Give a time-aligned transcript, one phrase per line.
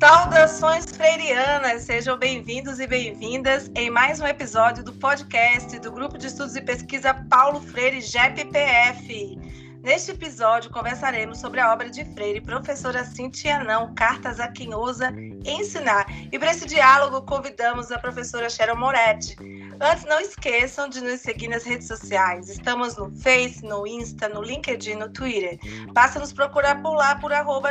[0.00, 6.28] Saudações freirianas, sejam bem-vindos e bem-vindas em mais um episódio do podcast do Grupo de
[6.28, 9.38] Estudos e Pesquisa Paulo Freire GEPPF.
[9.82, 15.12] Neste episódio, conversaremos sobre a obra de Freire, professora Cintia Não, Cartas a quem ousa
[15.44, 16.06] ensinar.
[16.32, 19.36] E para esse diálogo, convidamos a professora Cheryl Moretti.
[19.82, 22.50] Antes, não esqueçam de nos seguir nas redes sociais.
[22.50, 25.58] Estamos no Face, no Insta, no LinkedIn, no Twitter.
[25.92, 27.70] Basta nos procurar por lá por arroba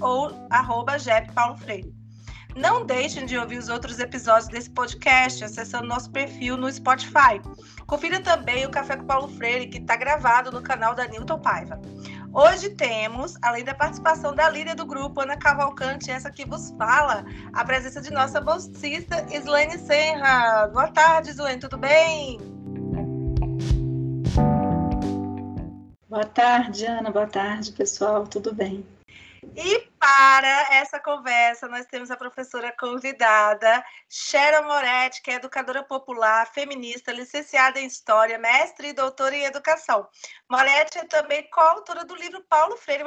[0.00, 1.94] ou arroba GEP Paulo Freire.
[2.54, 7.40] Não deixem de ouvir os outros episódios desse podcast acessando nosso perfil no Spotify.
[7.86, 11.80] Confira também o Café com Paulo Freire, que está gravado no canal da Newton Paiva.
[12.32, 17.24] Hoje temos, além da participação da líder do grupo, Ana Cavalcante, essa que vos fala,
[17.52, 20.68] a presença de nossa bolsista, Islane Senra.
[20.68, 22.38] Boa tarde, Islane, tudo bem?
[26.08, 27.10] Boa tarde, Ana.
[27.10, 28.26] Boa tarde, pessoal.
[28.26, 28.84] Tudo bem?
[29.54, 36.46] E para essa conversa, nós temos a professora convidada, Sharon Moretti, que é educadora popular,
[36.52, 40.08] feminista, licenciada em História, mestre e doutora em Educação.
[40.50, 43.06] Moretti é também coautora do livro Paulo Freire, o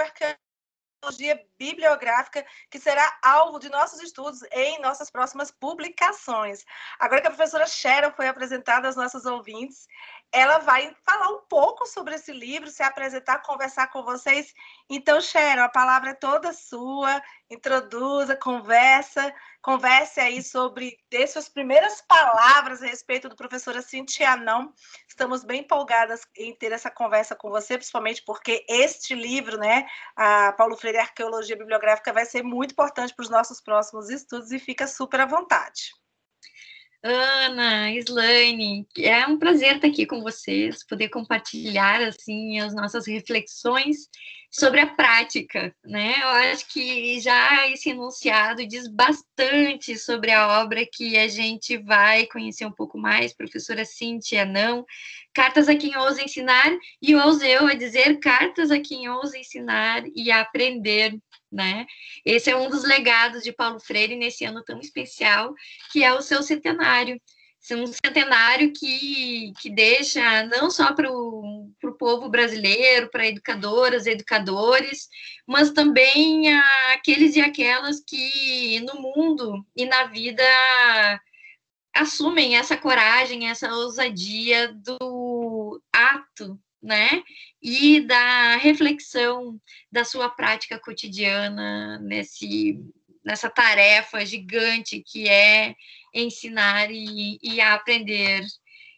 [1.00, 6.66] metodologia bibliográfica que será alvo de nossos estudos em nossas próximas publicações.
[7.00, 9.88] Agora que a professora Cheryl foi apresentada aos nossos ouvintes,
[10.32, 14.54] ela vai falar um pouco sobre esse livro, se apresentar, conversar com vocês.
[14.90, 17.22] Então, Cheryl, a palavra é toda sua.
[17.50, 24.72] Introduza, conversa, converse aí sobre dê suas primeiras palavras a respeito do professora Cintia Não.
[25.08, 30.54] Estamos bem empolgadas em ter essa conversa com você, principalmente porque este livro, né, a
[30.54, 34.86] Paulo Freire Arqueologia Bibliográfica, vai ser muito importante para os nossos próximos estudos e fica
[34.86, 35.92] super à vontade.
[37.02, 44.10] Ana, Slaine, é um prazer estar aqui com vocês, poder compartilhar assim as nossas reflexões
[44.52, 46.16] sobre a prática, né?
[46.22, 52.26] Eu acho que já esse enunciado diz bastante sobre a obra que a gente vai
[52.26, 54.86] conhecer um pouco mais, professora Cíntia Não,
[55.34, 56.70] Cartas a quem ousa ensinar,
[57.02, 61.16] e ouso eu a dizer cartas a quem ousa ensinar e aprender,
[61.52, 61.86] né?
[62.26, 65.54] Esse é um dos legados de Paulo Freire nesse ano tão especial,
[65.92, 67.20] que é o seu centenário.
[67.72, 75.10] Um centenário que, que deixa não só para o povo brasileiro, para educadoras educadores,
[75.46, 76.54] mas também
[76.94, 80.44] aqueles e aquelas que no mundo e na vida
[81.94, 87.22] assumem essa coragem, essa ousadia do ato né?
[87.62, 89.60] E da reflexão
[89.92, 92.80] da sua prática cotidiana nesse,
[93.24, 95.76] nessa tarefa gigante que é
[96.14, 98.46] ensinar e, e aprender.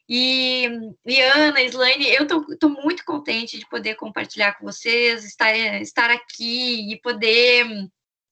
[0.08, 0.68] E,
[1.06, 6.92] e Ana, Slaine, eu estou muito contente de poder compartilhar com vocês, estar, estar aqui
[6.92, 7.66] e poder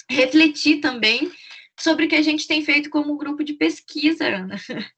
[0.09, 1.31] refletir também
[1.79, 4.55] sobre o que a gente tem feito como grupo de pesquisa, Ana.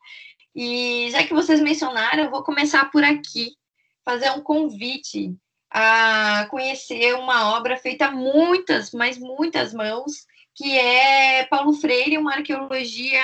[0.53, 3.55] E já que vocês mencionaram, eu vou começar por aqui
[4.03, 5.35] fazer um convite
[5.69, 13.21] a conhecer uma obra feita muitas, mas muitas mãos, que é Paulo Freire, uma arqueologia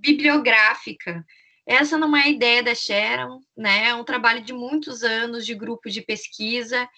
[0.00, 1.24] bibliográfica.
[1.66, 3.88] Essa não é a ideia da Sharon, né?
[3.88, 6.88] É um trabalho de muitos anos de grupo de pesquisa,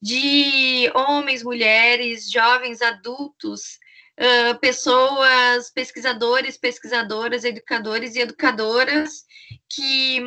[0.00, 3.78] de homens, mulheres, jovens, adultos,
[4.18, 9.24] uh, pessoas, pesquisadores, pesquisadoras, educadores e educadoras
[9.68, 10.20] que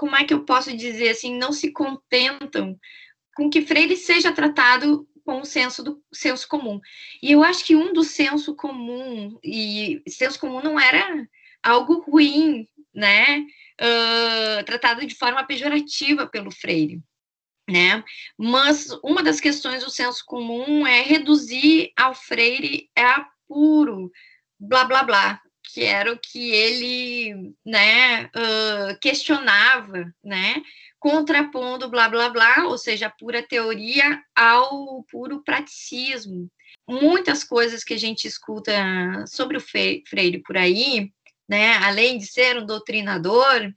[0.00, 2.74] como é que eu posso dizer assim, não se contentam
[3.36, 6.80] com que Freire seja tratado com o senso do senso comum.
[7.22, 11.28] E eu acho que um do senso comum e senso comum não era
[11.62, 13.40] algo ruim, né?
[13.78, 17.02] Uh, tratado de forma pejorativa pelo Freire.
[17.68, 18.02] Né?
[18.38, 24.10] Mas uma das questões do senso comum é reduzir ao Freire a puro
[24.58, 30.62] blá blá blá, que era o que ele né, uh, questionava, né,
[30.98, 36.50] contrapondo blá blá blá, ou seja, a pura teoria ao puro praticismo.
[36.88, 38.72] Muitas coisas que a gente escuta
[39.26, 41.12] sobre o Freire por aí,
[41.48, 43.72] né, além de ser um doutrinador,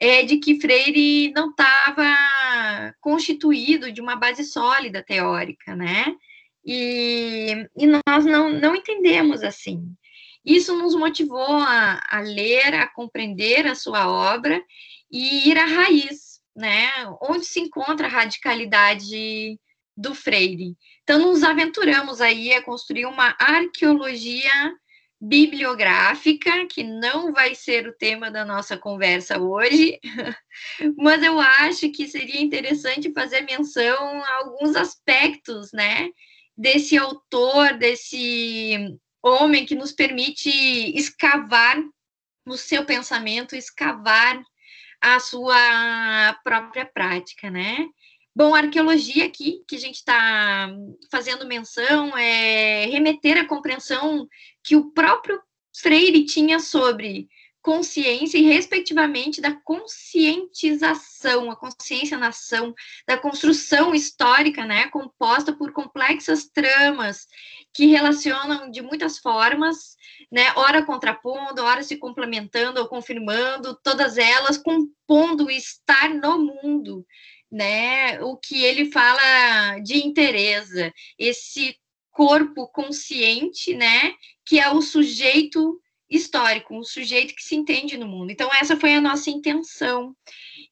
[0.00, 6.14] é de que Freire não estava constituído de uma base sólida teórica, né?
[6.64, 9.96] E, e nós não, não entendemos assim.
[10.46, 14.62] Isso nos motivou a, a ler, a compreender a sua obra
[15.10, 16.88] e ir à raiz, né?
[17.20, 19.58] Onde se encontra a radicalidade
[19.96, 20.76] do Freire.
[21.02, 24.72] Então, nos aventuramos aí a construir uma arqueologia
[25.20, 29.98] bibliográfica, que não vai ser o tema da nossa conversa hoje,
[30.96, 36.10] mas eu acho que seria interessante fazer menção a alguns aspectos, né,
[36.56, 40.50] desse autor, desse homem que nos permite
[40.96, 41.76] escavar
[42.44, 44.40] no seu pensamento, escavar
[45.00, 47.86] a sua própria prática, né?
[48.34, 50.68] Bom, a arqueologia aqui, que a gente está
[51.10, 54.28] fazendo menção, é remeter à compreensão
[54.62, 55.40] que o próprio
[55.74, 57.28] Freire tinha sobre
[57.66, 62.72] consciência e, respectivamente, da conscientização, a consciência na ação,
[63.08, 67.26] da construção histórica, né, composta por complexas tramas
[67.74, 69.96] que relacionam de muitas formas,
[70.30, 77.04] né, ora contrapondo, ora se complementando ou confirmando, todas elas compondo estar no mundo,
[77.50, 81.76] né, o que ele fala de interesse, esse
[82.12, 84.14] corpo consciente, né,
[84.44, 88.30] que é o sujeito histórico, um sujeito que se entende no mundo.
[88.30, 90.14] Então, essa foi a nossa intenção.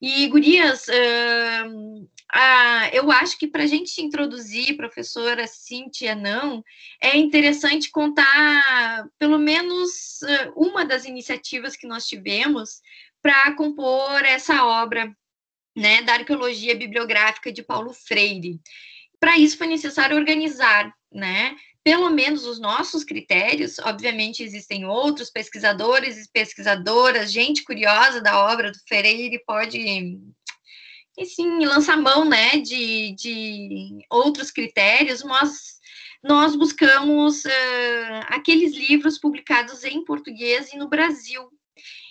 [0.01, 6.63] E, Gurias, uh, uh, eu acho que para a gente introduzir, professora Cíntia, não,
[7.01, 12.81] é interessante contar pelo menos uh, uma das iniciativas que nós tivemos
[13.21, 15.15] para compor essa obra
[15.77, 18.61] né, da arqueologia bibliográfica de Paulo Freire.
[19.19, 26.25] Para isso foi necessário organizar, né, pelo menos os nossos critérios, obviamente existem outros pesquisadores
[26.25, 29.79] e pesquisadoras, gente curiosa da obra do Freire pode,
[31.17, 35.75] e sim, lançar mão, né, de, de outros critérios, mas
[36.23, 41.49] nós buscamos uh, aqueles livros publicados em português e no Brasil.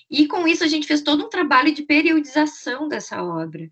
[0.10, 3.68] E com isso a gente fez todo um trabalho de periodização dessa obra.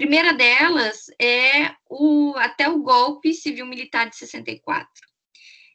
[0.00, 4.88] Primeira delas é o Até o Golpe Civil-Militar de 64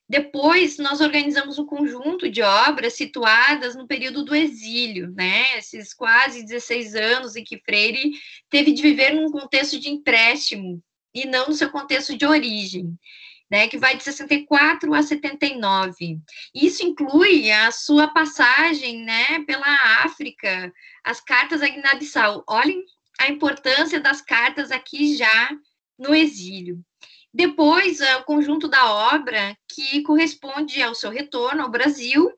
[0.07, 5.57] depois, nós organizamos um conjunto de obras situadas no período do exílio, né?
[5.57, 8.11] Esses quase 16 anos em que Freire
[8.47, 10.79] teve de viver num contexto de empréstimo
[11.11, 12.95] e não no seu contexto de origem.
[13.49, 16.19] Né, que vai de 64 a 79.
[16.53, 20.73] Isso inclui a sua passagem né, pela África,
[21.03, 22.43] as cartas a Guiné-Bissau.
[22.47, 22.83] Olhem
[23.19, 25.51] a importância das cartas aqui já
[25.97, 26.83] no exílio.
[27.33, 32.31] Depois, é o conjunto da obra que corresponde ao seu retorno ao Brasil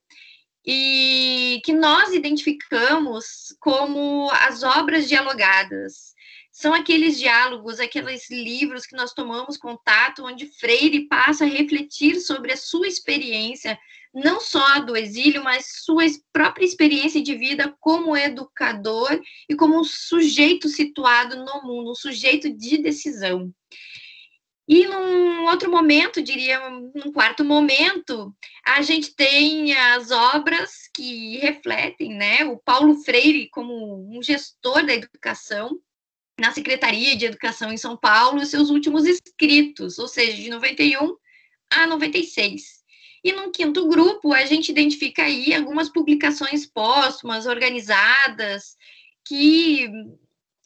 [0.65, 6.15] e que nós identificamos como as obras dialogadas.
[6.51, 12.51] São aqueles diálogos, aqueles livros que nós tomamos contato, onde Freire passa a refletir sobre
[12.51, 13.77] a sua experiência,
[14.17, 16.03] não só do exílio, mas sua
[16.33, 22.49] própria experiência de vida como educador e como um sujeito situado no mundo, um sujeito
[22.49, 23.53] de decisão.
[24.67, 28.35] E num outro momento, diria, num quarto momento,
[28.65, 34.93] a gente tem as obras que refletem, né, o Paulo Freire como um gestor da
[34.93, 35.79] educação
[36.39, 41.15] na Secretaria de Educação em São Paulo, seus últimos escritos, ou seja, de 91
[41.69, 42.76] a 96.
[43.23, 48.77] E num quinto grupo, a gente identifica aí algumas publicações póstumas, organizadas,
[49.25, 49.89] que,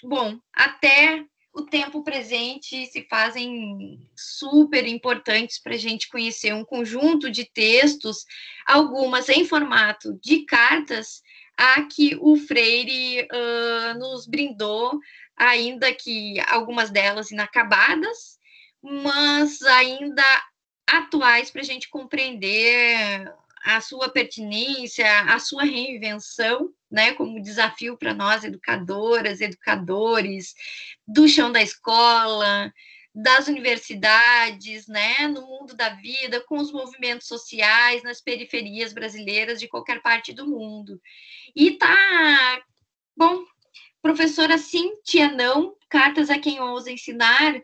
[0.04, 7.30] bom, até o tempo presente se fazem super importantes para a gente conhecer um conjunto
[7.30, 8.26] de textos,
[8.66, 11.22] algumas em formato de cartas,
[11.58, 14.98] a que o Freire uh, nos brindou,
[15.36, 18.40] ainda que algumas delas inacabadas,
[18.82, 20.24] mas ainda
[20.92, 23.34] atuais para a gente compreender
[23.64, 30.56] a sua pertinência, a sua reinvenção, né, como desafio para nós, educadoras, educadores,
[31.08, 32.74] do chão da escola,
[33.14, 39.68] das universidades, né, no mundo da vida, com os movimentos sociais, nas periferias brasileiras de
[39.68, 41.00] qualquer parte do mundo.
[41.56, 42.62] E tá,
[43.16, 43.44] bom,
[44.02, 47.62] professora Cintia Não, Cartas a Quem Ousa Ensinar,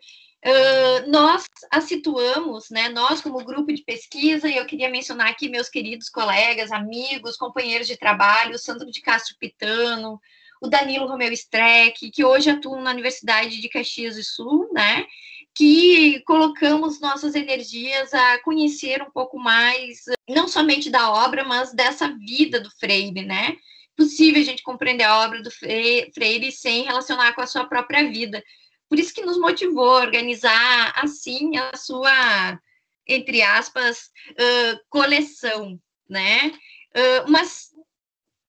[0.47, 5.49] Uh, nós a situamos, né, nós como grupo de pesquisa, e eu queria mencionar aqui
[5.49, 10.21] meus queridos colegas, amigos, companheiros de trabalho, o Sandro de Castro Pitano,
[10.61, 15.05] o Danilo Romeu Streck, que hoje atuam na Universidade de Caxias do Sul, né,
[15.53, 22.07] que colocamos nossas energias a conhecer um pouco mais, não somente da obra, mas dessa
[22.07, 23.57] vida do Freire, né,
[23.97, 28.41] possível a gente compreender a obra do Freire sem relacionar com a sua própria vida,
[28.89, 32.59] por isso que nos motivou a organizar assim a sua,
[33.07, 35.79] entre aspas, uh, coleção,
[36.09, 36.51] né?
[36.95, 37.71] Uh, mas,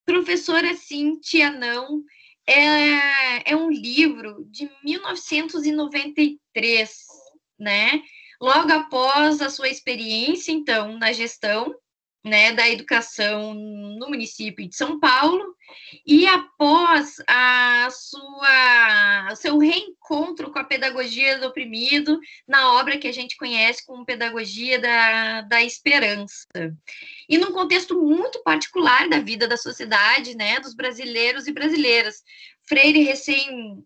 [0.04, 2.02] professora Cíntia, não,
[2.46, 7.06] é, é um livro de 1993,
[7.58, 8.02] né?
[8.40, 11.74] Logo após a sua experiência, então, na gestão,
[12.24, 15.54] né, da educação no município de São Paulo
[16.06, 23.12] e após a sua seu reencontro com a pedagogia do oprimido na obra que a
[23.12, 26.46] gente conhece como pedagogia da, da esperança.
[27.28, 32.22] E num contexto muito particular da vida da sociedade né dos brasileiros e brasileiras.
[32.66, 33.78] Freire recém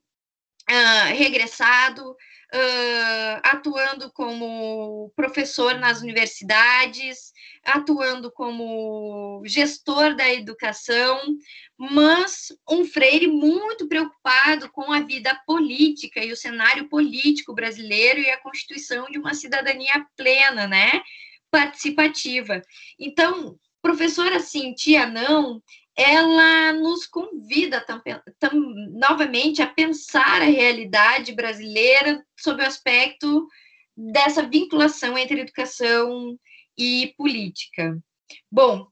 [0.70, 2.16] uh, regressado
[2.54, 7.32] uh, atuando como professor nas universidades,
[7.64, 11.21] atuando como gestor da educação,
[11.78, 18.30] mas um Freire muito preocupado com a vida política e o cenário político brasileiro e
[18.30, 21.02] a constituição de uma cidadania plena, né?
[21.50, 22.62] Participativa.
[22.99, 25.62] Então, professora Cintia Não,
[25.97, 28.00] ela nos convida tam,
[28.38, 28.50] tam,
[28.92, 33.46] novamente a pensar a realidade brasileira sob o aspecto
[33.96, 36.38] dessa vinculação entre educação
[36.76, 37.99] e política.
[38.50, 38.88] Bom,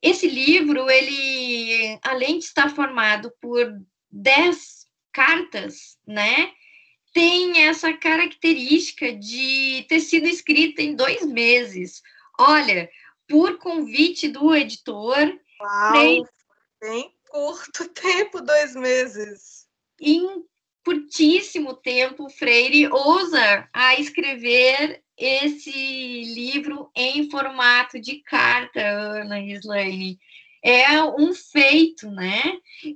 [0.00, 3.80] esse livro, ele, além de estar formado por
[4.10, 6.52] dez cartas, né,
[7.12, 12.02] tem essa característica de ter sido escrita em dois meses.
[12.38, 12.90] Olha,
[13.28, 15.92] por convite do editor, Uau,
[16.80, 19.66] Bem curto tempo, dois meses.
[20.00, 20.44] Em
[20.84, 30.18] curtíssimo tempo, Freire ousa a escrever esse livro em formato de carta, Ana Islaine.
[30.64, 32.40] É um feito, né?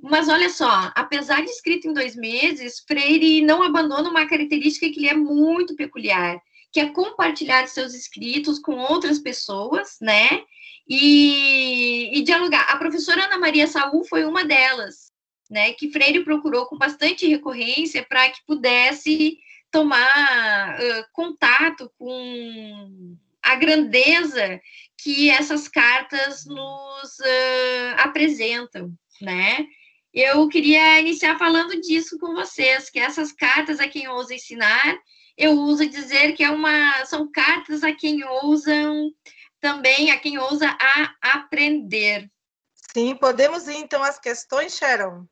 [0.01, 5.01] Mas olha só, apesar de escrito em dois meses, Freire não abandona uma característica que
[5.01, 6.41] lhe é muito peculiar,
[6.71, 10.43] que é compartilhar seus escritos com outras pessoas, né?
[10.87, 12.65] e, e dialogar.
[12.69, 15.06] A professora Ana Maria Saul foi uma delas,
[15.49, 19.37] né, que Freire procurou com bastante recorrência para que pudesse
[19.71, 24.59] tomar uh, contato com a grandeza
[24.97, 29.65] que essas cartas nos uh, apresentam, né?
[30.13, 34.97] Eu queria iniciar falando disso com vocês, que essas cartas a quem ousa ensinar,
[35.37, 39.11] eu uso dizer que é uma, são cartas a quem ousam
[39.59, 42.29] também a quem ousa a aprender.
[42.73, 45.25] Sim, podemos ir então às questões, Sharon?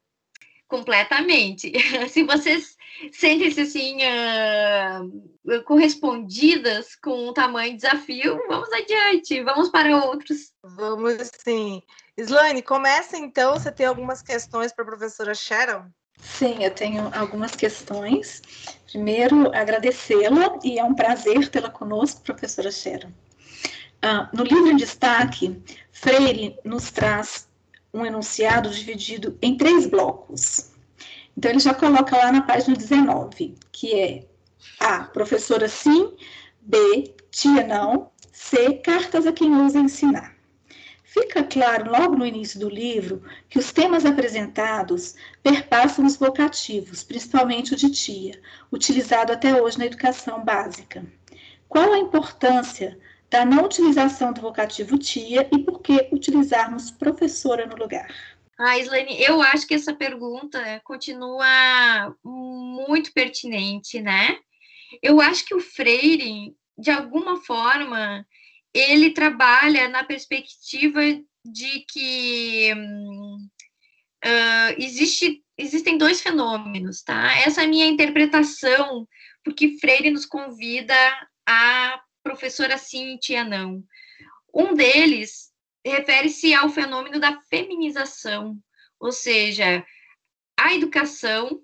[0.68, 1.72] Completamente.
[2.10, 2.76] Se vocês
[3.12, 10.54] sentem-se assim uh, correspondidas com o tamanho desafio, vamos adiante, vamos para outros.
[10.64, 11.82] Vamos sim.
[12.18, 13.54] Slane, começa então.
[13.54, 15.86] Você tem algumas questões para a professora Sharon?
[16.18, 18.42] Sim, eu tenho algumas questões.
[18.88, 23.12] Primeiro, agradecê-la e é um prazer tê-la conosco, professora Sharon.
[24.02, 27.48] Ah, no livro em destaque, Freire nos traz
[27.96, 30.72] um enunciado dividido em três blocos.
[31.38, 34.26] Então, ele já coloca lá na página 19, que é
[34.80, 36.14] A, professora sim,
[36.62, 40.36] B, tia não, C, cartas a quem ousa ensinar.
[41.04, 47.74] Fica claro logo no início do livro que os temas apresentados perpassam os vocativos, principalmente
[47.74, 48.38] o de tia,
[48.70, 51.06] utilizado até hoje na educação básica.
[51.70, 57.76] Qual a importância da não utilização do vocativo tia e por que utilizarmos professora no
[57.76, 58.08] lugar?
[58.58, 64.38] Ah, Islane, eu acho que essa pergunta continua muito pertinente, né?
[65.02, 68.26] Eu acho que o Freire, de alguma forma,
[68.74, 71.02] ele trabalha na perspectiva
[71.44, 72.74] de que
[74.26, 77.38] uh, existe, existem dois fenômenos, tá?
[77.40, 79.06] Essa é a minha interpretação,
[79.44, 80.96] porque Freire nos convida
[81.46, 83.84] a professora Cintia não.
[84.52, 85.54] Um deles
[85.86, 88.58] refere-se ao fenômeno da feminização,
[89.00, 89.86] ou seja,
[90.60, 91.62] a educação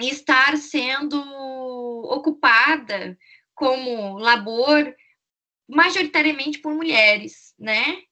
[0.00, 1.20] estar sendo
[2.04, 3.16] ocupada
[3.54, 4.94] como labor
[5.68, 8.02] majoritariamente por mulheres, né?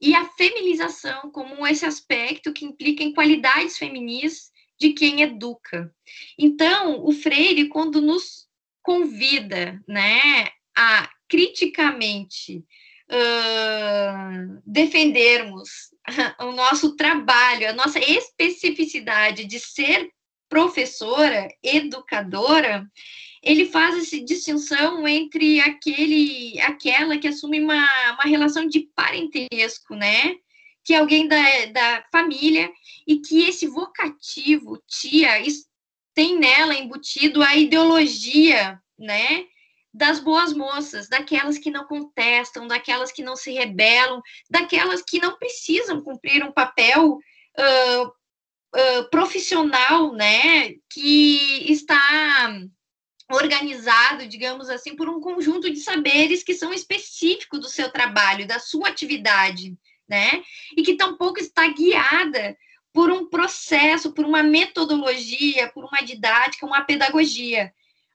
[0.00, 5.92] E a feminização como esse aspecto que implica em qualidades feminis de quem educa.
[6.38, 8.48] Então, o Freire, quando nos
[8.82, 10.48] convida, né,
[10.80, 12.64] a criticamente
[13.10, 15.68] uh, defendermos
[16.40, 20.10] o nosso trabalho, a nossa especificidade de ser
[20.48, 22.90] professora, educadora,
[23.42, 30.34] ele faz essa distinção entre aquele, aquela que assume uma, uma relação de parentesco, né?
[30.82, 32.70] Que é alguém da, da família
[33.06, 35.30] e que esse vocativo, tia,
[36.14, 39.44] tem nela embutido a ideologia, né?
[39.92, 45.36] Das boas moças, daquelas que não contestam, daquelas que não se rebelam, daquelas que não
[45.36, 52.48] precisam cumprir um papel uh, uh, profissional, né, que está
[53.32, 58.58] organizado, digamos assim, por um conjunto de saberes que são específicos do seu trabalho, da
[58.58, 59.76] sua atividade,
[60.08, 60.42] né?
[60.76, 62.56] E que tampouco está guiada
[62.92, 67.72] por um processo, por uma metodologia, por uma didática, uma pedagogia.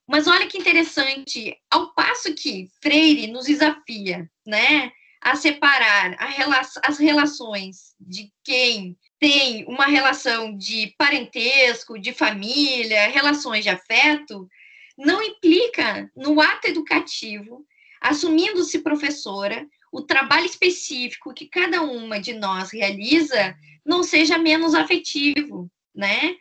[0.08, 6.62] Mas olha que interessante, ao passo que Freire nos desafia, né, a separar a rela
[6.84, 14.48] as relações de quem tem uma relação de parentesco, de família, relações de afeto,
[14.96, 17.66] não implica no ato educativo,
[18.00, 25.72] assumindo-se professora, o trabalho específico que cada uma de nós realiza não seja menos afetivo,
[25.94, 26.36] né?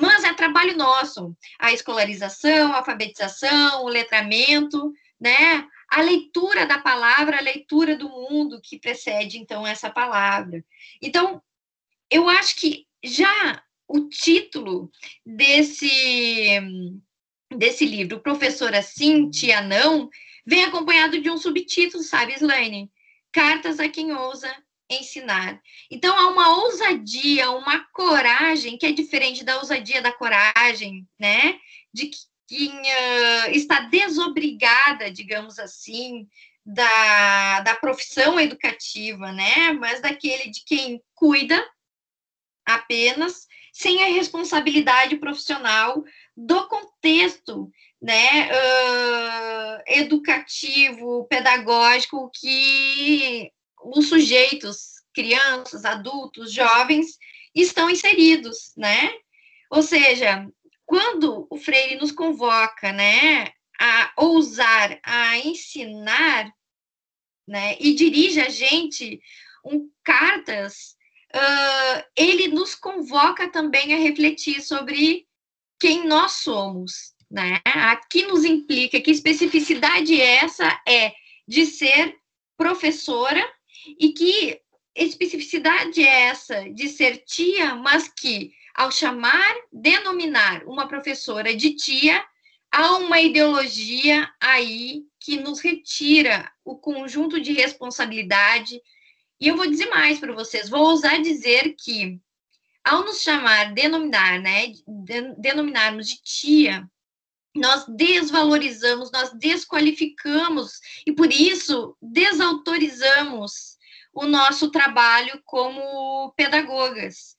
[0.00, 5.66] Mas é trabalho nosso, a escolarização, a alfabetização, o letramento, né?
[5.90, 10.64] A leitura da palavra, a leitura do mundo que precede então essa palavra.
[11.02, 11.42] Então,
[12.08, 14.90] eu acho que já o título
[15.26, 16.60] desse
[17.56, 20.10] desse livro, Professora Sim, Tia Não,
[20.46, 22.92] vem acompanhado de um subtítulo, sabe, Slaine?
[23.32, 24.54] Cartas a quem ousa
[24.90, 25.60] ensinar.
[25.90, 31.58] Então há uma ousadia, uma coragem que é diferente da ousadia da coragem, né?
[31.92, 32.10] De
[32.46, 36.26] quem uh, está desobrigada, digamos assim,
[36.64, 39.72] da, da profissão educativa, né?
[39.72, 41.62] Mas daquele de quem cuida
[42.66, 46.04] apenas, sem a responsabilidade profissional
[46.36, 53.50] do contexto né, uh, educativo, pedagógico que
[53.82, 57.18] os sujeitos, crianças, adultos, jovens,
[57.54, 59.10] estão inseridos, né?
[59.70, 60.48] Ou seja,
[60.86, 66.50] quando o Freire nos convoca, né, a ousar, a ensinar,
[67.46, 69.20] né, e dirige a gente
[69.64, 70.96] um cartas,
[71.34, 75.26] uh, ele nos convoca também a refletir sobre
[75.78, 77.60] quem nós somos, né?
[77.64, 81.12] Aqui nos implica que especificidade essa é
[81.46, 82.16] de ser
[82.56, 83.44] professora
[83.98, 84.60] e que
[84.94, 92.24] especificidade é essa de ser tia, mas que ao chamar, denominar uma professora de tia,
[92.70, 98.80] há uma ideologia aí que nos retira o conjunto de responsabilidade.
[99.40, 102.20] E eu vou dizer mais para vocês, vou ousar dizer que
[102.84, 104.72] ao nos chamar, denominar, né,
[105.36, 106.88] denominarmos de tia,
[107.54, 113.77] nós desvalorizamos, nós desqualificamos e por isso desautorizamos
[114.20, 117.36] o nosso trabalho como pedagogas.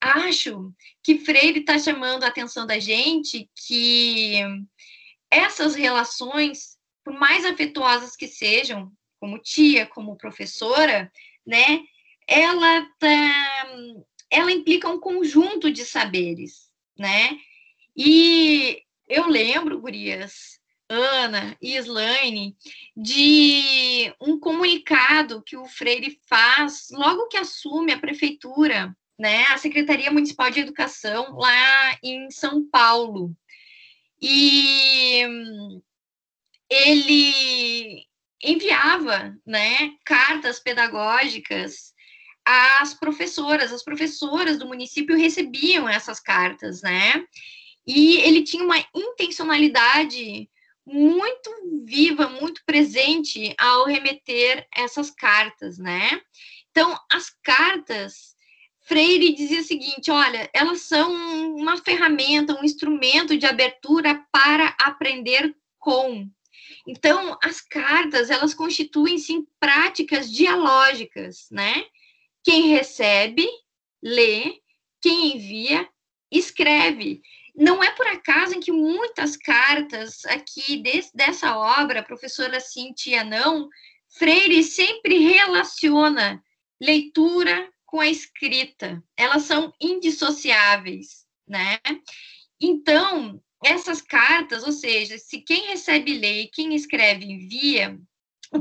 [0.00, 4.40] Acho que Freire está chamando a atenção da gente que
[5.30, 11.10] essas relações, por mais afetuosas que sejam, como tia, como professora,
[11.46, 11.80] né,
[12.26, 13.66] ela tá,
[14.28, 17.38] ela implica um conjunto de saberes, né?
[17.96, 20.55] E eu lembro, gurias,
[20.88, 22.56] Ana e Slaine,
[22.96, 30.10] de um comunicado que o Freire faz logo que assume a prefeitura, né, a Secretaria
[30.10, 33.36] Municipal de Educação lá em São Paulo.
[34.20, 35.22] E
[36.70, 38.06] ele
[38.42, 41.94] enviava, né, cartas pedagógicas
[42.44, 47.26] às professoras, as professoras do município recebiam essas cartas, né?
[47.84, 50.48] E ele tinha uma intencionalidade
[50.86, 51.50] muito
[51.84, 56.20] viva, muito presente ao remeter essas cartas, né?
[56.70, 58.36] Então, as cartas,
[58.82, 61.12] Freire dizia o seguinte: olha, elas são
[61.56, 66.30] uma ferramenta, um instrumento de abertura para aprender com.
[66.86, 71.84] Então, as cartas, elas constituem, sim, práticas dialógicas, né?
[72.44, 73.48] Quem recebe,
[74.00, 74.60] lê,
[75.00, 75.88] quem envia,
[76.30, 77.22] escreve
[77.56, 80.82] não é por acaso em que muitas cartas aqui
[81.14, 83.68] dessa obra, professora Cintia não,
[84.10, 86.42] Freire sempre relaciona
[86.80, 89.02] leitura com a escrita.
[89.16, 91.78] Elas são indissociáveis, né?
[92.60, 97.98] Então, essas cartas, ou seja, se quem recebe lê e quem escreve envia,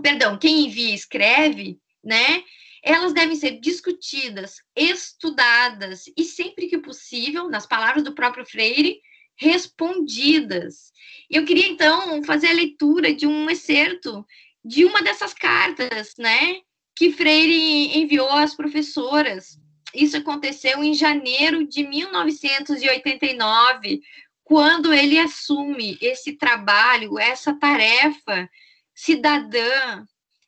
[0.01, 2.43] perdão, quem envia escreve, né?
[2.85, 9.01] Elas devem ser discutidas, estudadas e, sempre que possível, nas palavras do próprio Freire,
[9.35, 10.93] respondidas.
[11.27, 14.23] Eu queria, então, fazer a leitura de um excerto
[14.63, 16.59] de uma dessas cartas, né,
[16.95, 19.59] que Freire enviou às professoras.
[19.91, 23.99] Isso aconteceu em janeiro de 1989,
[24.43, 28.47] quando ele assume esse trabalho, essa tarefa
[28.93, 30.05] cidadã,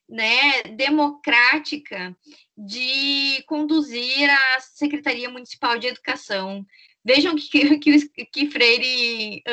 [0.10, 2.15] né, democrática
[2.58, 6.65] de conduzir a Secretaria Municipal de Educação.
[7.04, 9.43] Vejam que, que, que Freire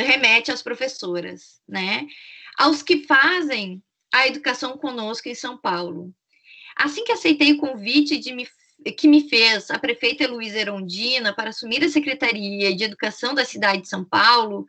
[0.00, 2.06] remete às professoras, né?
[2.58, 6.14] Aos que fazem a educação conosco em São Paulo.
[6.76, 8.46] Assim que aceitei o convite de me,
[8.96, 13.82] que me fez a prefeita Luísa Erondina para assumir a Secretaria de Educação da cidade
[13.82, 14.66] de São Paulo,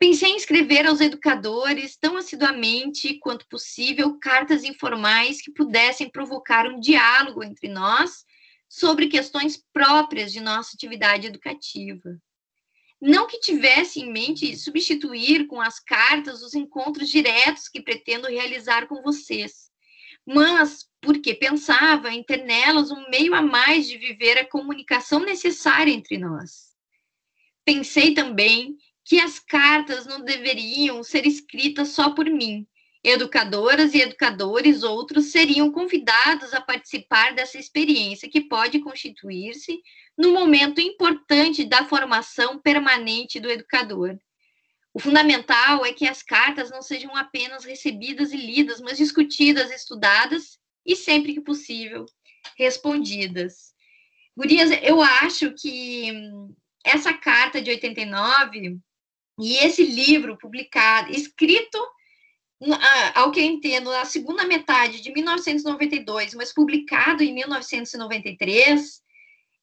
[0.00, 6.80] pensei em escrever aos educadores, tão assiduamente quanto possível, cartas informais que pudessem provocar um
[6.80, 8.24] diálogo entre nós
[8.66, 12.18] sobre questões próprias de nossa atividade educativa.
[12.98, 18.86] Não que tivesse em mente substituir com as cartas os encontros diretos que pretendo realizar
[18.86, 19.70] com vocês,
[20.26, 25.92] mas porque pensava em ter nelas um meio a mais de viver a comunicação necessária
[25.92, 26.70] entre nós.
[27.64, 28.76] Pensei também
[29.10, 32.64] que as cartas não deveriam ser escritas só por mim,
[33.02, 39.80] Educadoras e educadores outros seriam convidados a participar dessa experiência que pode constituir-se
[40.16, 44.16] no momento importante da formação permanente do educador.
[44.94, 50.56] O fundamental é que as cartas não sejam apenas recebidas e lidas, mas discutidas, estudadas
[50.86, 52.06] e, sempre que possível,
[52.56, 53.72] respondidas.
[54.36, 56.12] Gurias, eu acho que
[56.84, 58.78] essa carta de 89
[59.40, 61.78] e esse livro publicado, escrito
[63.14, 69.00] ao que eu entendo, na segunda metade de 1992, mas publicado em 1993,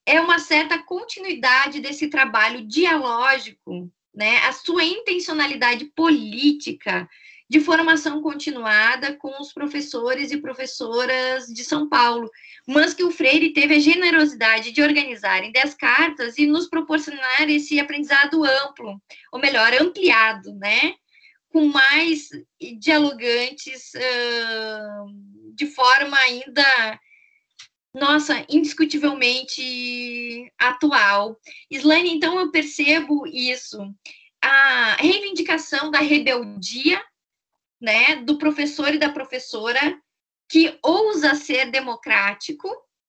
[0.04, 4.38] é uma certa continuidade desse trabalho dialógico, né?
[4.38, 7.08] A sua intencionalidade política
[7.48, 12.30] de formação continuada com os professores e professoras de São Paulo,
[12.66, 17.48] mas que o Freire teve a generosidade de organizar em dez cartas e nos proporcionar
[17.48, 19.00] esse aprendizado amplo,
[19.32, 20.94] ou melhor, ampliado, né?
[21.50, 22.28] com mais
[22.78, 23.92] dialogantes
[25.54, 27.00] de forma ainda,
[27.94, 31.38] nossa, indiscutivelmente atual.
[31.70, 33.78] Slane, então eu percebo isso,
[34.42, 37.02] a reivindicação da rebeldia,
[37.80, 40.00] né, do professor e da professora
[40.48, 42.68] que ousa ser democrático,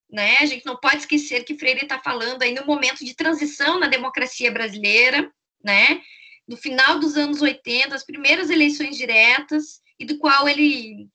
[0.09, 0.37] né?
[0.39, 3.87] A gente não pode esquecer que Freire está falando aí no momento de transição na
[3.87, 5.31] democracia brasileira,
[5.63, 6.01] né?
[6.49, 11.07] no final dos anos 80, as primeiras eleições diretas, e do qual ele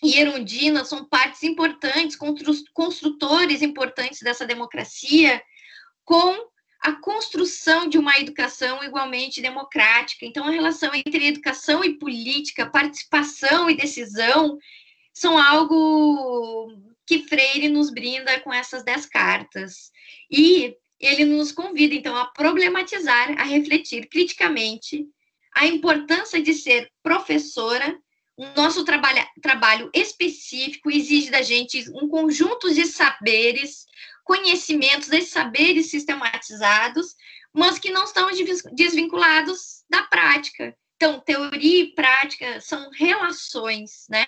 [0.00, 2.16] e Erundina são partes importantes,
[2.72, 5.42] construtores importantes dessa democracia,
[6.04, 6.32] com
[6.80, 10.24] a construção de uma educação igualmente democrática.
[10.24, 14.58] Então, a relação entre educação e política, participação e decisão,
[15.12, 16.72] são algo
[17.04, 19.90] que Freire nos brinda com essas dez cartas.
[20.30, 25.06] E ele nos convida, então, a problematizar, a refletir criticamente
[25.54, 27.98] a importância de ser professora.
[28.56, 33.84] Nosso trabalho, trabalho específico exige da gente um conjunto de saberes,
[34.24, 37.16] conhecimentos, esses saberes sistematizados,
[37.52, 38.28] mas que não estão
[38.72, 40.76] desvinculados da prática.
[40.94, 44.26] Então, teoria e prática são relações, né?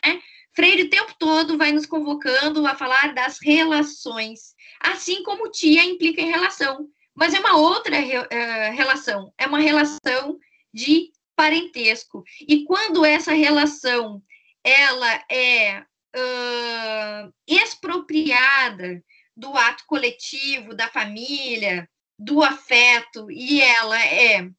[0.55, 6.20] Freire o tempo todo vai nos convocando a falar das relações, assim como tia implica
[6.20, 10.38] em relação, mas é uma outra uh, relação, é uma relação
[10.73, 12.22] de parentesco.
[12.46, 14.22] E quando essa relação
[14.62, 19.03] ela é uh, expropriada
[19.35, 24.50] do ato coletivo, da família, do afeto, e ela é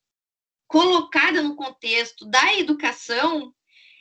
[0.67, 3.53] colocada no contexto da educação,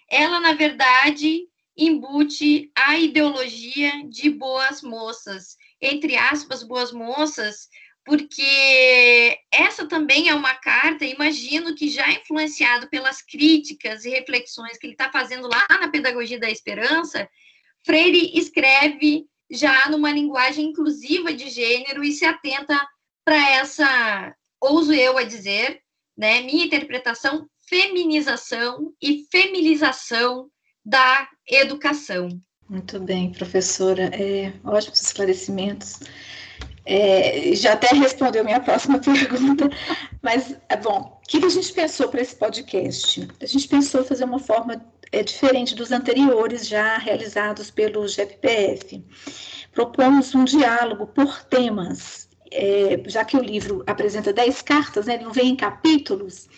[0.08, 7.68] ela, na verdade, embute a ideologia de boas moças, entre aspas, boas moças,
[8.10, 14.88] porque essa também é uma carta, imagino que já influenciado pelas críticas e reflexões que
[14.88, 17.28] ele está fazendo lá na Pedagogia da Esperança,
[17.86, 22.84] Freire escreve já numa linguagem inclusiva de gênero e se atenta
[23.24, 25.80] para essa, ouso eu a dizer,
[26.18, 30.50] né, minha interpretação, feminização e feminização
[30.84, 32.28] da educação.
[32.68, 34.10] Muito bem, professora.
[34.12, 36.00] É, ótimos esclarecimentos.
[36.92, 39.70] É, já até respondeu minha próxima pergunta,
[40.20, 43.28] mas, é bom, o que a gente pensou para esse podcast?
[43.40, 49.04] A gente pensou fazer uma forma é, diferente dos anteriores já realizados pelo GEPPF.
[49.72, 55.22] Propomos um diálogo por temas, é, já que o livro apresenta 10 cartas, né, ele
[55.22, 56.48] não vem em capítulos,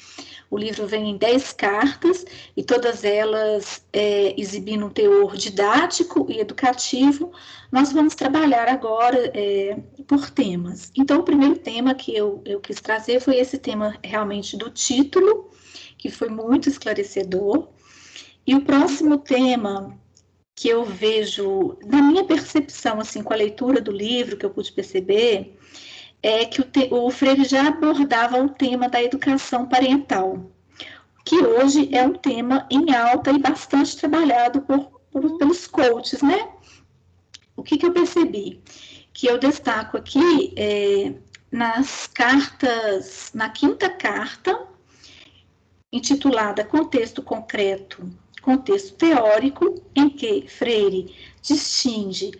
[0.52, 6.40] o livro vem em dez cartas e todas elas é, exibindo um teor didático e
[6.40, 7.32] educativo.
[7.72, 10.90] Nós vamos trabalhar agora é, por temas.
[10.96, 15.50] Então, o primeiro tema que eu, eu quis trazer foi esse tema realmente do título,
[15.96, 17.68] que foi muito esclarecedor.
[18.46, 19.98] E o próximo tema
[20.54, 24.72] que eu vejo, na minha percepção, assim, com a leitura do livro, que eu pude
[24.72, 25.58] perceber,
[26.22, 30.50] é que o, te, o Freire já abordava o tema da educação parental,
[31.24, 36.48] que hoje é um tema em alta e bastante trabalhado por, por pelos coaches, né?
[37.56, 38.62] O que, que eu percebi?
[39.12, 41.12] Que eu destaco aqui é,
[41.50, 44.66] nas cartas, na quinta carta,
[45.92, 52.32] intitulada Contexto Concreto, Contexto Teórico, em que Freire distingue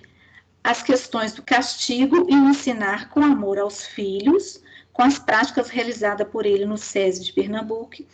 [0.64, 6.46] as questões do castigo e ensinar com amor aos filhos, com as práticas realizadas por
[6.46, 8.04] ele no SESI de Pernambuco,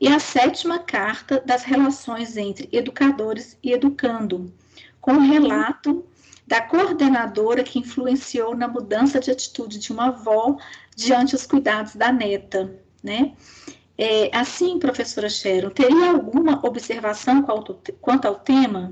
[0.00, 4.52] e a sétima carta das relações entre educadores e educando,
[5.00, 6.04] com o relato
[6.48, 10.56] da coordenadora que influenciou na mudança de atitude de uma avó
[10.96, 13.34] diante os cuidados da neta, né?
[13.98, 17.44] É, assim, professora Sharon, teria alguma observação
[18.00, 18.90] quanto ao tema?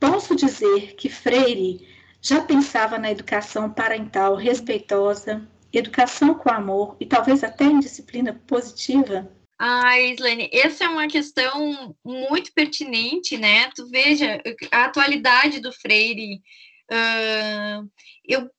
[0.00, 1.86] Posso dizer que Freire
[2.22, 9.30] já pensava na educação parental respeitosa, educação com amor e talvez até em disciplina positiva?
[9.64, 13.70] Ah, Islane, essa é uma questão muito pertinente, né?
[13.76, 16.42] Tu veja a atualidade do Freire.
[16.90, 17.88] Uh,
[18.24, 18.50] eu,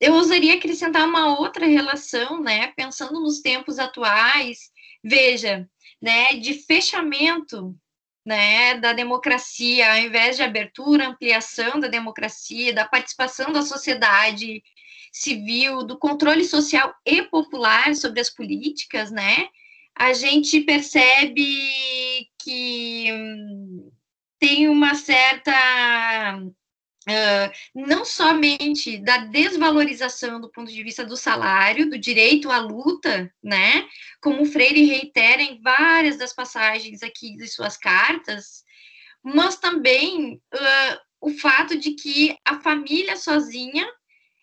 [0.00, 2.68] eu ousaria acrescentar uma outra relação, né?
[2.68, 4.70] Pensando nos tempos atuais,
[5.04, 5.68] veja,
[6.00, 6.32] né?
[6.36, 7.78] De fechamento
[8.24, 14.62] né, da democracia, ao invés de abertura, ampliação da democracia, da participação da sociedade
[15.12, 19.48] civil, do controle social e popular sobre as políticas, né,
[19.96, 23.90] a gente percebe que hum,
[24.38, 25.52] tem uma certa
[27.08, 33.32] Uh, não somente da desvalorização do ponto de vista do salário, do direito à luta,
[33.40, 33.88] né?
[34.20, 38.64] Como o Freire reitera em várias das passagens aqui de suas cartas,
[39.22, 43.88] mas também uh, o fato de que a família sozinha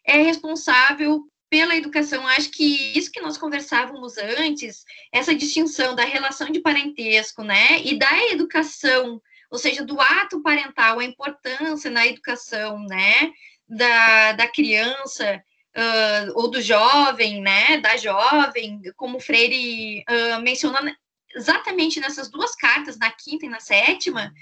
[0.08, 2.28] é responsável pela educação.
[2.30, 7.80] Acho que isso que nós conversávamos antes, essa distinção da relação de parentesco, né?
[7.84, 13.32] E da educação ou seja, do ato parental, a importância na educação, né,
[13.70, 15.44] da, da criança
[15.78, 20.98] uh, ou do jovem, né, da jovem, como Freire uh, menciona
[21.36, 24.34] exatamente nessas duas cartas, na quinta e na sétima,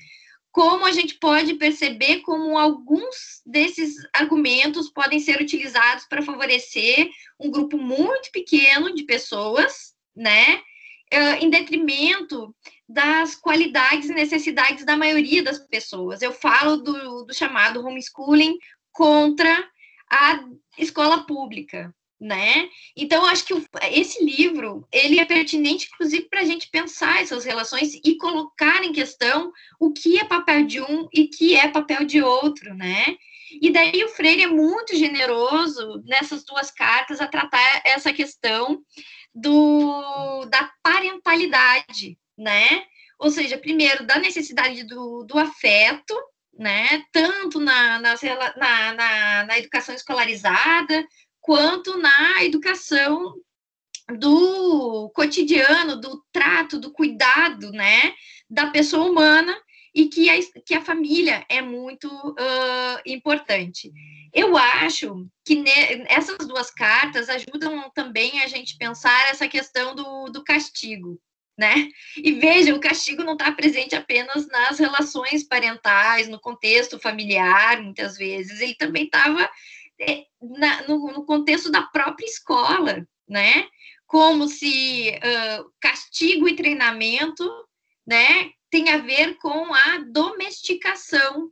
[0.52, 7.10] como a gente pode perceber como alguns desses argumentos podem ser utilizados para favorecer
[7.40, 10.62] um grupo muito pequeno de pessoas, né,
[11.40, 12.56] em detrimento
[12.88, 16.22] das qualidades e necessidades da maioria das pessoas.
[16.22, 18.58] Eu falo do, do chamado homeschooling
[18.92, 19.70] contra
[20.10, 20.44] a
[20.78, 22.70] escola pública, né?
[22.96, 23.54] Então, acho que
[23.92, 28.94] esse livro, ele é pertinente, inclusive, para a gente pensar essas relações e colocar em
[28.94, 33.18] questão o que é papel de um e que é papel de outro, né?
[33.60, 38.80] E daí o Freire é muito generoso nessas duas cartas a tratar essa questão
[39.34, 42.86] do, da parentalidade, né?
[43.18, 46.16] Ou seja, primeiro, da necessidade do, do afeto,
[46.58, 47.04] né?
[47.12, 48.16] Tanto na, na,
[48.94, 51.04] na, na educação escolarizada,
[51.42, 53.36] quanto na educação
[54.18, 58.14] do cotidiano, do trato, do cuidado, né?
[58.50, 59.58] Da pessoa humana
[59.94, 63.92] e que a, que a família é muito uh, importante.
[64.34, 70.30] Eu acho que ne, essas duas cartas ajudam também a gente pensar essa questão do,
[70.30, 71.20] do castigo,
[71.58, 71.90] né?
[72.16, 78.18] E veja, o castigo não está presente apenas nas relações parentais, no contexto familiar, muitas
[78.18, 79.50] vezes, ele também estava
[80.02, 80.26] é,
[80.88, 83.68] no, no, contexto da própria escola, né?
[84.08, 87.50] Como se uh, castigo e treinamento,
[88.06, 91.50] né, tem a ver com a domesticação.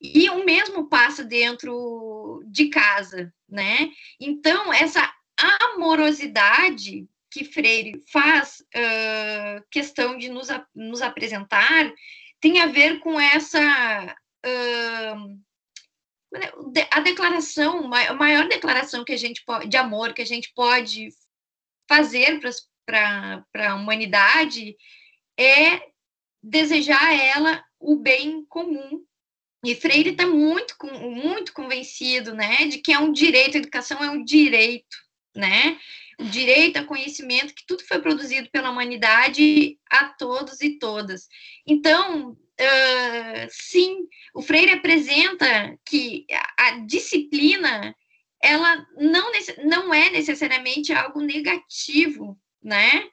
[0.00, 3.90] E o mesmo passa dentro de casa, né?
[4.20, 11.92] Então, essa amorosidade que Freire faz uh, questão de nos, nos apresentar
[12.40, 15.40] tem a ver com essa uh,
[16.90, 21.08] a declaração, a maior declaração que a gente pode, de amor que a gente pode
[21.88, 22.40] fazer
[22.86, 24.76] para a humanidade
[25.38, 25.82] é
[26.42, 29.04] desejar a ela o bem comum.
[29.64, 34.10] E Freire está muito, muito convencido, né, de que é um direito, a educação é
[34.10, 34.96] um direito,
[35.36, 35.78] né,
[36.18, 41.28] o direito a conhecimento, que tudo foi produzido pela humanidade a todos e todas.
[41.64, 47.94] Então, uh, sim, o Freire apresenta que a, a disciplina,
[48.42, 49.30] ela não,
[49.64, 53.04] não é necessariamente algo negativo, né,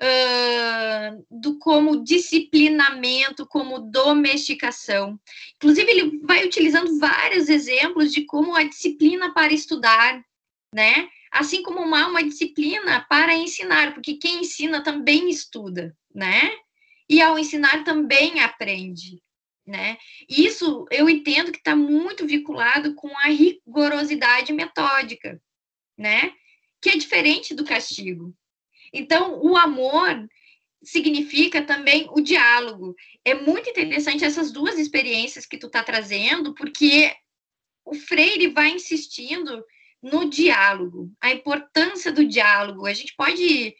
[0.00, 5.18] uh, do como disciplinamento, como domesticação.
[5.56, 10.22] Inclusive, ele vai utilizando vários exemplos de como a disciplina para estudar,
[10.72, 11.08] né?
[11.30, 16.50] assim como há uma disciplina para ensinar, porque quem ensina também estuda, né?
[17.08, 19.22] E ao ensinar também aprende,
[19.66, 19.96] né?
[20.28, 25.40] Isso eu entendo que está muito vinculado com a rigorosidade metódica,
[25.96, 26.32] né?
[26.80, 28.34] Que é diferente do castigo.
[28.92, 30.28] Então, o amor
[30.82, 32.94] significa também o diálogo.
[33.24, 37.14] É muito interessante essas duas experiências que tu está trazendo, porque
[37.84, 39.64] o Freire vai insistindo
[40.02, 42.86] no diálogo, a importância do diálogo.
[42.86, 43.74] A gente pode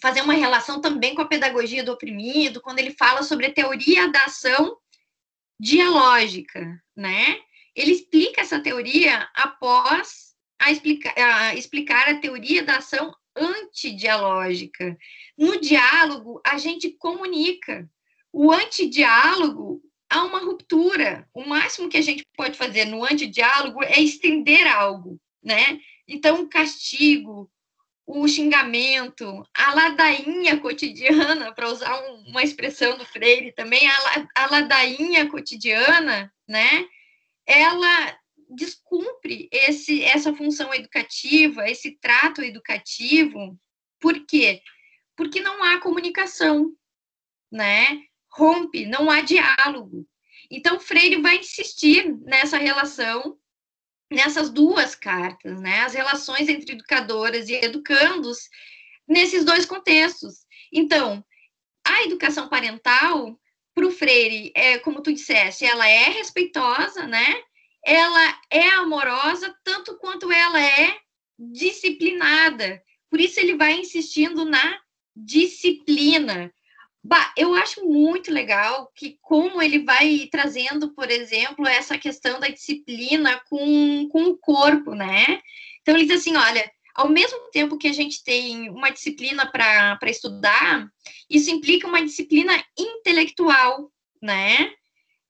[0.00, 4.08] fazer uma relação também com a pedagogia do oprimido, quando ele fala sobre a teoria
[4.08, 4.76] da ação
[5.58, 7.40] dialógica, né?
[7.74, 14.96] Ele explica essa teoria após a explicar, a explicar a teoria da ação antidialógica.
[15.36, 17.88] No diálogo, a gente comunica.
[18.32, 21.28] O antidiálogo, há uma ruptura.
[21.32, 25.80] O máximo que a gente pode fazer no antidiálogo é estender algo, né?
[26.06, 27.50] Então, castigo,
[28.12, 34.50] o xingamento, a ladainha cotidiana, para usar um, uma expressão do Freire também, a, a
[34.50, 36.86] ladainha cotidiana, né?
[37.46, 38.18] Ela
[38.48, 43.58] descumpre esse, essa função educativa, esse trato educativo.
[44.00, 44.60] Por quê?
[45.16, 46.72] Porque não há comunicação,
[47.50, 48.00] né?
[48.32, 50.06] rompe, não há diálogo.
[50.50, 53.36] Então, Freire vai insistir nessa relação,
[54.10, 55.80] nessas duas cartas, né?
[55.80, 58.48] As relações entre educadoras e educandos
[59.06, 60.46] nesses dois contextos.
[60.72, 61.24] Então,
[61.84, 63.38] a educação parental,
[63.74, 67.42] para o Freire, é, como tu disseste, ela é respeitosa, né?
[67.84, 70.98] Ela é amorosa, tanto quanto ela é
[71.38, 72.82] disciplinada.
[73.08, 74.78] Por isso, ele vai insistindo na
[75.16, 76.52] disciplina,
[77.02, 82.48] Bah, eu acho muito legal que como ele vai trazendo, por exemplo, essa questão da
[82.48, 85.40] disciplina com, com o corpo, né?
[85.80, 89.98] Então ele diz assim, olha, ao mesmo tempo que a gente tem uma disciplina para
[90.10, 90.86] estudar,
[91.28, 94.74] isso implica uma disciplina intelectual, né?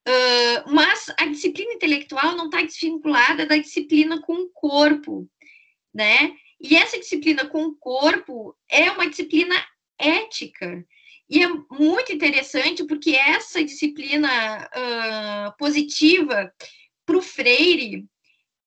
[0.08, 5.30] Uh, mas a disciplina intelectual não está desvinculada da disciplina com o corpo,
[5.94, 6.34] né?
[6.60, 9.54] E essa disciplina com o corpo é uma disciplina
[9.98, 10.84] ética.
[11.30, 16.52] E é muito interessante porque essa disciplina uh, positiva
[17.06, 18.04] para o Freire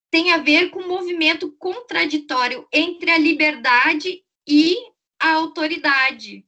[0.09, 4.77] tem a ver com o um movimento contraditório entre a liberdade e
[5.19, 6.45] a autoridade.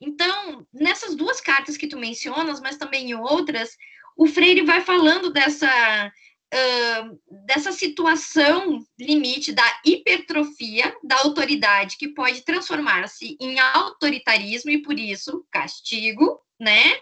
[0.00, 3.76] Então, nessas duas cartas que tu mencionas, mas também em outras,
[4.16, 6.10] o Freire vai falando dessa
[6.52, 14.98] uh, dessa situação limite da hipertrofia da autoridade, que pode transformar-se em autoritarismo e, por
[14.98, 16.98] isso, castigo, né?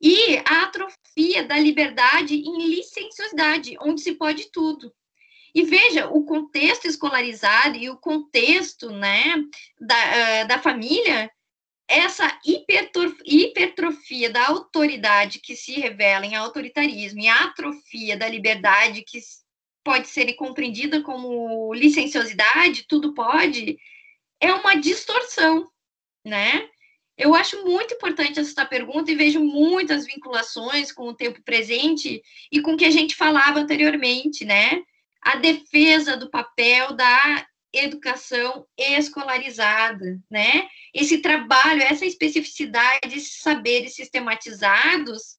[0.00, 4.92] E a atrofia da liberdade em licenciosidade, onde se pode tudo.
[5.54, 9.34] E veja, o contexto escolarizado e o contexto né,
[9.80, 11.28] da, da família
[11.88, 19.18] essa hipertrofia da autoridade que se revela em autoritarismo e a atrofia da liberdade que
[19.82, 23.78] pode ser compreendida como licenciosidade, tudo pode,
[24.38, 25.66] é uma distorção,
[26.22, 26.68] né?
[27.16, 32.22] Eu acho muito importante essa pergunta e vejo muitas vinculações com o tempo presente
[32.52, 34.82] e com o que a gente falava anteriormente, né?
[35.22, 40.68] A defesa do papel da educação escolarizada, né?
[40.94, 45.38] Esse trabalho, essa especificidade, esses saberes sistematizados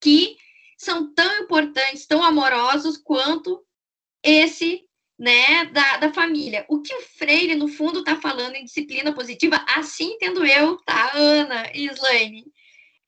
[0.00, 0.36] que
[0.78, 3.64] são tão importantes, tão amorosos quanto
[4.22, 4.84] esse,
[5.18, 6.66] né, da, da família.
[6.68, 11.12] O que o Freire, no fundo, está falando em disciplina positiva, assim entendo eu, tá,
[11.14, 12.44] Ana e Slaine,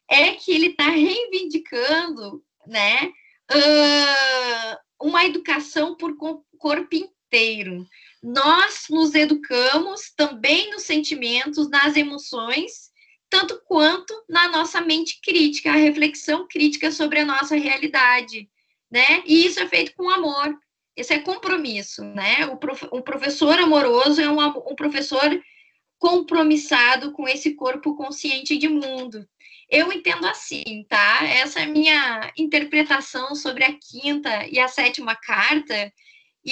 [0.08, 3.12] é que ele está reivindicando, né,
[3.52, 7.86] uh, uma educação por corpo inteiro,
[8.22, 12.90] nós nos educamos também nos sentimentos, nas emoções,
[13.30, 18.48] tanto quanto na nossa mente crítica, a reflexão crítica sobre a nossa realidade,
[18.90, 19.22] né?
[19.26, 20.58] E isso é feito com amor.
[20.96, 22.46] Esse é compromisso, né?
[22.46, 25.40] O, prof, professor amoroso é um, um professor
[25.98, 29.28] compromissado com esse corpo consciente de mundo.
[29.70, 31.24] Eu entendo assim, tá?
[31.24, 35.92] Essa é a minha interpretação sobre a quinta e a sétima carta,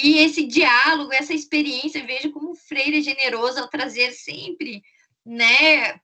[0.03, 4.81] e esse diálogo, essa experiência, vejo como Freire é generoso ao trazer sempre,
[5.25, 5.99] né,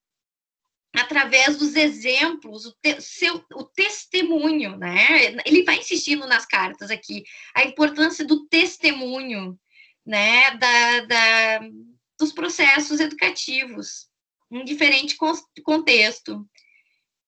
[0.96, 5.36] através dos exemplos, o, te, seu, o testemunho, né?
[5.46, 7.24] Ele vai insistindo nas cartas aqui,
[7.56, 9.60] a importância do testemunho,
[10.06, 11.60] né, da, da
[12.20, 14.08] dos processos educativos,
[14.52, 15.18] em diferente
[15.64, 16.48] contexto.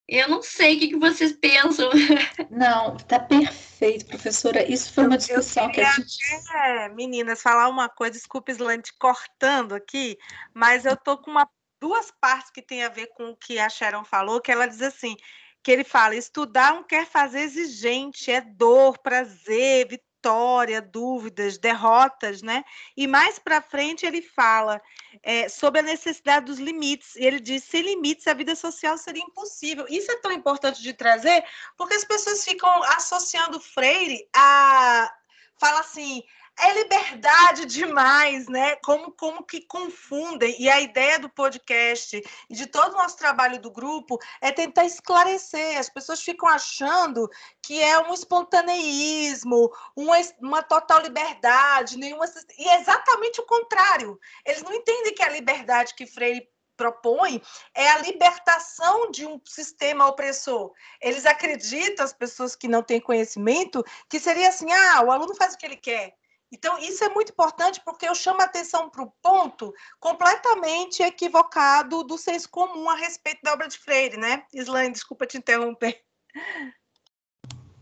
[0.07, 1.89] Eu não sei o que, que vocês pensam.
[2.51, 4.63] Não, está perfeito, professora.
[4.63, 6.17] Isso foi uma discussão que a gente.
[6.53, 10.15] É, meninas, falar uma coisa, desculpa, Slante, cortando aqui,
[10.53, 11.49] mas eu estou com uma,
[11.81, 14.81] duas partes que tem a ver com o que a Sharon falou, que ela diz
[14.83, 15.15] assim:
[15.63, 19.87] que ele fala, estudar não quer fazer exigente, é dor, prazer,
[20.25, 22.65] vitória, dúvidas, derrotas, né?
[22.97, 24.81] E mais para frente ele fala
[25.21, 27.15] é, sobre a necessidade dos limites.
[27.15, 29.85] Ele diz: sem limites a vida social seria impossível.
[29.87, 31.43] Isso é tão importante de trazer,
[31.77, 35.13] porque as pessoas ficam associando Freire a
[35.57, 36.21] fala assim,
[36.57, 38.75] é liberdade demais, né?
[38.77, 40.55] Como, como que confundem.
[40.59, 44.85] E a ideia do podcast e de todo o nosso trabalho do grupo é tentar
[44.85, 45.77] esclarecer.
[45.77, 47.29] As pessoas ficam achando
[47.61, 52.25] que é um espontaneísmo, uma, uma total liberdade, nenhuma.
[52.57, 54.19] E é exatamente o contrário.
[54.45, 57.41] Eles não entendem que a liberdade que Freire propõe
[57.73, 60.71] é a libertação de um sistema opressor.
[61.01, 65.53] Eles acreditam, as pessoas que não têm conhecimento, que seria assim: ah, o aluno faz
[65.53, 66.15] o que ele quer.
[66.51, 72.03] Então, isso é muito importante porque eu chamo a atenção para o ponto completamente equivocado
[72.03, 74.43] do senso comum a respeito da obra de Freire, né?
[74.53, 76.01] Islane, desculpa te interromper.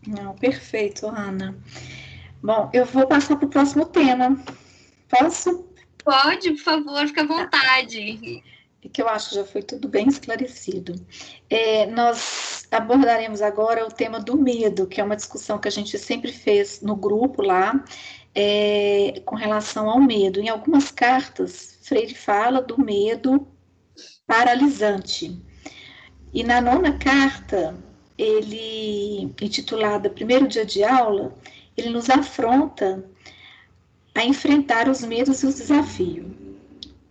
[0.07, 1.57] Não, perfeito, Ana.
[2.41, 4.38] Bom, eu vou passar para o próximo tema.
[5.07, 5.70] Posso?
[6.03, 8.43] Pode, por favor, fica à vontade.
[8.84, 10.93] É que eu acho que já foi tudo bem esclarecido.
[11.49, 15.97] É, nós abordaremos agora o tema do medo, que é uma discussão que a gente
[15.97, 17.82] sempre fez no grupo lá,
[18.36, 20.40] é, com relação ao medo.
[20.40, 23.48] Em algumas cartas, Freire fala do medo
[24.26, 25.40] paralisante.
[26.34, 27.76] E na nona carta,
[28.18, 31.36] ele, intitulada Primeiro Dia de Aula,
[31.78, 33.04] ele nos afronta
[34.16, 36.32] a enfrentar os medos e os desafios.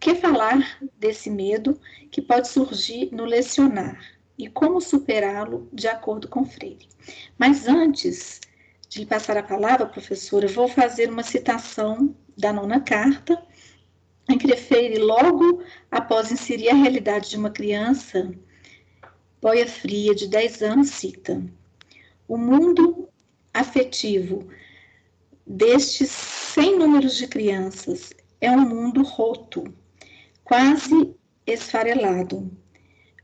[0.00, 1.78] Que falar desse medo
[2.10, 3.98] que pode surgir no lecionar
[4.36, 6.88] e como superá-lo de acordo com Freire?
[7.38, 8.40] Mas antes,
[8.92, 13.42] de lhe passar a palavra, professora, vou fazer uma citação da nona carta,
[14.28, 18.30] em que refere logo após inserir a realidade de uma criança,
[19.40, 21.42] boia fria de 10 anos cita:
[22.28, 23.08] O mundo
[23.54, 24.46] afetivo
[25.46, 28.12] destes 100 números de crianças
[28.42, 29.64] é um mundo roto,
[30.44, 31.14] quase
[31.46, 32.54] esfarelado,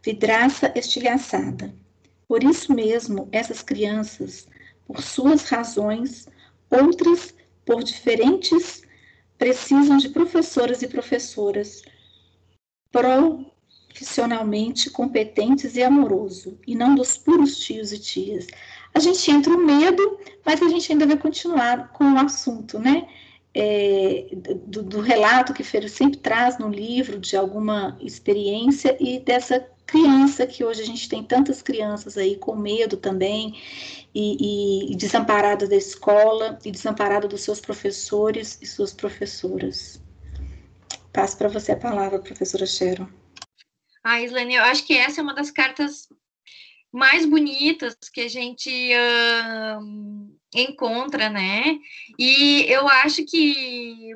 [0.03, 1.75] vidraça estilhaçada.
[2.27, 4.49] Por isso mesmo, essas crianças
[4.89, 6.27] por suas razões,
[6.71, 7.35] outras
[7.65, 8.83] por diferentes
[9.37, 11.83] precisam de professoras e professoras
[12.91, 18.47] profissionalmente competentes e amorosos, e não dos puros tios e tias.
[18.95, 23.07] A gente entra o medo, mas a gente ainda vai continuar com o assunto, né?
[23.55, 24.27] É,
[24.67, 30.47] do, do, relato que Feiro sempre traz no livro, de alguma experiência e dessa criança
[30.47, 33.59] que hoje a gente tem tantas crianças aí com medo também
[34.15, 40.01] e, e, desamparada da escola e desamparada dos seus professores e suas professoras.
[41.11, 43.09] Passo para você a palavra, professora Sharon.
[44.05, 46.07] Ah, Islane, eu acho que essa é uma das cartas
[46.93, 51.79] mais bonitas que a gente uh, encontra, né?
[52.19, 54.13] E eu acho que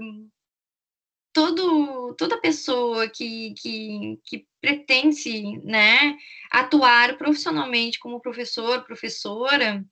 [1.32, 6.16] todo, toda pessoa que, que, que pretende né,
[6.48, 9.84] atuar profissionalmente como professor, professora,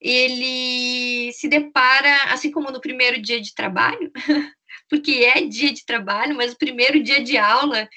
[0.00, 4.10] ele se depara, assim como no primeiro dia de trabalho,
[4.90, 7.88] porque é dia de trabalho, mas o primeiro dia de aula,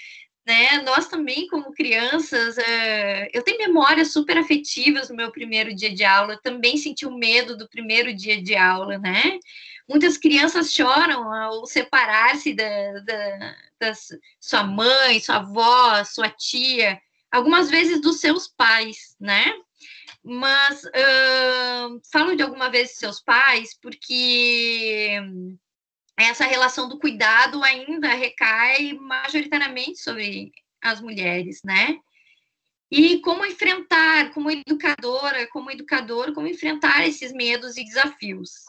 [0.47, 5.93] né, nós também, como crianças, uh, eu tenho memórias super afetivas no meu primeiro dia
[5.93, 9.39] de aula, também senti o medo do primeiro dia de aula, né?
[9.89, 13.93] Muitas crianças choram ao separar-se da, da, da
[14.39, 19.51] sua mãe, sua avó, sua tia, algumas vezes dos seus pais, né?
[20.23, 25.19] Mas uh, falam de alguma vez seus pais porque
[26.15, 30.51] essa relação do cuidado ainda recai majoritariamente sobre
[30.83, 31.97] as mulheres, né?
[32.91, 38.65] E como enfrentar, como educadora, como educador, como enfrentar esses medos e desafios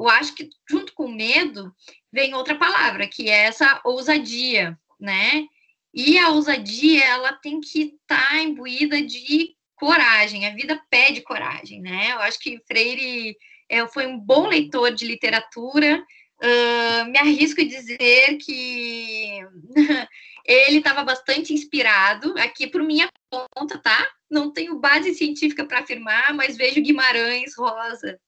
[0.00, 1.74] eu acho que junto com medo
[2.10, 5.44] vem outra palavra, que é essa ousadia, né?
[5.92, 11.82] E a ousadia, ela tem que estar tá imbuída de coragem, a vida pede coragem,
[11.82, 12.12] né?
[12.12, 13.36] Eu acho que Freire
[13.68, 16.02] é, foi um bom leitor de literatura,
[16.42, 19.40] uh, me arrisco a dizer que
[20.46, 24.08] ele estava bastante inspirado, aqui por minha conta, tá?
[24.30, 28.18] Não tenho base científica para afirmar, mas vejo Guimarães Rosa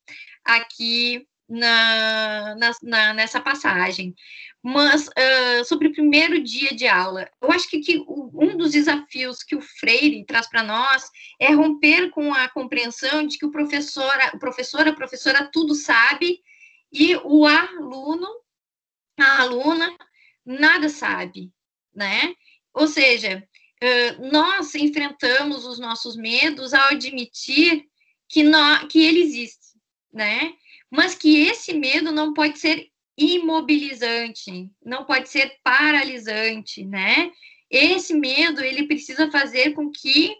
[0.44, 4.14] aqui na, na, na, nessa passagem.
[4.62, 9.42] mas uh, sobre o primeiro dia de aula, eu acho que, que um dos desafios
[9.42, 14.12] que o Freire traz para nós é romper com a compreensão de que o professor,
[14.32, 16.40] o professor, a professora tudo sabe
[16.90, 18.28] e o aluno,
[19.18, 19.94] a aluna,
[20.46, 21.50] nada sabe,
[21.94, 22.34] né?
[22.72, 23.46] Ou seja,
[23.82, 27.84] uh, nós enfrentamos os nossos medos ao admitir
[28.26, 28.42] que,
[28.88, 29.76] que ele existe,
[30.10, 30.54] né?
[30.92, 37.30] Mas que esse medo não pode ser imobilizante, não pode ser paralisante, né?
[37.70, 40.36] Esse medo, ele precisa fazer com que,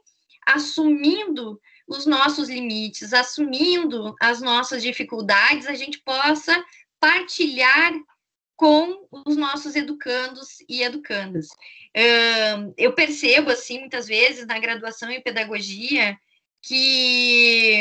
[0.47, 6.63] assumindo os nossos limites, assumindo as nossas dificuldades, a gente possa
[7.01, 7.93] partilhar
[8.55, 11.49] com os nossos educandos e educandas.
[12.77, 16.17] Eu percebo, assim, muitas vezes na graduação em pedagogia,
[16.61, 17.81] que,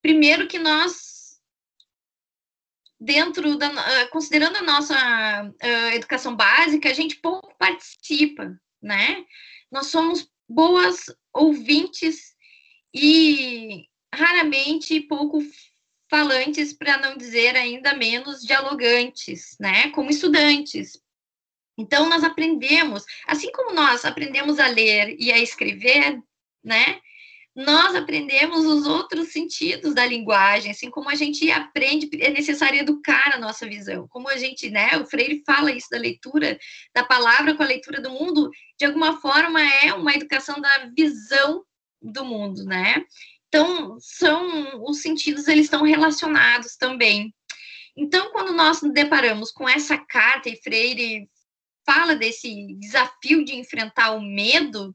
[0.00, 1.17] primeiro, que nós
[3.00, 4.94] dentro da uh, considerando a nossa
[5.44, 9.24] uh, educação básica, a gente pouco participa, né?
[9.70, 12.34] Nós somos boas ouvintes
[12.94, 15.40] e raramente pouco
[16.10, 19.90] falantes, para não dizer ainda menos dialogantes, né?
[19.90, 20.98] Como estudantes.
[21.76, 26.20] Então nós aprendemos, assim como nós aprendemos a ler e a escrever,
[26.64, 27.00] né?
[27.58, 33.34] Nós aprendemos os outros sentidos da linguagem, assim como a gente aprende, é necessário educar
[33.34, 36.56] a nossa visão, como a gente, né, o Freire fala isso da leitura,
[36.94, 38.48] da palavra com a leitura do mundo,
[38.78, 41.64] de alguma forma é uma educação da visão
[42.00, 43.04] do mundo, né?
[43.48, 47.34] Então, são os sentidos, eles estão relacionados também.
[47.96, 51.28] Então, quando nós nos deparamos com essa carta, e Freire
[51.84, 54.94] fala desse desafio de enfrentar o medo,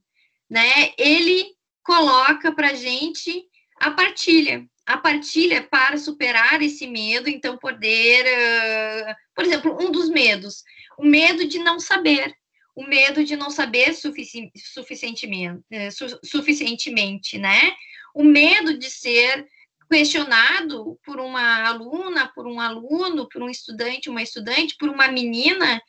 [0.50, 1.46] né, ele
[1.84, 3.46] coloca para gente
[3.80, 4.66] a partilha.
[4.86, 10.64] A partilha para superar esse medo, então poder, uh, por exemplo, um dos medos,
[10.98, 12.36] o medo de não saber,
[12.76, 17.74] o medo de não saber sufici suficientemente, uh, su suficientemente, né?
[18.14, 19.48] O medo de ser
[19.90, 25.82] questionado por uma aluna, por um aluno, por um estudante, uma estudante, por uma menina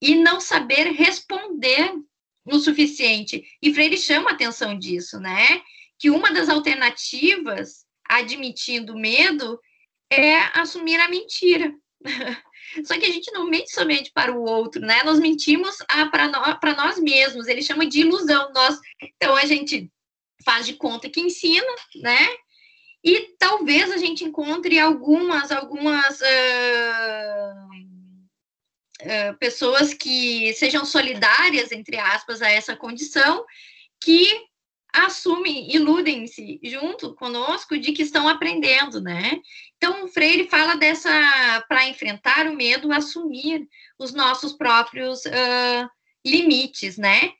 [0.00, 1.92] e não saber responder
[2.44, 3.44] o suficiente.
[3.62, 5.62] E Freire chama atenção disso, né?
[5.98, 9.58] Que uma das alternativas, admitindo medo,
[10.10, 11.72] é assumir a mentira.
[12.84, 15.02] Só que a gente não mente somente para o outro, né?
[15.02, 15.76] Nós mentimos
[16.10, 17.46] para nós, nós mesmos.
[17.46, 18.52] Ele chama de ilusão.
[18.54, 19.90] Nós, então a gente
[20.44, 22.28] faz de conta que ensina, né?
[23.02, 27.70] E talvez a gente encontre algumas, algumas uh,
[29.38, 33.44] pessoas que sejam solidárias, entre aspas, a essa condição,
[34.02, 34.26] que
[34.92, 39.40] assumem, iludem-se junto conosco de que estão aprendendo, né?
[39.76, 41.10] Então, o Freire fala dessa,
[41.68, 45.88] para enfrentar o medo, assumir os nossos próprios uh,
[46.24, 47.32] limites, né?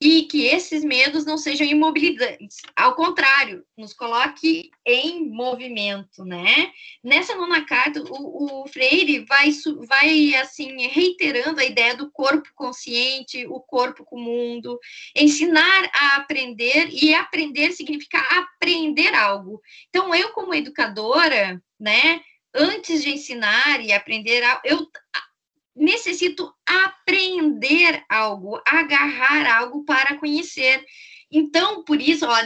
[0.00, 6.70] E que esses medos não sejam imobilizantes, ao contrário, nos coloque em movimento, né?
[7.02, 9.50] Nessa nona carta, o, o, Freire vai,
[9.88, 14.78] vai, assim, reiterando a ideia do corpo consciente, o corpo com o mundo,
[15.16, 19.60] ensinar a aprender, e aprender significa aprender algo.
[19.88, 22.20] Então, eu como educadora, né,
[22.54, 24.88] antes de ensinar e aprender, eu
[25.78, 30.84] necessito aprender algo, agarrar algo para conhecer.
[31.30, 32.36] Então, por isso, ó,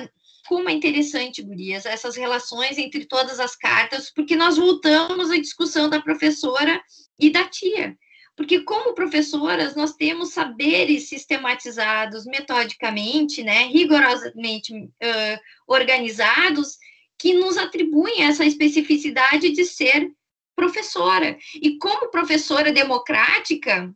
[0.47, 5.89] como é interessante, Gurias, essas relações entre todas as cartas, porque nós voltamos à discussão
[5.89, 6.81] da professora
[7.19, 7.97] e da tia.
[8.37, 16.79] Porque, como professoras, nós temos saberes sistematizados metodicamente, né, rigorosamente uh, organizados,
[17.19, 20.11] que nos atribuem essa especificidade de ser
[20.55, 21.39] professora.
[21.55, 23.93] E como professora democrática,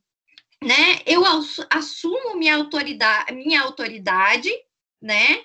[0.63, 1.23] né, eu
[1.71, 4.51] assumo minha autoridade, minha autoridade,
[5.01, 5.43] né,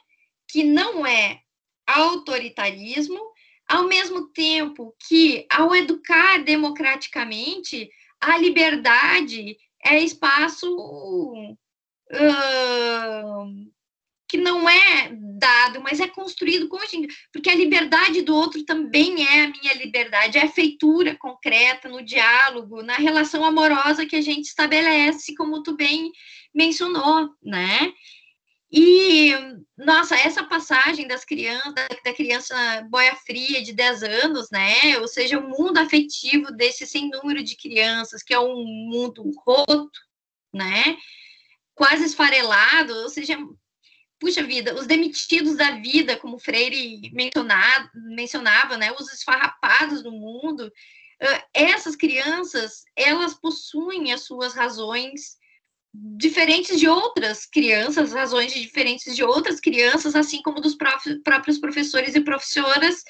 [0.48, 1.42] que não é
[1.86, 3.20] autoritarismo,
[3.68, 7.90] ao mesmo tempo que, ao educar democraticamente,
[8.20, 10.76] a liberdade é espaço
[12.12, 13.71] uh,
[14.32, 16.78] que não é dado, mas é construído com
[17.34, 22.02] porque a liberdade do outro também é a minha liberdade, é a feitura concreta no
[22.02, 26.14] diálogo, na relação amorosa que a gente estabelece, como tu bem
[26.56, 27.92] mencionou, né?
[28.72, 29.34] E,
[29.78, 31.74] nossa, essa passagem das crianças,
[32.06, 32.56] da criança
[32.90, 34.98] boia fria de 10 anos, né?
[35.02, 40.00] Ou seja, o mundo afetivo desse sem número de crianças, que é um mundo roto,
[40.54, 40.98] né?
[41.76, 43.38] Quase esfarelado, ou seja,
[44.22, 50.72] puxa vida, os demitidos da vida, como Freire mencionava, né, os esfarrapados do mundo,
[51.54, 55.38] essas crianças, elas possuem as suas razões
[55.94, 62.22] diferentes de outras crianças, razões diferentes de outras crianças, assim como dos próprios professores e
[62.22, 63.04] professoras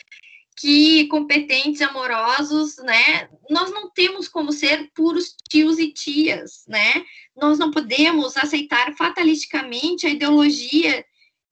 [0.57, 3.29] que competentes, amorosos, né?
[3.49, 7.03] Nós não temos como ser puros tios e tias, né?
[7.35, 11.05] Nós não podemos aceitar fatalisticamente a ideologia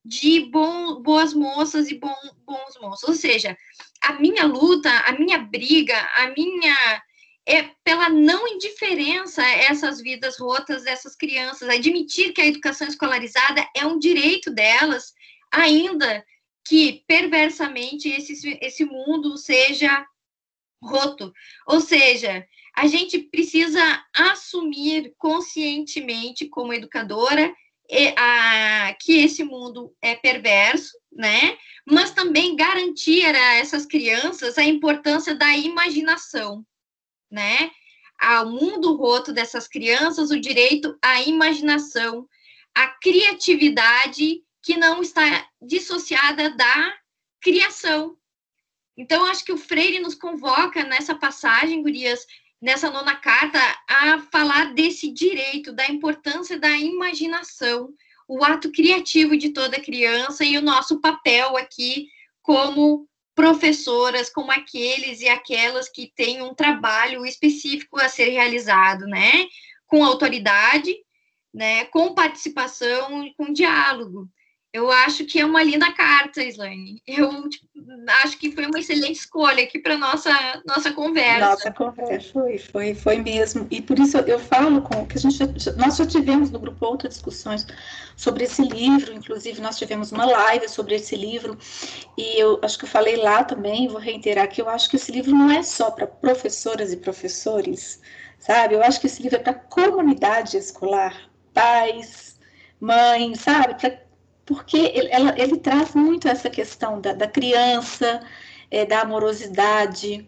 [0.03, 3.07] de bom, boas moças e bom, bons moços.
[3.07, 3.57] Ou seja,
[4.01, 7.01] a minha luta, a minha briga, a minha
[7.45, 13.67] é pela não indiferença a essas vidas rotas dessas crianças, admitir que a educação escolarizada
[13.75, 15.13] é um direito delas,
[15.51, 16.23] ainda
[16.69, 20.05] que perversamente esse, esse mundo seja
[20.79, 21.33] roto.
[21.65, 22.45] Ou seja,
[22.75, 23.81] a gente precisa
[24.15, 27.51] assumir conscientemente, como educadora,
[28.99, 31.57] que esse mundo é perverso, né?
[31.87, 36.63] Mas também garantir a essas crianças a importância da imaginação,
[37.31, 37.71] né?
[38.19, 42.27] Ao mundo roto dessas crianças, o direito à imaginação,
[42.75, 46.93] à criatividade que não está dissociada da
[47.41, 48.17] criação.
[48.97, 52.25] Então, acho que o Freire nos convoca nessa passagem, Gurias,
[52.61, 57.93] nessa nona carta, a falar desse direito, da importância da imaginação,
[58.27, 62.09] o ato criativo de toda criança e o nosso papel aqui
[62.41, 69.47] como professoras, como aqueles e aquelas que têm um trabalho específico a ser realizado, né?
[69.87, 70.93] Com autoridade,
[71.53, 71.85] né?
[71.85, 74.29] Com participação com diálogo.
[74.71, 77.01] Eu acho que é uma linda carta, Islane.
[77.07, 77.67] Eu tipo,
[78.23, 80.31] acho que foi uma excelente escolha aqui para nossa
[80.63, 81.39] nossa conversa.
[81.39, 83.65] Nossa conversa foi, foi, foi mesmo.
[83.71, 85.39] E por isso eu falo com que a gente
[85.75, 87.65] nós já tivemos no grupo outras discussões
[88.15, 91.57] sobre esse livro, inclusive nós tivemos uma live sobre esse livro
[92.15, 95.11] e eu acho que eu falei lá também, vou reiterar que eu acho que esse
[95.11, 97.99] livro não é só para professoras e professores,
[98.37, 98.75] sabe?
[98.75, 102.37] Eu acho que esse livro é para comunidade escolar, pais,
[102.79, 103.73] mães, sabe?
[103.73, 104.08] Para
[104.49, 108.19] porque ele, ela, ele traz muito essa questão da, da criança,
[108.71, 110.27] é, da amorosidade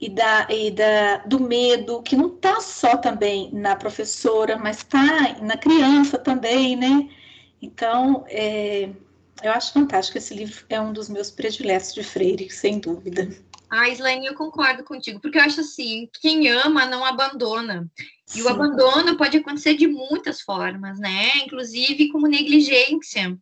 [0.00, 5.36] e, da, e da, do medo, que não está só também na professora, mas está
[5.42, 7.10] na criança também, né?
[7.60, 8.88] Então, é,
[9.42, 10.16] eu acho fantástico.
[10.16, 13.28] Esse livro é um dos meus prediletos de Freire, sem dúvida.
[13.70, 17.90] Ah, Slaine, eu concordo contigo, porque eu acho assim, quem ama não abandona.
[18.28, 18.42] E Sim.
[18.42, 21.36] o abandono pode acontecer de muitas formas, né?
[21.38, 23.36] Inclusive como negligência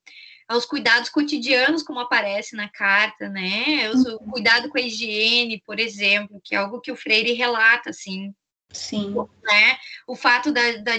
[0.48, 3.90] aos cuidados cotidianos, como aparece na carta, né?
[3.90, 4.30] O uhum.
[4.30, 8.32] cuidado com a higiene, por exemplo, que é algo que o Freire relata, assim.
[8.72, 9.14] Sim.
[9.42, 9.78] Né?
[10.06, 10.92] O fato da, da,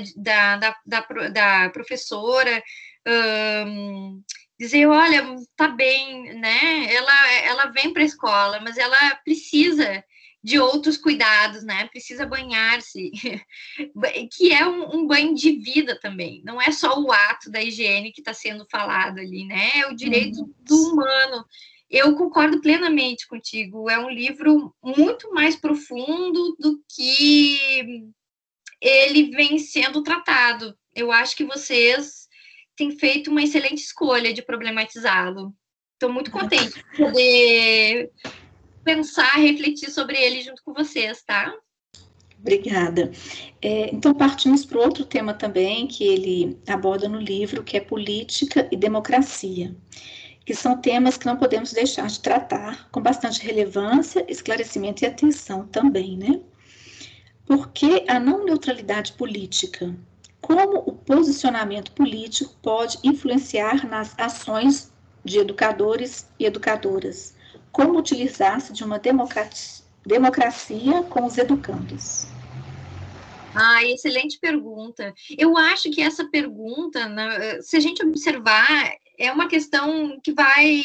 [0.58, 2.62] da, da, da professora
[3.08, 4.22] um,
[4.60, 5.24] dizer, olha,
[5.56, 6.94] tá bem, né?
[6.94, 10.04] Ela, ela vem para a escola, mas ela precisa
[10.44, 11.88] de outros cuidados, né?
[11.88, 13.12] Precisa banhar-se,
[14.32, 16.42] que é um, um, banho de vida também.
[16.46, 19.80] Não é só o ato da higiene que está sendo falado ali, né?
[19.80, 20.54] É o direito uhum.
[20.60, 21.46] do humano.
[21.90, 23.90] Eu concordo plenamente contigo.
[23.90, 28.10] É um livro muito mais profundo do que
[28.82, 30.78] ele vem sendo tratado.
[30.94, 32.27] Eu acho que vocês
[32.78, 35.54] tem feito uma excelente escolha de problematizá-lo.
[35.94, 38.12] Estou muito contente de poder
[38.84, 41.54] pensar, refletir sobre ele junto com vocês, tá?
[42.40, 43.12] Obrigada.
[43.60, 48.68] É, então, partimos para outro tema também que ele aborda no livro, que é política
[48.72, 49.76] e democracia,
[50.46, 55.66] que são temas que não podemos deixar de tratar com bastante relevância, esclarecimento e atenção
[55.68, 56.40] também, né?
[57.44, 59.98] Porque a não neutralidade política
[60.48, 67.36] como o posicionamento político pode influenciar nas ações de educadores e educadoras?
[67.70, 72.28] Como utilizar-se de uma democracia, democracia com os educandos?
[73.54, 75.14] Ah, excelente pergunta.
[75.38, 80.82] Eu acho que essa pergunta, né, se a gente observar, é uma questão que vai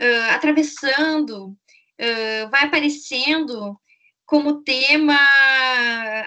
[0.00, 3.76] uh, atravessando, uh, vai aparecendo
[4.28, 5.18] como tema,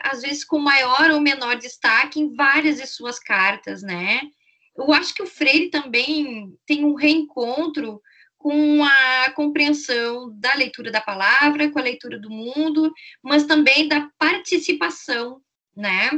[0.02, 4.22] às vezes com maior ou menor destaque em várias de suas cartas, né?
[4.76, 8.02] Eu acho que o Freire também tem um reencontro
[8.40, 12.92] com a compreensão da leitura da palavra, com a leitura do mundo,
[13.22, 15.40] mas também da participação,
[15.78, 16.10] né?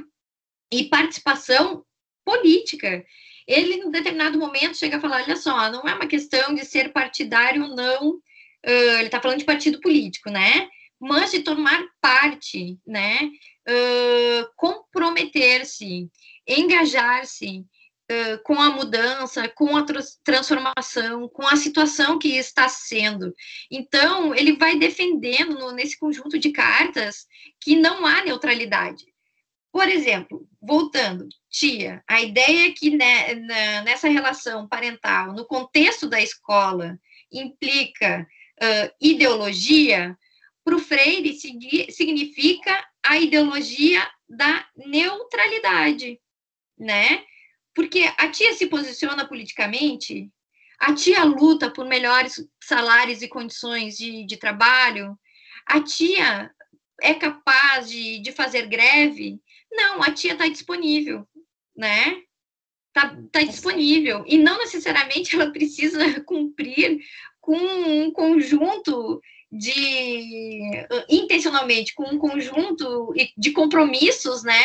[0.71, 1.83] E participação
[2.23, 3.03] política.
[3.45, 6.93] Ele, em determinado momento, chega a falar: olha só, não é uma questão de ser
[6.93, 10.69] partidário ou não, uh, ele está falando de partido político, né?
[11.03, 13.29] Mas de tomar parte, né?
[13.67, 16.09] Uh, comprometer-se,
[16.47, 17.65] engajar-se,
[18.11, 19.85] uh, com a mudança, com a
[20.23, 23.33] transformação, com a situação que está sendo.
[23.69, 27.25] Então, ele vai defendendo no, nesse conjunto de cartas
[27.59, 29.05] que não há neutralidade.
[29.71, 36.21] Por exemplo, voltando, tia, a ideia que né, na, nessa relação parental, no contexto da
[36.21, 36.97] escola,
[37.31, 38.27] implica
[38.61, 40.15] uh, ideologia,
[40.63, 46.19] para o Freire significa a ideologia da neutralidade,
[46.77, 47.23] né?
[47.75, 50.31] Porque a tia se posiciona politicamente,
[50.79, 55.17] a tia luta por melhores salários e condições de, de trabalho,
[55.65, 56.51] a tia
[57.01, 59.39] é capaz de, de fazer greve.
[59.71, 61.27] Não, a tia está disponível,
[61.75, 62.21] né?
[62.87, 64.23] Está tá disponível.
[64.27, 66.99] E não necessariamente ela precisa cumprir
[67.41, 69.21] com um conjunto
[69.53, 74.63] de intencionalmente com um conjunto de compromissos, né,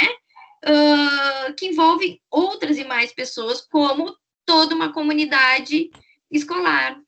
[0.65, 4.17] uh, que envolve outras e mais pessoas, como
[4.47, 5.91] toda uma comunidade
[6.31, 6.99] escolar.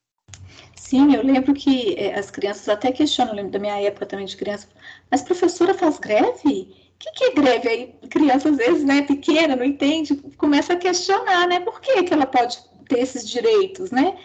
[0.75, 4.25] Sim, eu lembro que é, as crianças até questionam, eu lembro da minha época também
[4.25, 4.67] de criança,
[5.09, 6.35] mas professora faz greve?
[6.35, 7.67] O que, que é greve?
[7.67, 12.13] Aí criança, às vezes, né, pequena, não entende, começa a questionar, né, por que, que
[12.13, 14.15] ela pode ter esses direitos, né?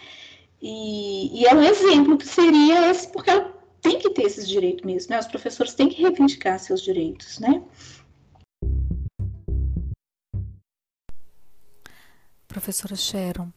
[0.61, 4.85] E, e é um exemplo que seria esse, porque ela tem que ter esses direitos
[4.85, 5.19] mesmo, né?
[5.19, 7.63] Os professores têm que reivindicar seus direitos, né?
[12.49, 13.53] Professora Sharon,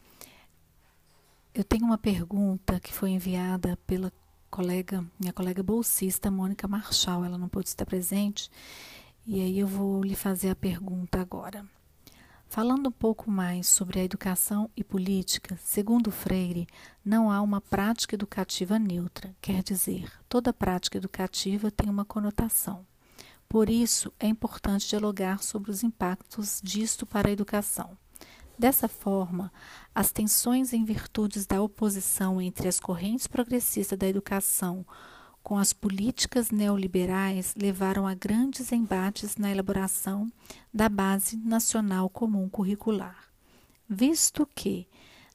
[1.54, 4.12] eu tenho uma pergunta que foi enviada pela
[4.50, 7.24] colega, minha colega bolsista, Mônica Marchal.
[7.24, 8.50] Ela não pôde estar presente,
[9.26, 11.64] e aí eu vou lhe fazer a pergunta agora.
[12.50, 16.66] Falando um pouco mais sobre a educação e política, segundo Freire,
[17.04, 22.84] não há uma prática educativa neutra, quer dizer, toda prática educativa tem uma conotação.
[23.48, 27.96] Por isso, é importante dialogar sobre os impactos disto para a educação.
[28.58, 29.52] Dessa forma,
[29.94, 34.84] as tensões em virtudes da oposição entre as correntes progressistas da educação
[35.42, 40.30] com as políticas neoliberais levaram a grandes embates na elaboração
[40.72, 43.28] da Base Nacional Comum Curricular.
[43.88, 44.86] Visto que,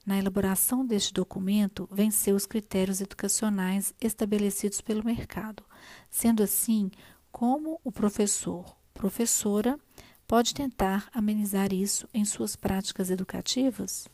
[0.06, 5.64] na elaboração deste documento, venceu os critérios educacionais estabelecidos pelo mercado.
[6.08, 6.90] Sendo assim,
[7.30, 9.78] como o professor, professora,
[10.26, 14.08] pode tentar amenizar isso em suas práticas educativas?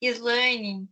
[0.00, 0.88] Islaine,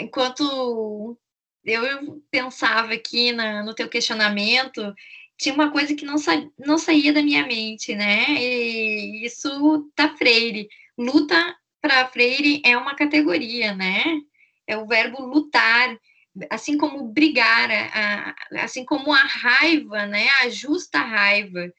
[0.00, 1.18] enquanto
[1.64, 4.94] eu pensava aqui na, no teu questionamento,
[5.40, 8.26] tinha uma coisa que não, sa, não saía da minha mente, né?
[8.30, 10.68] E isso tá Freire.
[10.98, 14.04] Luta para Freire é uma categoria, né?
[14.66, 15.98] É o verbo lutar,
[16.50, 20.28] assim como brigar, a, assim como a raiva, né?
[20.42, 21.72] A justa raiva.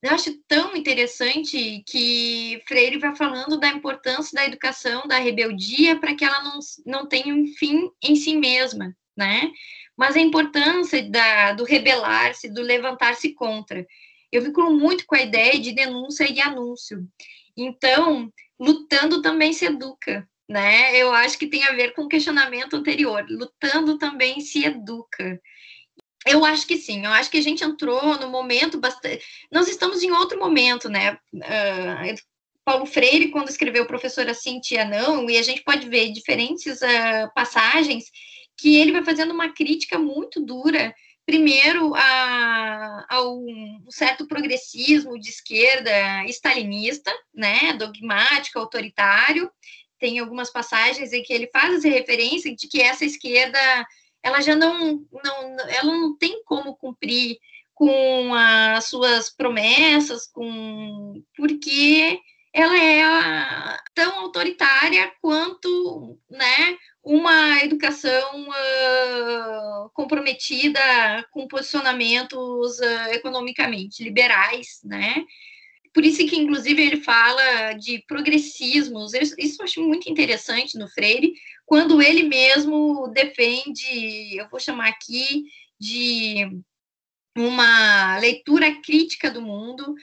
[0.00, 6.14] Eu acho tão interessante que Freire vai falando da importância da educação, da rebeldia, para
[6.14, 9.50] que ela não, não tenha um fim em si mesma, né?
[9.96, 13.84] Mas a importância da, do rebelar-se, do levantar-se contra.
[14.30, 17.04] Eu vinculo muito com a ideia de denúncia e anúncio.
[17.56, 20.96] Então, lutando também se educa, né?
[20.96, 23.26] Eu acho que tem a ver com o questionamento anterior.
[23.28, 25.40] Lutando também se educa.
[26.28, 29.24] Eu acho que sim, eu acho que a gente entrou no momento bastante.
[29.50, 31.18] Nós estamos em outro momento, né?
[31.34, 32.14] Uh,
[32.64, 38.04] Paulo Freire, quando escreveu Professora Cintia Não, e a gente pode ver diferentes uh, passagens
[38.58, 45.30] que ele vai fazendo uma crítica muito dura, primeiro a, a um certo progressismo de
[45.30, 49.50] esquerda stalinista, né, dogmático, autoritário.
[49.98, 53.58] Tem algumas passagens em que ele faz essa referência de que essa esquerda
[54.22, 57.38] ela já não, não, ela não tem como cumprir
[57.74, 62.20] com as suas promessas, com porque
[62.52, 70.80] ela é tão autoritária quanto, né, uma educação uh, comprometida
[71.30, 75.24] com posicionamentos uh, economicamente liberais, né?
[75.94, 79.14] Por isso que, inclusive, ele fala de progressismos.
[79.14, 81.32] Isso eu acho muito interessante no Freire,
[81.68, 85.44] quando ele mesmo defende, eu vou chamar aqui
[85.78, 86.50] de
[87.36, 89.94] uma leitura crítica do mundo,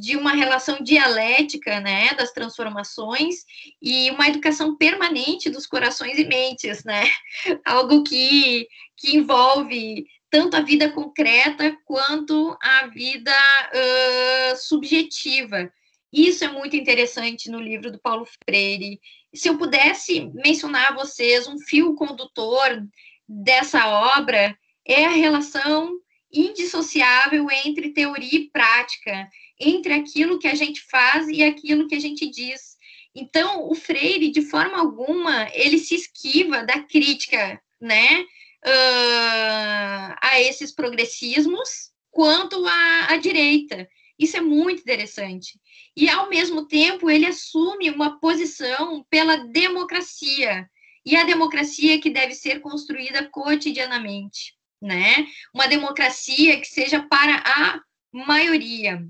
[0.00, 3.44] de uma relação dialética né, das transformações
[3.80, 7.04] e uma educação permanente dos corações e mentes, né?
[7.64, 15.72] Algo que, que envolve tanto a vida concreta quanto a vida uh, subjetiva.
[16.12, 19.00] Isso é muito interessante no livro do Paulo Freire.
[19.34, 22.82] Se eu pudesse mencionar a vocês um fio condutor
[23.28, 23.86] dessa
[24.16, 24.56] obra,
[24.86, 25.92] é a relação
[26.32, 29.28] indissociável entre teoria e prática.
[29.60, 32.76] entre aquilo que a gente faz e aquilo que a gente diz.
[33.12, 38.20] Então, o Freire, de forma alguma, ele se esquiva da crítica, né,
[38.64, 43.88] uh, a esses progressismos quanto à, à direita.
[44.18, 45.60] Isso é muito interessante.
[45.96, 50.68] E, ao mesmo tempo, ele assume uma posição pela democracia,
[51.08, 55.26] e a democracia que deve ser construída cotidianamente, né?
[55.54, 57.80] Uma democracia que seja para a
[58.12, 59.02] maioria,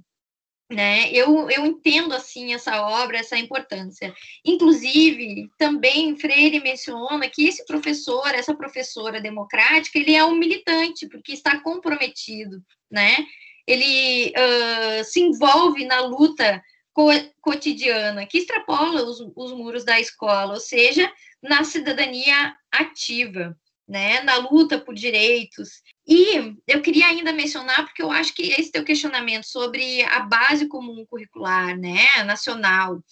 [0.70, 1.10] né?
[1.10, 4.14] Eu, eu entendo assim essa obra, essa importância.
[4.44, 11.32] Inclusive, também Freire menciona que esse professor, essa professora democrática, ele é um militante porque
[11.32, 13.26] está comprometido, né?
[13.68, 16.62] Ele uh, se envolve na luta
[16.94, 17.10] co
[17.42, 21.10] cotidiana que extrapola os, os muros da escola, ou seja,
[21.42, 23.54] na cidadania ativa,
[23.86, 25.82] né, na luta por direitos.
[26.06, 30.66] E eu queria ainda mencionar, porque eu acho que esse teu questionamento sobre a base
[30.66, 33.02] comum curricular, né, nacional,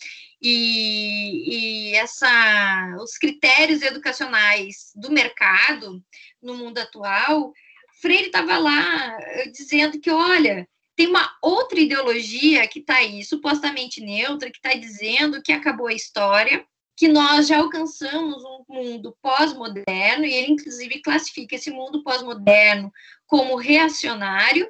[0.40, 6.02] e, e essa, os critérios educacionais do mercado
[6.42, 7.52] no mundo atual,
[8.00, 14.00] Freire estava lá eh, dizendo que, olha, tem uma outra ideologia que está aí, supostamente
[14.00, 16.66] neutra, que está dizendo que acabou a história,
[16.96, 22.90] que nós já alcançamos um mundo pós-moderno, e ele, inclusive, classifica esse mundo pós-moderno
[23.26, 24.66] como reacionário,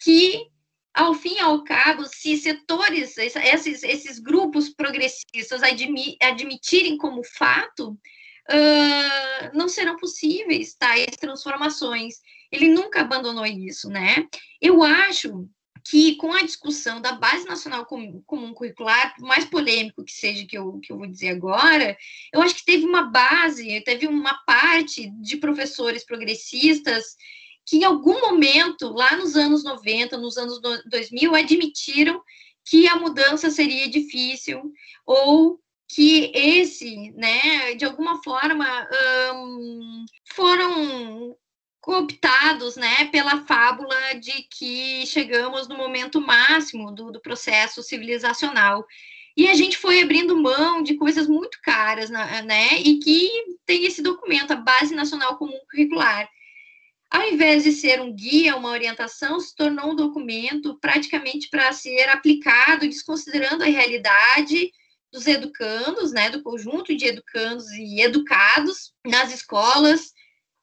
[0.00, 0.46] que,
[0.94, 5.60] ao fim e ao cabo, se setores, esses, esses grupos progressistas
[6.20, 7.98] admitirem como fato,
[8.50, 12.16] uh, não serão possíveis tais transformações.
[12.54, 14.26] Ele nunca abandonou isso, né?
[14.60, 15.48] Eu acho
[15.86, 20.56] que com a discussão da Base Nacional Comum, Curricular, por mais polêmico que seja que
[20.56, 21.96] eu, que eu vou dizer agora,
[22.32, 27.16] eu acho que teve uma base, teve uma parte de professores progressistas
[27.66, 32.22] que em algum momento, lá nos anos 90, nos anos 2000, admitiram
[32.64, 34.62] que a mudança seria difícil,
[35.06, 38.66] ou que esse, né, de alguma forma,
[40.34, 41.36] foram
[41.84, 48.86] cooptados né, pela fábula de que chegamos no momento máximo do, do, processo civilizacional.
[49.36, 53.28] E a gente foi abrindo mão de coisas muito caras, né, e que
[53.66, 56.26] tem esse documento, a Base Nacional Comum Curricular.
[57.10, 62.08] Ao invés de ser um guia, uma orientação, se tornou um documento praticamente para ser
[62.08, 64.72] aplicado, desconsiderando a realidade
[65.12, 70.13] dos educandos, né, do conjunto de educandos e educados nas escolas,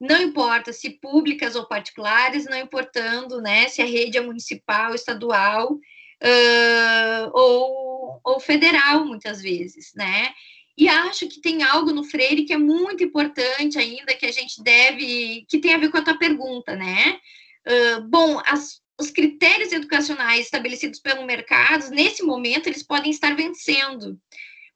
[0.01, 5.73] não importa se públicas ou particulares, não importando né, se a rede é municipal, estadual
[5.73, 10.33] uh, ou, ou federal, muitas vezes, né?
[10.75, 14.63] E acho que tem algo no Freire que é muito importante ainda, que a gente
[14.63, 17.19] deve, que tem a ver com a tua pergunta, né?
[17.67, 24.19] Uh, bom, as, os critérios educacionais estabelecidos pelo mercado, nesse momento, eles podem estar vencendo,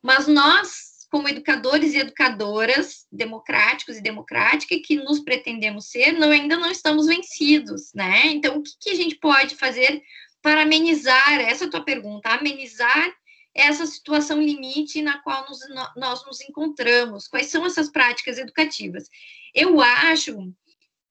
[0.04, 6.58] mas nós como educadores e educadoras democráticos e democrática que nos pretendemos ser, não, ainda
[6.58, 8.28] não estamos vencidos, né?
[8.28, 10.02] Então, o que, que a gente pode fazer
[10.42, 13.14] para amenizar essa tua pergunta, amenizar
[13.54, 15.60] essa situação limite na qual nos,
[15.96, 17.28] nós nos encontramos?
[17.28, 19.10] Quais são essas práticas educativas?
[19.54, 20.54] Eu acho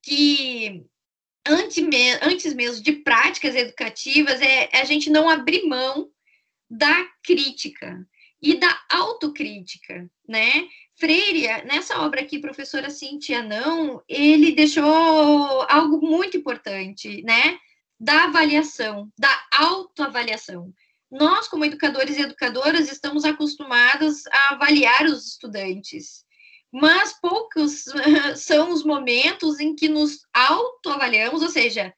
[0.03, 0.85] que
[1.47, 1.83] antes,
[2.23, 6.11] antes mesmo de práticas educativas é a gente não abrir mão
[6.69, 8.07] da crítica,
[8.45, 10.69] e da autocrítica, né?
[10.97, 14.85] Freire, nessa obra aqui, professora Cintia Não, ele deixou
[15.63, 17.59] algo muito importante, né?
[17.99, 20.71] Da avaliação, da autoavaliação.
[21.11, 26.23] Nós, como educadores e educadoras, estamos acostumados a avaliar os estudantes,
[26.71, 27.85] mas poucos
[28.37, 31.95] são os momentos em que nos autoavaliamos, ou seja,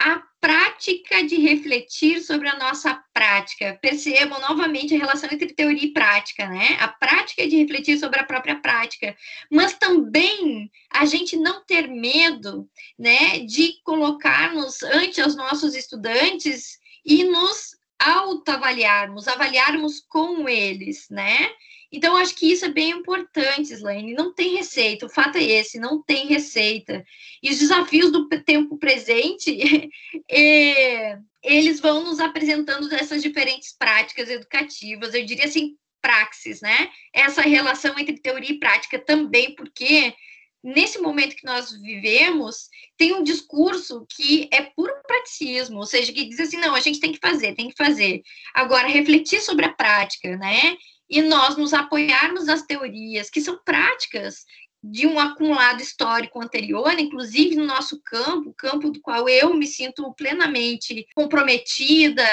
[0.00, 3.78] a prática de refletir sobre a nossa prática.
[3.82, 6.78] Percebam novamente a relação entre teoria e prática, né?
[6.80, 9.14] A prática de refletir sobre a própria prática,
[9.50, 12.66] mas também a gente não ter medo,
[12.98, 21.50] né, de colocar-nos ante os nossos estudantes e nos autoavaliarmos, avaliarmos com eles, né?
[21.92, 24.14] Então, acho que isso é bem importante, Slaine.
[24.14, 27.04] Não tem receita, o fato é esse, não tem receita.
[27.42, 29.90] E os desafios do tempo presente,
[30.30, 36.90] é, eles vão nos apresentando essas diferentes práticas educativas, eu diria assim, praxis, né?
[37.12, 40.14] Essa relação entre teoria e prática também, porque
[40.62, 46.26] nesse momento que nós vivemos, tem um discurso que é puro praticismo, ou seja, que
[46.26, 48.22] diz assim, não, a gente tem que fazer, tem que fazer.
[48.54, 50.76] Agora, refletir sobre a prática, né?
[51.10, 54.44] E nós nos apoiarmos nas teorias, que são práticas,
[54.82, 60.10] de um acumulado histórico anterior, inclusive no nosso campo, campo do qual eu me sinto
[60.14, 62.24] plenamente comprometida,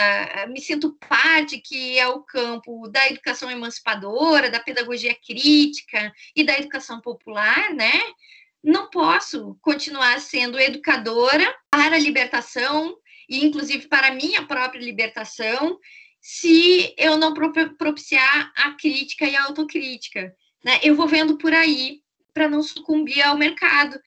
[0.47, 6.57] me sinto parte, que é o campo da educação emancipadora, da pedagogia crítica e da
[6.57, 8.01] educação popular, né?
[8.63, 12.95] Não posso continuar sendo educadora para a libertação
[13.29, 15.77] e inclusive para a minha própria libertação,
[16.29, 20.35] se eu não propiciar a crítica e a autocrítica.
[20.61, 20.77] Né?
[20.83, 22.01] Eu vou vendo por aí
[22.33, 23.97] para não sucumbir ao mercado,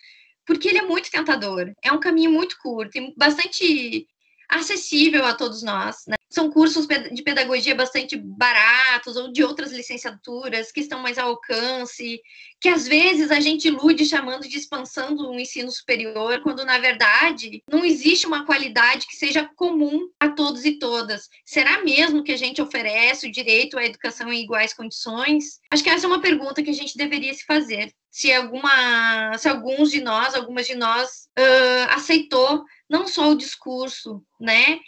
[0.44, 4.06] porque ele é muito tentador, é um caminho muito curto e bastante
[4.50, 6.04] acessível a todos nós.
[6.06, 6.16] Né?
[6.30, 12.20] São cursos de pedagogia bastante baratos ou de outras licenciaturas que estão mais ao alcance,
[12.60, 17.62] que às vezes a gente ilude chamando de expansão do ensino superior, quando na verdade
[17.68, 21.28] não existe uma qualidade que seja comum a todos e todas.
[21.44, 25.58] Será mesmo que a gente oferece o direito à educação em iguais condições?
[25.70, 27.92] Acho que essa é uma pergunta que a gente deveria se fazer.
[28.08, 34.22] Se alguma, se alguns de nós, algumas de nós uh, aceitou não só o discurso,
[34.40, 34.78] né?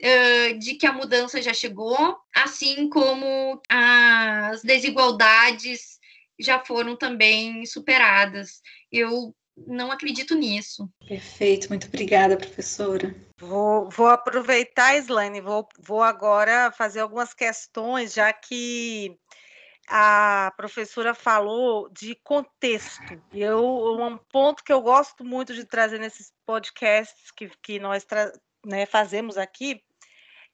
[0.00, 5.98] Uh, de que a mudança já chegou, assim como as desigualdades
[6.38, 8.60] já foram também superadas.
[8.90, 9.34] Eu
[9.66, 10.90] não acredito nisso.
[11.06, 13.14] Perfeito, muito obrigada, professora.
[13.38, 19.18] Vou, vou aproveitar, Slaine, vou, vou agora fazer algumas questões, já que
[19.88, 23.20] a professora falou de contexto.
[23.32, 28.06] Eu, um ponto que eu gosto muito de trazer nesses podcasts que, que nós
[28.64, 29.82] né, fazemos aqui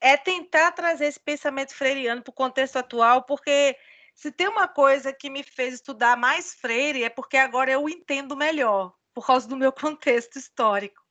[0.00, 3.76] é tentar trazer esse pensamento freiriano para o contexto atual, porque
[4.14, 8.36] se tem uma coisa que me fez estudar mais Freire é porque agora eu entendo
[8.36, 11.02] melhor, por causa do meu contexto histórico.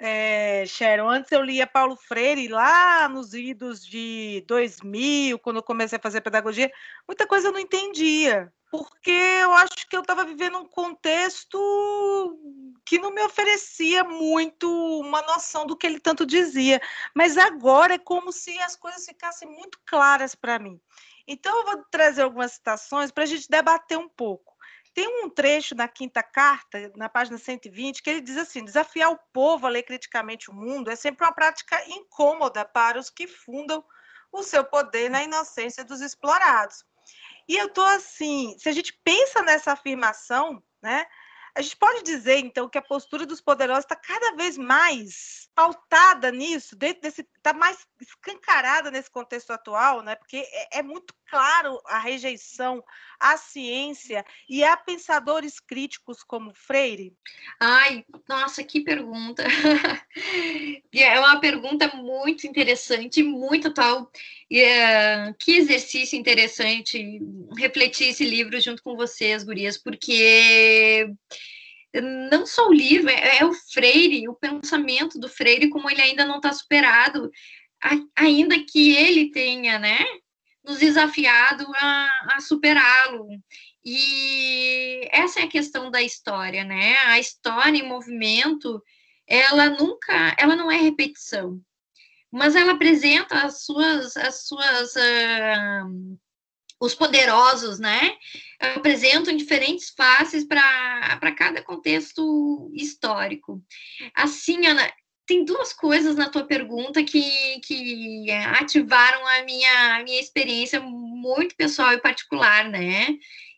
[0.00, 5.98] É, Sharon, antes eu lia Paulo Freire lá nos idos de 2000, quando eu comecei
[5.98, 6.70] a fazer pedagogia,
[7.06, 11.58] muita coisa eu não entendia porque eu acho que eu estava vivendo um contexto
[12.84, 14.68] que não me oferecia muito
[15.00, 16.80] uma noção do que ele tanto dizia.
[17.14, 20.80] Mas agora é como se as coisas ficassem muito claras para mim.
[21.26, 24.56] Então, eu vou trazer algumas citações para a gente debater um pouco.
[24.94, 29.18] Tem um trecho na quinta carta, na página 120, que ele diz assim: desafiar o
[29.32, 33.84] povo a ler criticamente o mundo é sempre uma prática incômoda para os que fundam
[34.32, 36.84] o seu poder na inocência dos explorados.
[37.48, 41.06] E eu tô assim, se a gente pensa nessa afirmação, né?
[41.58, 46.30] A gente pode dizer, então, que a postura dos poderosos está cada vez mais pautada
[46.30, 50.14] nisso, está mais escancarada nesse contexto atual, né?
[50.14, 52.80] Porque é, é, muito claro a rejeição
[53.18, 57.12] à ciência e a pensadores críticos como Freire.
[57.58, 59.42] Ai, nossa, que pergunta!
[60.94, 64.02] é uma pergunta muito interessante, muito atual.
[64.02, 67.20] Uh, que exercício interessante
[67.56, 71.12] refletir esse livro junto com vocês, gurias, porque
[71.94, 76.24] não só o livro, é, é, o Freire, o pensamento do Freire, como ele ainda
[76.24, 77.30] não está superado,
[78.16, 79.98] ainda que ele tenha, né,
[80.64, 83.28] nos desafiado a, a superá-lo.
[83.84, 86.96] E essa é a questão da história, né?
[87.06, 88.82] A história em movimento,
[89.26, 91.58] ela nunca, ela não é repetição,
[92.30, 96.18] mas ela apresenta as suas, as suas uh,
[96.80, 98.16] os poderosos, né,
[98.58, 103.62] apresentam diferentes faces para cada contexto histórico.
[104.14, 104.90] Assim, Ana,
[105.26, 111.54] tem duas coisas na tua pergunta que, que ativaram a minha, a minha experiência muito
[111.54, 113.08] pessoal e particular, né?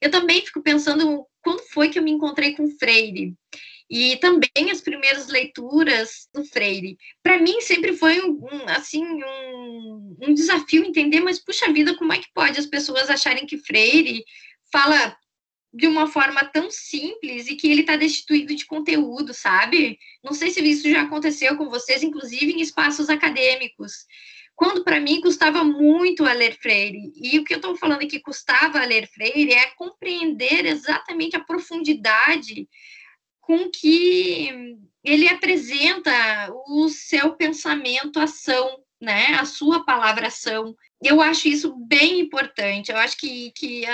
[0.01, 3.35] Eu também fico pensando quando foi que eu me encontrei com Freire
[3.91, 6.97] e também as primeiras leituras do Freire.
[7.23, 12.13] Para mim sempre foi um, um assim um, um, desafio entender, mas puxa vida, como
[12.13, 14.25] é que pode as pessoas acharem que Freire
[14.73, 15.17] fala
[15.73, 19.99] de uma forma tão simples e que ele está destituído de conteúdo, sabe?
[20.23, 24.07] Não sei se isso já aconteceu com vocês, inclusive em espaços acadêmicos.
[24.57, 28.21] Quando para mim custava muito a ler Freire, e o que eu estou falando aqui
[28.21, 32.69] custava a ler Freire é compreender exatamente a profundidade
[33.41, 36.13] com que ele apresenta
[36.67, 39.35] o seu pensamento ação, né?
[39.41, 40.77] A sua palavra ação.
[41.03, 42.93] Eu acho isso bem importante.
[42.93, 43.85] Eu acho que, que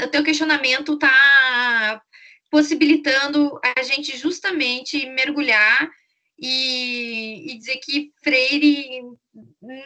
[0.00, 2.02] o teu questionamento está
[2.50, 5.90] possibilitando a gente justamente mergulhar
[6.38, 9.02] e, e, dizer que Freire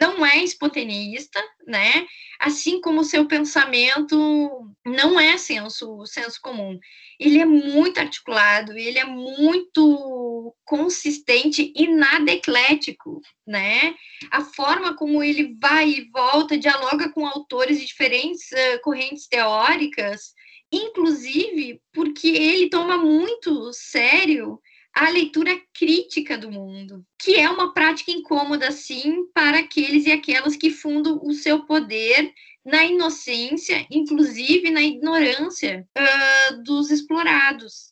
[0.01, 2.05] não é espontaneista, né?
[2.39, 6.77] Assim como seu pensamento não é senso, senso comum.
[7.19, 13.95] Ele é muito articulado, ele é muito consistente e nada eclético, né?
[14.29, 20.33] A forma como ele vai e volta, dialoga com autores de diferentes uh, correntes teóricas,
[20.71, 24.59] inclusive porque ele toma muito sério
[24.93, 30.55] a leitura crítica do mundo, que é uma prática incômoda, sim, para aqueles e aquelas
[30.55, 32.33] que fundam o seu poder
[32.63, 37.91] na inocência, inclusive na ignorância uh, dos explorados.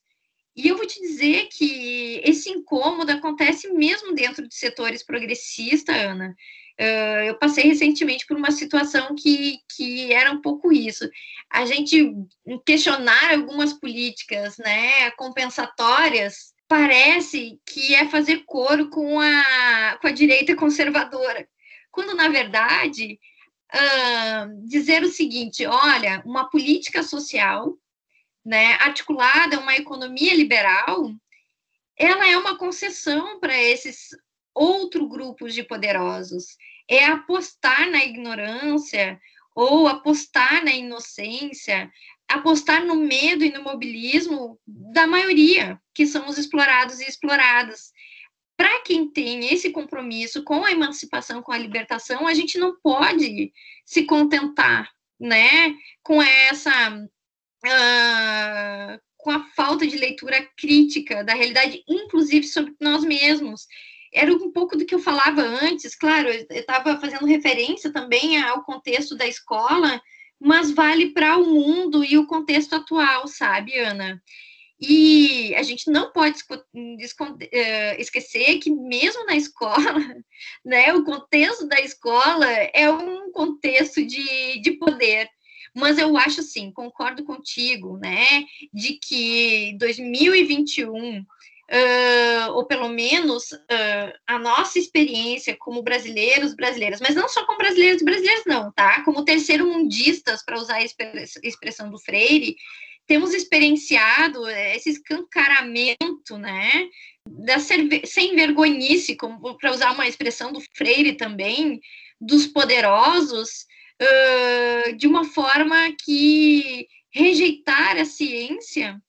[0.55, 6.35] E eu vou te dizer que esse incômodo acontece mesmo dentro de setores progressistas, Ana.
[6.79, 11.09] Uh, eu passei recentemente por uma situação que, que era um pouco isso.
[11.49, 12.13] A gente
[12.65, 20.55] questionar algumas políticas né, compensatórias parece que é fazer coro com a, com a direita
[20.55, 21.49] conservadora,
[21.91, 23.19] quando, na verdade,
[23.73, 27.75] uh, dizer o seguinte: olha, uma política social
[28.45, 31.11] né, articulada a uma economia liberal,
[31.97, 34.09] ela é uma concessão para esses
[34.53, 36.55] outros grupos de poderosos.
[36.87, 39.19] É apostar na ignorância
[39.55, 41.91] ou apostar na inocência,
[42.29, 47.91] apostar no medo e no mobilismo da maioria, que são os explorados e exploradas.
[48.55, 53.51] Para quem tem esse compromisso com a emancipação, com a libertação, a gente não pode
[53.85, 56.95] se contentar, né, com essa
[57.65, 63.67] uh, com a falta de leitura crítica da realidade, inclusive sobre nós mesmos
[64.13, 68.63] era um pouco do que eu falava antes, claro, eu estava fazendo referência também ao
[68.63, 70.01] contexto da escola,
[70.39, 74.21] mas vale para o mundo e o contexto atual, sabe, Ana?
[74.81, 76.39] E a gente não pode
[77.51, 79.75] eh, esquecer que mesmo na escola,
[80.63, 85.29] né, o contexto da escola é um contexto de, de poder.
[85.75, 91.25] Mas eu acho sim, concordo contigo, né, de que 2021
[91.69, 97.59] uh, ou pelo menos uh, a nossa experiência como brasileiros, brasileiras, mas não só como
[97.59, 99.03] brasileiros e brasileiras, não, tá?
[99.03, 100.83] Como terceiro mundistas, para usar a
[101.43, 102.55] expressão do Freire,
[103.05, 106.87] temos experienciado esse escancaramento, né?
[107.27, 109.15] Da sem vergonhice,
[109.59, 111.79] para usar uma expressão do Freire também,
[112.19, 113.65] dos poderosos,
[114.01, 118.99] uh, de uma forma que rejeitar a ciência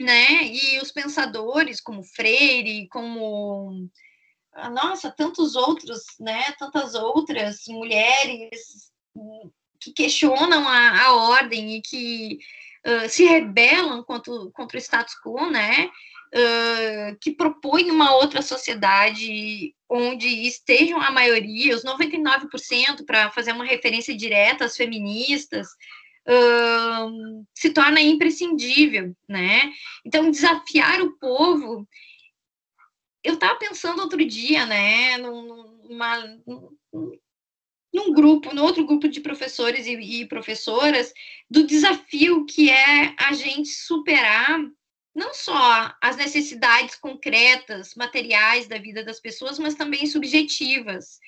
[0.00, 0.44] né?
[0.44, 3.88] E os pensadores como Freire, como
[4.52, 6.52] ah, nossa, tantos outros, né?
[6.58, 8.90] Tantas outras mulheres
[9.78, 12.38] que questionam a, a ordem e que
[12.86, 15.90] uh, se rebelam contra, contra o status quo, né?
[16.32, 23.64] Uh, que propõem uma outra sociedade onde estejam a maioria, os 99%, para fazer uma
[23.64, 25.66] referência direta às feministas,
[27.54, 29.72] se torna imprescindível, né?
[30.04, 31.88] Então, desafiar o povo.
[33.22, 36.24] Eu estava pensando outro dia, né, numa,
[37.92, 41.12] num grupo, no outro grupo de professores e, e professoras,
[41.50, 44.60] do desafio que é a gente superar
[45.14, 51.18] não só as necessidades concretas, materiais da vida das pessoas, mas também subjetivas.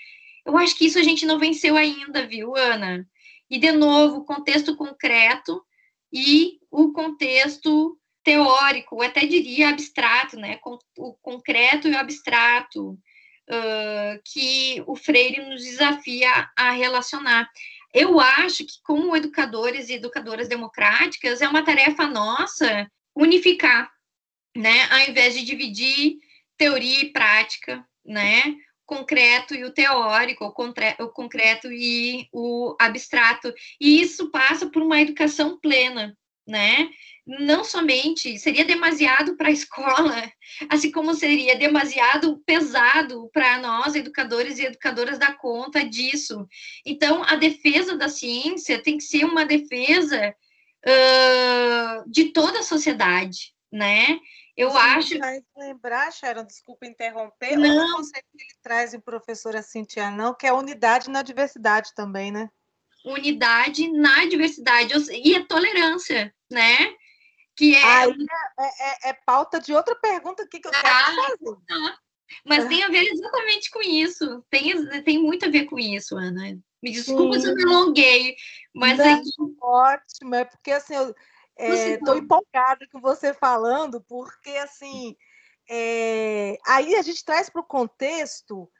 [0.46, 3.07] Eu acho que isso a gente não venceu ainda, viu, Ana?
[3.53, 5.62] E, de novo, contexto concreto
[6.11, 10.59] e o contexto teórico, até diria abstrato, né?
[10.96, 17.46] O concreto e o abstrato, uh, que o Freire nos desafia a relacionar.
[17.92, 23.92] Eu acho que, como educadores e educadoras democráticas, é uma tarefa nossa unificar,
[24.57, 24.88] né?
[24.90, 26.16] Ao invés de dividir
[26.57, 28.57] teoria e prática, né?
[28.87, 33.53] Concreto e o teórico, o, concreto e o abstrato.
[33.80, 36.16] E isso passa por uma educação plena,
[36.47, 36.91] né?
[37.24, 40.33] Não somente seria demasiado para a escola,
[40.68, 46.47] assim como seria demasiado pesado para nós, educadores e educadoras, dar conta disso.
[46.85, 50.35] Então, a defesa da ciência tem que ser uma defesa
[50.85, 54.18] uh, de toda a sociedade, né?
[54.57, 55.18] Eu Você acho.
[55.18, 57.94] Vai lembrar, Sharon, desculpa interromper, não.
[57.94, 62.30] o conceito que ele traz em professora Cintia, não, que é unidade na diversidade também,
[62.30, 62.50] né?
[63.05, 66.94] Unidade na diversidade e a tolerância, né?
[67.57, 67.83] Que é...
[67.83, 68.11] Aí
[68.58, 71.57] é, é, é pauta de outra pergunta aqui que eu quero ah, fazer.
[71.66, 71.99] Tá.
[72.45, 74.45] Mas tem a ver exatamente com isso.
[74.49, 76.58] Tem, tem muito a ver com isso, Ana.
[76.83, 77.41] Me desculpa Sim.
[77.41, 78.37] se eu me alonguei,
[78.74, 79.30] mas Não, aqui...
[79.61, 81.14] Ótimo, é porque assim, eu,
[81.63, 85.17] Estou é, empolgada com você falando, porque assim
[85.71, 88.71] é, aí a gente traz para o contexto,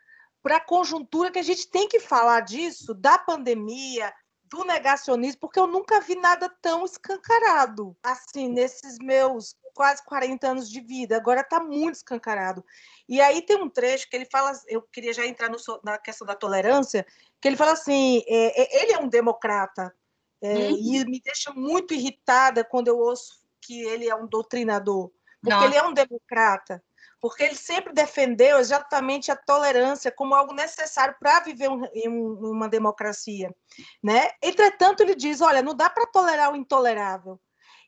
[0.43, 4.13] para a conjuntura que a gente tem que falar disso, da pandemia,
[4.45, 10.71] do negacionismo, porque eu nunca vi nada tão escancarado assim nesses meus quase 40 anos
[10.71, 11.17] de vida.
[11.17, 12.63] Agora está muito escancarado.
[13.09, 16.27] E aí tem um trecho que ele fala, eu queria já entrar no, na questão
[16.27, 17.07] da tolerância,
[17.41, 19.95] que ele fala assim, é, é ele é um democrata,
[20.43, 20.77] É, uhum.
[20.77, 25.11] E me deixa muito irritada quando eu ouço que ele é um doutrinador,
[25.41, 25.67] porque Nossa.
[25.67, 26.83] ele é um democrata,
[27.21, 32.69] porque ele sempre defendeu exatamente a tolerância como algo necessário para viver um, em uma
[32.69, 33.55] democracia,
[34.03, 34.31] né?
[34.43, 37.41] Entretanto, ele diz, olha, não dá para tolerar o intolerável.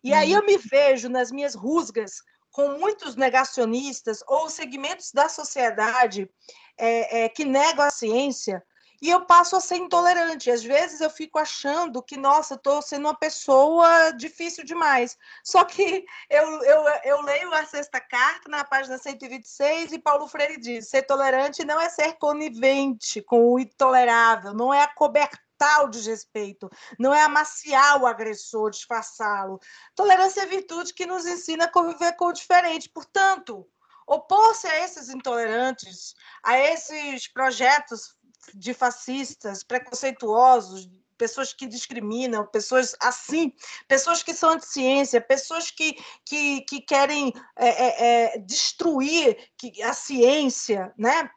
[0.05, 0.19] E uhum.
[0.19, 2.23] aí eu me vejo nas minhas rusgas
[2.53, 6.31] com muitos negacionistas ou segmentos da sociedade
[6.79, 8.63] é, é, que negam a ciência,
[9.05, 10.51] e eu passo a ser intolerante.
[10.51, 15.19] Às vezes eu fico achando que, nossa, estou sendo uma pessoa difícil demais.
[15.45, 20.59] Só que eu, eu, eu leio a sexta carta, na página 126, e Paulo Freire
[20.59, 26.71] diz: ser tolerante não é ser conivente com o intolerável, não é acobertar o desrespeito,
[26.99, 29.61] não é amaciar o agressor, disfarçá-lo.
[29.95, 32.89] Tolerância é virtude que nos ensina a conviver com o diferente.
[32.89, 33.69] Portanto,
[34.07, 38.17] opor-se a esses intolerantes, a esses projetos
[38.55, 43.53] de fascistas, preconceituosos, pessoas que discriminam, pessoas assim,
[43.89, 49.37] pessoas que são anti-ciência, pessoas que, que, que querem é, é, é destruir
[49.85, 51.31] a ciência, né?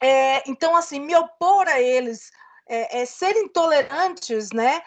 [0.00, 2.30] É, então, assim, me opor a eles,
[2.68, 4.80] é, é, ser intolerantes, né?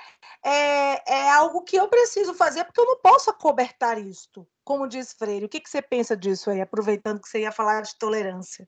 [0.43, 5.45] É, algo que eu preciso fazer, porque eu não posso acobertar isto, como diz Freire.
[5.45, 8.67] O que, que você pensa disso aí, aproveitando que você ia falar de tolerância?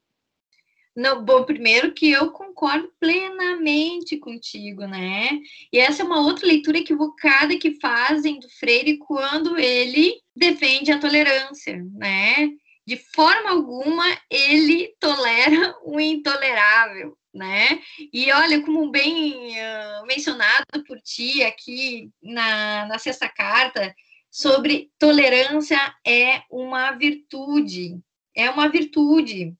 [0.95, 5.39] Não, bom, primeiro que eu concordo plenamente contigo, né?
[5.71, 10.99] E essa é uma outra leitura equivocada que fazem do Freire quando ele defende a
[10.99, 12.49] tolerância, né?
[12.85, 17.81] De forma alguma ele tolera o intolerável, né?
[18.11, 23.95] E olha, como bem uh, mencionado por ti aqui na, na sexta carta,
[24.29, 27.99] sobre tolerância é uma virtude,
[28.35, 29.55] é uma virtude,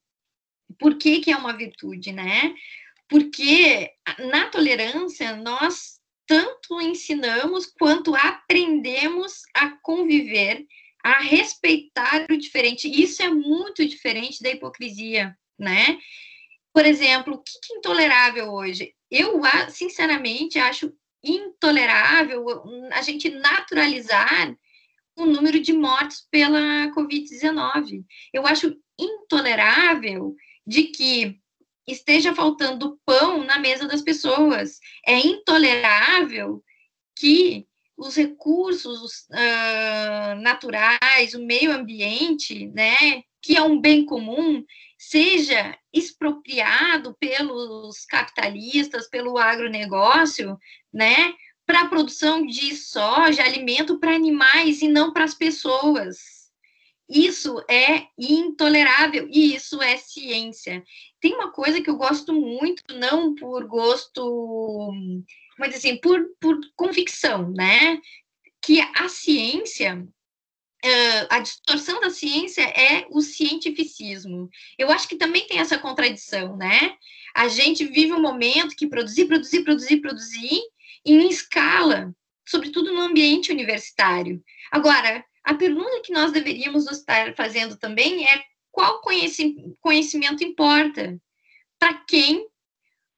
[0.78, 2.54] por que, que é uma virtude, né?
[3.08, 3.90] Porque
[4.30, 10.64] na tolerância nós tanto ensinamos quanto aprendemos a conviver,
[11.02, 12.88] a respeitar o diferente.
[12.88, 15.98] Isso é muito diferente da hipocrisia, né?
[16.72, 18.94] Por exemplo, o que é intolerável hoje?
[19.10, 20.92] Eu, sinceramente, acho
[21.22, 22.44] intolerável
[22.92, 24.56] a gente naturalizar
[25.16, 28.04] o número de mortes pela Covid-19.
[28.32, 30.34] Eu acho intolerável
[30.66, 31.38] de que
[31.86, 34.78] esteja faltando pão na mesa das pessoas.
[35.06, 36.62] É intolerável
[37.16, 37.66] que
[37.96, 44.64] os recursos uh, naturais, o meio ambiente, né, que é um bem comum,
[44.98, 50.58] seja expropriado pelos capitalistas, pelo agronegócio,
[50.92, 51.34] né,
[51.66, 56.33] para a produção de soja, alimento para animais e não para as pessoas.
[57.08, 60.82] Isso é intolerável e isso é ciência.
[61.20, 64.90] Tem uma coisa que eu gosto muito, não por gosto,
[65.58, 68.00] mas assim, por, por convicção, né?
[68.62, 70.06] Que a ciência,
[71.28, 74.48] a distorção da ciência é o cientificismo.
[74.78, 76.96] Eu acho que também tem essa contradição, né?
[77.34, 80.60] A gente vive um momento que produzir, produzir, produzir, produzir
[81.04, 82.14] em escala,
[82.46, 84.42] sobretudo no ambiente universitário.
[84.70, 88.42] Agora, a pergunta que nós deveríamos estar fazendo também é
[88.72, 91.20] qual conhecimento importa?
[91.78, 92.48] Para quem?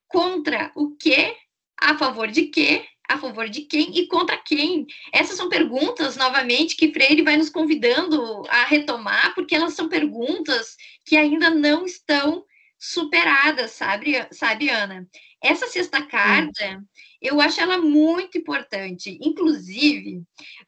[0.08, 1.34] Contra o que?
[1.80, 2.84] A favor de quê?
[3.08, 4.86] A favor de quem e contra quem?
[5.12, 10.76] Essas são perguntas, novamente, que Freire vai nos convidando a retomar, porque elas são perguntas
[11.04, 12.44] que ainda não estão
[12.92, 15.06] superadas, sabe, sabe Ana?
[15.42, 16.82] Essa sexta carta,
[17.20, 19.18] eu acho ela muito importante.
[19.20, 20.22] Inclusive,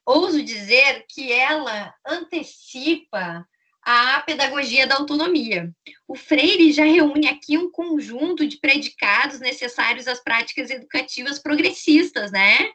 [0.05, 3.47] ouso dizer que ela antecipa
[3.83, 5.73] a pedagogia da autonomia.
[6.07, 12.71] O Freire já reúne aqui um conjunto de predicados necessários às práticas educativas progressistas, né?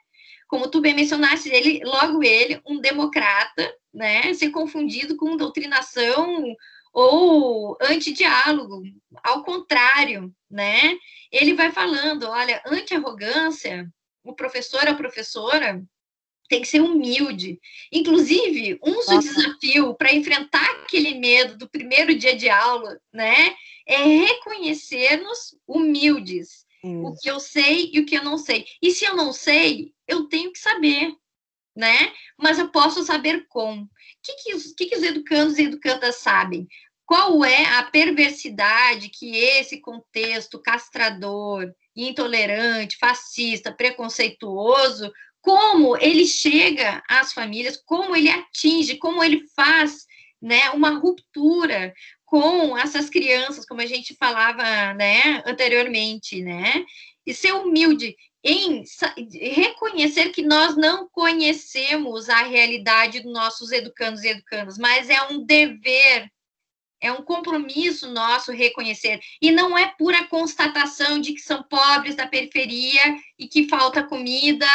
[0.48, 4.34] Como tu bem mencionaste, ele, logo ele, um democrata, né?
[4.34, 6.56] Ser confundido com doutrinação
[6.94, 8.84] ou antidiálogo,
[9.24, 10.96] ao contrário, né?
[11.32, 13.92] Ele vai falando, olha, anti-arrogância,
[14.24, 15.84] o professor, a professora,
[16.48, 17.60] tem que ser humilde.
[17.92, 19.18] Inclusive, um Nossa.
[19.18, 23.56] desafio para enfrentar aquele medo do primeiro dia de aula, né,
[23.88, 26.64] é reconhecer-nos humildes.
[26.84, 27.06] Isso.
[27.06, 28.66] O que eu sei e o que eu não sei.
[28.82, 31.16] E se eu não sei, eu tenho que saber,
[31.76, 32.12] né?
[32.38, 33.90] Mas eu posso saber como
[34.22, 36.68] que, que, os, que, que os educandos e educandas sabem?
[37.06, 47.34] Qual é a perversidade que esse contexto castrador, intolerante, fascista, preconceituoso, como ele chega às
[47.34, 50.06] famílias, como ele atinge, como ele faz
[50.42, 51.94] né, uma ruptura
[52.26, 56.86] com essas crianças, como a gente falava né, anteriormente, né?
[57.26, 58.16] E ser humilde.
[58.44, 58.84] Em
[59.56, 65.46] reconhecer que nós não conhecemos a realidade dos nossos educandos e educandas, mas é um
[65.46, 66.30] dever,
[67.00, 69.22] é um compromisso nosso reconhecer.
[69.42, 74.68] E não é pura constatação de que são pobres da periferia e que falta comida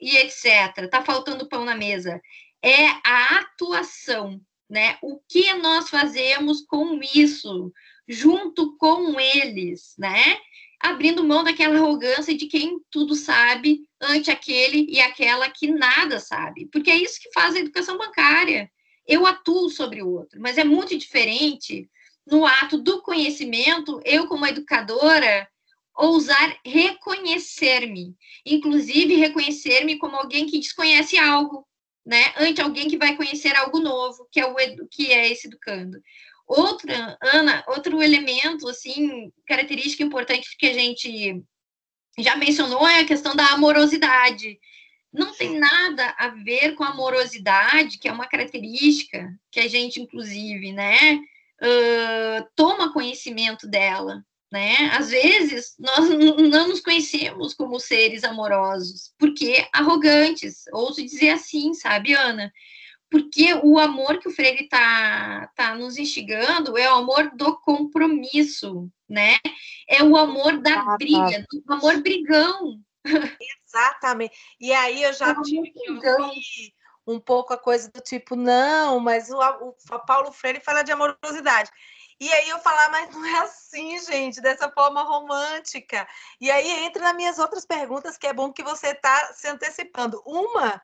[0.00, 0.78] e etc.
[0.78, 2.20] Está faltando pão na mesa.
[2.62, 4.40] É a atuação,
[4.70, 4.96] né?
[5.02, 7.70] O que nós fazemos com isso,
[8.08, 10.38] junto com eles, né?
[10.82, 16.66] Abrindo mão daquela arrogância de quem tudo sabe ante aquele e aquela que nada sabe,
[16.72, 18.70] porque é isso que faz a educação bancária.
[19.06, 21.88] Eu atuo sobre o outro, mas é muito diferente
[22.26, 25.48] no ato do conhecimento, eu como educadora
[25.96, 31.66] ousar reconhecer-me, inclusive reconhecer-me como alguém que desconhece algo,
[32.04, 34.56] né, ante alguém que vai conhecer algo novo, que é o
[34.88, 36.00] que é esse educando.
[36.54, 41.42] Outra, Ana, outro elemento, assim, característica importante que a gente
[42.18, 44.58] já mencionou é a questão da amorosidade.
[45.10, 49.98] Não tem nada a ver com a amorosidade, que é uma característica que a gente,
[49.98, 54.22] inclusive, né, uh, toma conhecimento dela,
[54.52, 54.90] né?
[54.92, 62.12] Às vezes, nós não nos conhecemos como seres amorosos, porque arrogantes, ouso dizer assim, sabe,
[62.12, 62.52] Ana?
[63.12, 68.90] Porque o amor que o Freire está tá nos instigando é o amor do compromisso,
[69.06, 69.36] né?
[69.86, 72.80] É o amor da ah, briga, o amor brigão.
[73.68, 74.34] Exatamente.
[74.58, 76.72] E aí eu já tive que ouvir
[77.06, 80.92] um pouco a coisa do tipo, não, mas o, o, o Paulo Freire fala de
[80.92, 81.70] amorosidade.
[82.18, 86.08] E aí eu falar, mas não é assim, gente, dessa forma romântica.
[86.40, 90.22] E aí entra nas minhas outras perguntas, que é bom que você está se antecipando.
[90.24, 90.80] Uma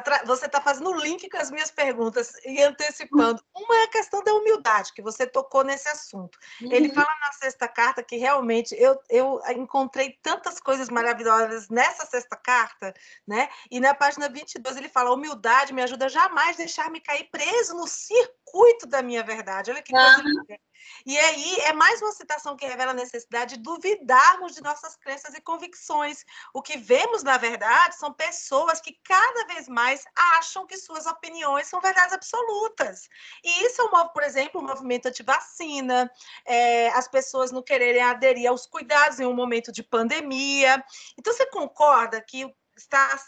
[0.00, 3.42] Tá você está fazendo o link com as minhas perguntas e antecipando.
[3.54, 6.38] Uma é a questão da humildade, que você tocou nesse assunto.
[6.62, 6.72] Uhum.
[6.72, 12.36] Ele fala na sexta carta que realmente eu, eu encontrei tantas coisas maravilhosas nessa sexta
[12.36, 12.94] carta,
[13.28, 13.50] né?
[13.70, 17.86] E na página 22 ele fala: humildade me ajuda a jamais deixar-me cair preso no
[17.86, 19.70] circuito da minha verdade.
[19.70, 20.56] Olha que coisa uhum.
[21.04, 25.34] E aí é mais uma citação que revela a necessidade de duvidarmos de nossas crenças
[25.34, 26.24] e convicções.
[26.54, 30.04] O que vemos, na verdade, são pessoas que cada vez mais
[30.38, 33.08] acham que suas opiniões são verdades absolutas.
[33.42, 36.10] E isso é, por exemplo, o movimento anti-vacina,
[36.44, 40.82] é, as pessoas não quererem aderir aos cuidados em um momento de pandemia.
[41.18, 42.46] Então, você concorda que
[42.76, 43.18] está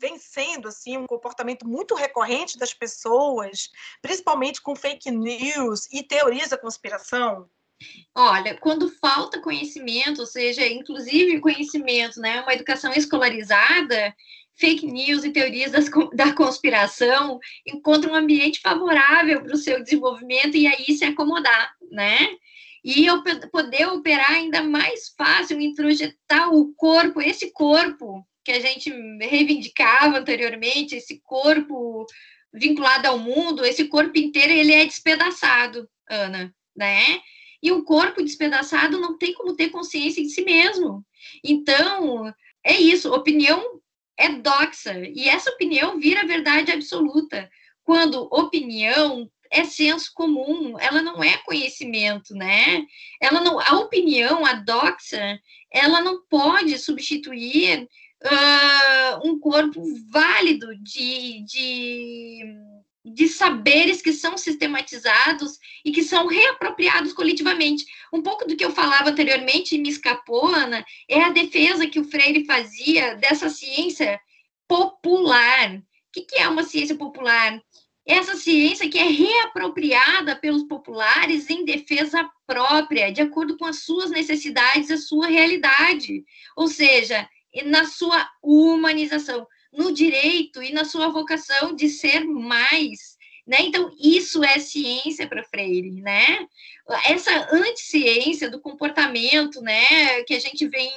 [0.00, 3.70] vem sendo assim um comportamento muito recorrente das pessoas,
[4.00, 7.48] principalmente com fake news e teorias da conspiração?
[8.14, 14.14] Olha, quando falta conhecimento, ou seja, inclusive conhecimento, né, uma educação escolarizada,
[14.54, 20.56] fake news e teorias das, da conspiração encontram um ambiente favorável para o seu desenvolvimento
[20.56, 22.18] e aí se acomodar, né?
[22.82, 28.90] E eu poder operar ainda mais fácil, introjetar o corpo, esse corpo que a gente
[29.20, 32.06] reivindicava anteriormente, esse corpo
[32.52, 37.20] vinculado ao mundo, esse corpo inteiro ele é despedaçado, Ana, né?
[37.62, 41.04] E o corpo despedaçado não tem como ter consciência de si mesmo.
[41.44, 42.32] Então,
[42.64, 43.80] é isso, opinião
[44.16, 47.50] é doxa, e essa opinião vira verdade absoluta.
[47.82, 52.84] Quando opinião é senso comum, ela não é conhecimento, né?
[53.20, 55.40] Ela não, a opinião, a doxa,
[55.72, 57.88] ela não pode substituir
[58.24, 62.44] uh, um corpo válido de, de,
[63.04, 67.84] de saberes que são sistematizados e que são reapropriados coletivamente.
[68.12, 72.04] Um pouco do que eu falava anteriormente, me escapou, Ana, é a defesa que o
[72.04, 74.20] Freire fazia dessa ciência
[74.68, 75.76] popular.
[75.76, 75.82] O
[76.12, 77.60] que, que é uma ciência popular?
[78.06, 84.10] essa ciência que é reapropriada pelos populares em defesa própria, de acordo com as suas
[84.10, 86.24] necessidades, a sua realidade.
[86.56, 87.28] Ou seja,
[87.64, 93.18] na sua humanização, no direito e na sua vocação de ser mais.
[93.46, 93.58] Né?
[93.62, 96.46] Então, isso é ciência para Freire, né?
[97.06, 100.88] Essa anticiência do comportamento, né, que a gente vem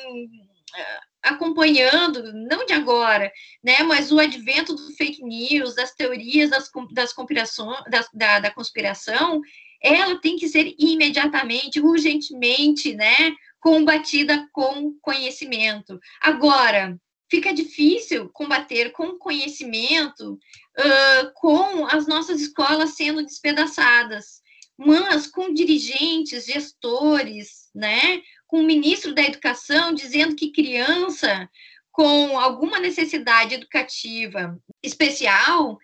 [0.75, 3.31] eh, acompanhando, não de agora,
[3.63, 9.41] né, mas o advento do fake news, das teorias das, das, da, da conspiração,
[9.81, 15.97] ela tem que ser imediatamente, urgentemente, né, combatida com conhecimento.
[16.19, 16.99] Agora,
[17.31, 24.41] fica difícil combater com conhecimento uh, com as nossas escolas sendo despedaçadas,
[24.77, 31.49] mas com dirigentes, gestores, né, com o ministro da Educação dizendo que criança
[31.89, 35.77] com alguma necessidade educativa especial,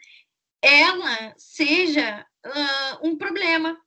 [0.62, 3.80] ela seja uh, um problema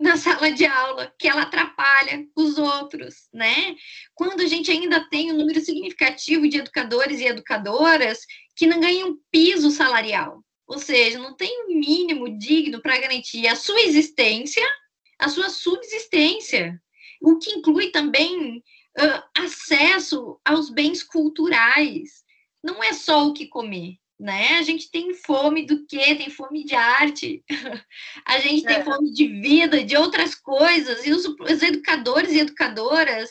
[0.00, 3.76] na sala de aula, que ela atrapalha os outros, né?
[4.14, 8.20] Quando a gente ainda tem um número significativo de educadores e educadoras
[8.56, 13.54] que não ganham piso salarial, ou seja, não tem um mínimo digno para garantir a
[13.54, 14.66] sua existência,
[15.18, 16.80] a sua subsistência,
[17.20, 22.24] o que inclui também uh, acesso aos bens culturais.
[22.64, 24.58] Não é só o que comer, né?
[24.58, 26.14] A gente tem fome do quê?
[26.14, 27.42] Tem fome de arte,
[28.26, 28.84] a gente tem é.
[28.84, 33.30] fome de vida, de outras coisas, e os, os educadores e educadoras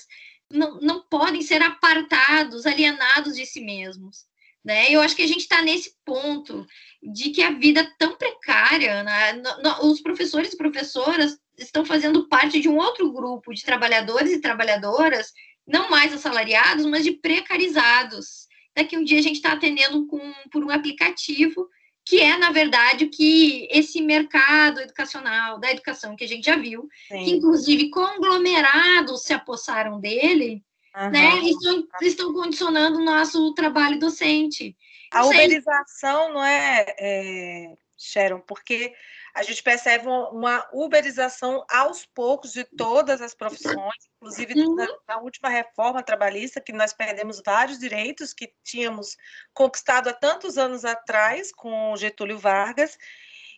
[0.52, 4.26] não, não podem ser apartados, alienados de si mesmos.
[4.66, 4.92] Né?
[4.92, 6.66] Eu acho que a gente está nesse ponto
[7.02, 9.42] de que a vida é tão precária, né?
[9.84, 15.32] os professores e professoras estão fazendo parte de um outro grupo de trabalhadores e trabalhadoras,
[15.68, 20.20] não mais assalariados, mas de precarizados, daqui um dia a gente está atendendo com,
[20.52, 21.70] por um aplicativo,
[22.06, 26.56] que é, na verdade, o que esse mercado educacional, da educação que a gente já
[26.56, 27.24] viu, Sim.
[27.24, 30.64] que inclusive conglomerados se apossaram dele,
[30.96, 31.10] uhum.
[31.12, 34.76] né, estão, estão condicionando o nosso trabalho docente.
[35.12, 38.94] A uberização não é, é Sharon, porque
[39.40, 44.76] a gente percebe uma, uberização aos poucos de todas as profissões, inclusive uhum.
[44.76, 49.16] na, na, última reforma trabalhista, que nós perdemos vários direitos que tínhamos
[49.54, 52.98] conquistado há tantos anos atrás com Getúlio Vargas,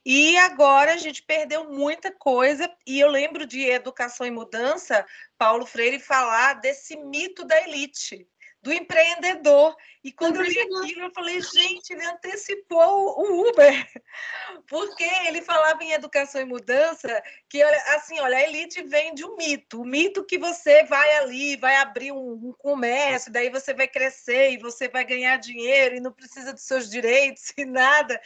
[0.06, 5.03] e agora a gente perdeu muita coisa, e eu lembro de Educação e Mudança,
[5.36, 8.28] Paulo Freire falar desse mito da elite
[8.61, 9.75] do empreendedor.
[10.03, 13.73] E quando eu li aquilo, eu falei, gente, ele antecipou o Uber,
[14.67, 19.35] porque ele falava em educação e mudança, que assim, olha, a elite vem de um
[19.35, 23.88] mito, o mito que você vai ali, vai abrir um, um comércio, daí você vai
[23.88, 28.19] crescer e você vai ganhar dinheiro e não precisa dos seus direitos e nada.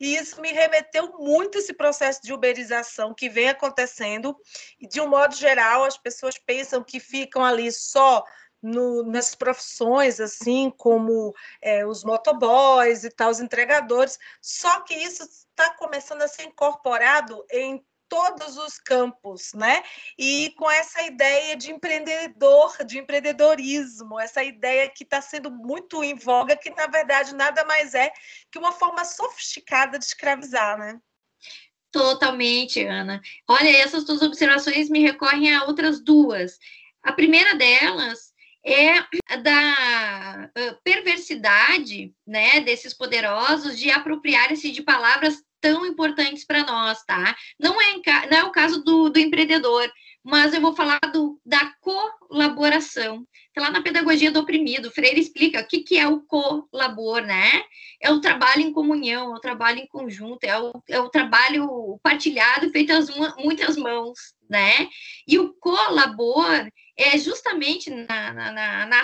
[0.00, 4.34] E isso me remeteu muito esse processo de uberização que vem acontecendo,
[4.80, 8.24] e de um modo geral, as pessoas pensam que ficam ali só
[8.62, 15.22] no, nas profissões, assim, como é, os motoboys e tal, os entregadores, só que isso
[15.22, 19.82] está começando a ser incorporado em todos os campos, né?
[20.18, 26.14] E com essa ideia de empreendedor, de empreendedorismo, essa ideia que está sendo muito em
[26.14, 28.10] voga, que na verdade nada mais é
[28.50, 30.98] que uma forma sofisticada de escravizar, né?
[31.90, 33.20] Totalmente, Ana.
[33.46, 36.58] Olha, essas duas observações me recorrem a outras duas.
[37.02, 38.27] A primeira delas
[38.72, 39.04] é
[39.38, 40.50] da
[40.84, 47.36] perversidade, né, desses poderosos de apropriarem-se de palavras tão importantes para nós, tá?
[47.58, 47.94] Não é,
[48.30, 49.90] não é o caso do, do empreendedor,
[50.22, 53.26] mas eu vou falar do, da colaboração.
[53.54, 57.62] Tá lá na Pedagogia do Oprimido, Freire explica o que, que é o colabor, né?
[58.00, 61.98] É o trabalho em comunhão, é o trabalho em conjunto, é o, é o trabalho
[62.02, 64.18] partilhado feito às muitas mãos,
[64.48, 64.88] né?
[65.26, 66.68] E o colabor
[66.98, 69.02] é justamente na, na, na, na,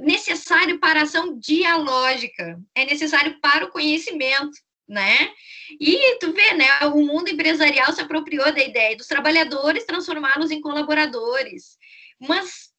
[0.00, 4.58] necessário para a ação dialógica, é necessário para o conhecimento,
[4.88, 5.30] né?
[5.78, 6.66] E tu vê, né?
[6.94, 11.76] O mundo empresarial se apropriou da ideia dos trabalhadores transformá-los em colaboradores,
[12.18, 12.70] mas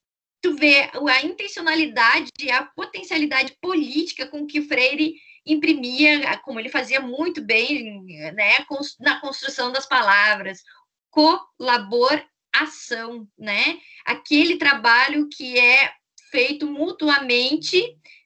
[0.41, 5.15] tu vê a intencionalidade, a potencialidade política com que Freire
[5.45, 8.03] imprimia, como ele fazia muito bem,
[8.33, 8.65] né?
[8.99, 10.63] Na construção das palavras,
[11.11, 13.79] colabor ação, né?
[14.05, 15.91] Aquele trabalho que é
[16.31, 17.81] feito mutuamente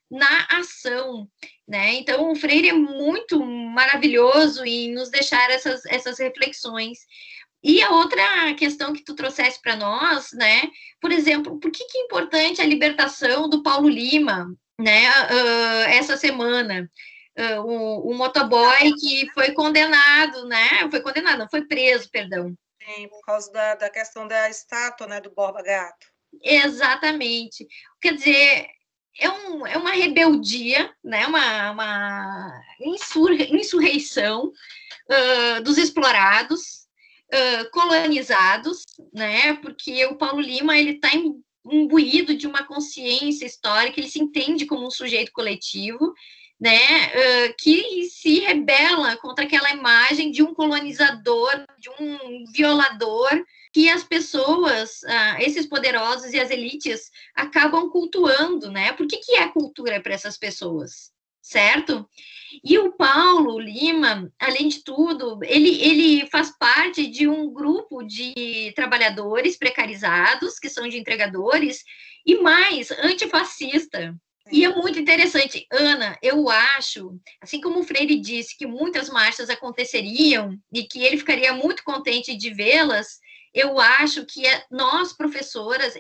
[0.10, 1.27] na ação,
[1.68, 1.93] né?
[1.95, 6.99] Então, o Freire é muito maravilhoso em nos deixar essas, essas reflexões.
[7.64, 10.64] E a outra questão que tu trouxeste para nós, né?
[10.99, 15.10] Por exemplo, por que, que é importante a libertação do Paulo Lima, né?
[15.10, 16.89] Uh, essa semana,
[17.38, 20.89] uh, o, o motoboy que foi condenado, né?
[20.89, 22.53] Foi condenado, não foi preso, perdão,
[23.10, 26.08] Por causa da, da questão da estátua, né, do Borba Gato.
[26.44, 27.68] Exatamente.
[28.02, 28.68] Quer dizer,
[29.20, 36.88] é, um, é uma rebeldia, né, uma, uma insurreição uh, dos explorados,
[37.34, 41.10] uh, colonizados, né, porque o Paulo Lima ele está
[41.66, 46.14] imbuído de uma consciência histórica, ele se entende como um sujeito coletivo,
[46.62, 53.32] né, uh, que se rebela contra aquela imagem de um colonizador, de um violador,
[53.74, 58.94] que as pessoas, uh, esses poderosos e as elites acabam cultuando, né?
[58.94, 61.12] Por que, que é cultura para essas pessoas,
[61.42, 62.08] certo?
[62.64, 68.72] E o Paulo Lima, além de tudo, ele, ele faz parte de um grupo de
[68.76, 71.84] trabalhadores precarizados, que são de entregadores,
[72.24, 74.16] e mais, antifascista,
[74.50, 79.50] e é muito interessante, Ana, eu acho, assim como o Freire disse que muitas marchas
[79.50, 83.20] aconteceriam e que ele ficaria muito contente de vê-las,
[83.54, 85.94] eu acho que é, nós, professoras,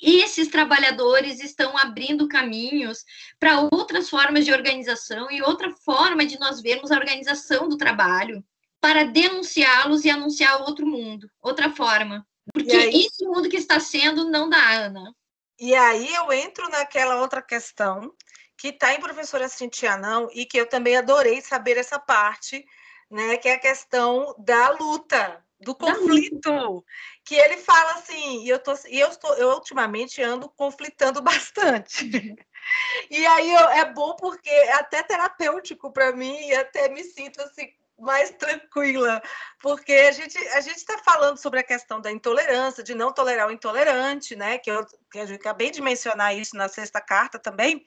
[0.00, 3.04] esses trabalhadores estão abrindo caminhos
[3.40, 8.44] para outras formas de organização e outra forma de nós vermos a organização do trabalho
[8.80, 12.26] para denunciá-los e anunciar outro mundo, outra forma.
[12.52, 15.12] Porque aí, esse mundo que está sendo não dá, Ana.
[15.58, 18.12] E aí eu entro naquela outra questão
[18.56, 22.64] que está em professora Cintia não e que eu também adorei saber essa parte,
[23.10, 26.84] né, que é a questão da luta, do conflito,
[27.24, 32.36] que ele fala assim, e eu tô, e eu estou, eu ultimamente ando conflitando bastante.
[33.10, 37.40] E aí eu, é bom porque é até terapêutico para mim e até me sinto
[37.42, 39.22] assim mais tranquila,
[39.60, 43.48] porque a gente a gente está falando sobre a questão da intolerância, de não tolerar
[43.48, 44.58] o intolerante, né?
[44.58, 47.84] Que eu, que eu acabei de mencionar isso na sexta carta também.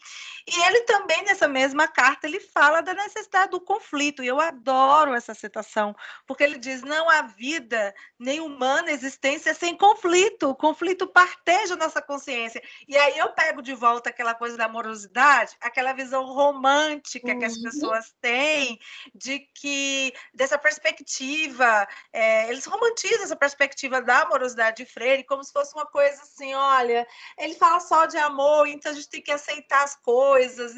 [0.47, 4.23] E ele também nessa mesma carta ele fala da necessidade do conflito.
[4.23, 5.95] E eu adoro essa citação,
[6.25, 10.49] porque ele diz: não há vida nem humana existência sem conflito.
[10.49, 12.61] O conflito parteja nossa consciência.
[12.87, 17.55] E aí eu pego de volta aquela coisa da amorosidade, aquela visão romântica que as
[17.55, 17.63] uhum.
[17.63, 18.79] pessoas têm
[19.13, 19.98] de que
[20.33, 25.85] dessa perspectiva, é, eles romantizam essa perspectiva da amorosidade de Freire como se fosse uma
[25.85, 27.07] coisa assim, olha,
[27.37, 30.73] ele fala só de amor, então a gente tem que aceitar as coisas.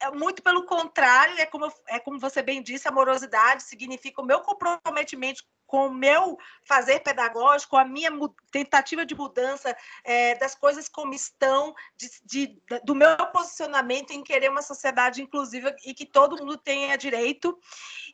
[0.00, 4.40] É muito pelo contrário, é como, é como você bem disse, amorosidade significa o meu
[4.40, 8.10] comprometimento com o meu fazer pedagógico, a minha
[8.50, 14.50] tentativa de mudança é, das coisas como estão, de, de, do meu posicionamento em querer
[14.50, 17.58] uma sociedade inclusiva e que todo mundo tenha direito.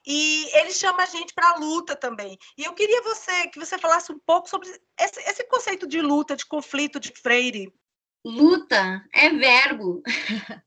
[0.07, 2.39] E ele chama a gente para a luta também.
[2.57, 4.69] E eu queria você que você falasse um pouco sobre
[4.99, 7.73] esse, esse conceito de luta, de conflito de Freire.
[8.25, 10.03] Luta é verbo,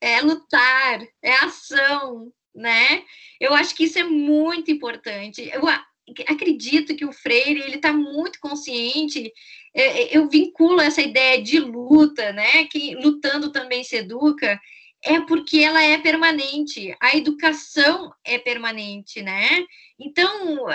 [0.00, 3.04] é lutar, é ação, né?
[3.40, 5.42] Eu acho que isso é muito importante.
[5.52, 5.62] Eu,
[6.28, 9.32] acredito que o Freire ele está muito consciente.
[9.74, 12.64] É, é, eu vinculo essa ideia de luta, né?
[12.66, 14.60] Que lutando também se educa,
[15.02, 16.94] é porque ela é permanente.
[17.00, 19.64] A educação é permanente, né?
[19.98, 20.68] Então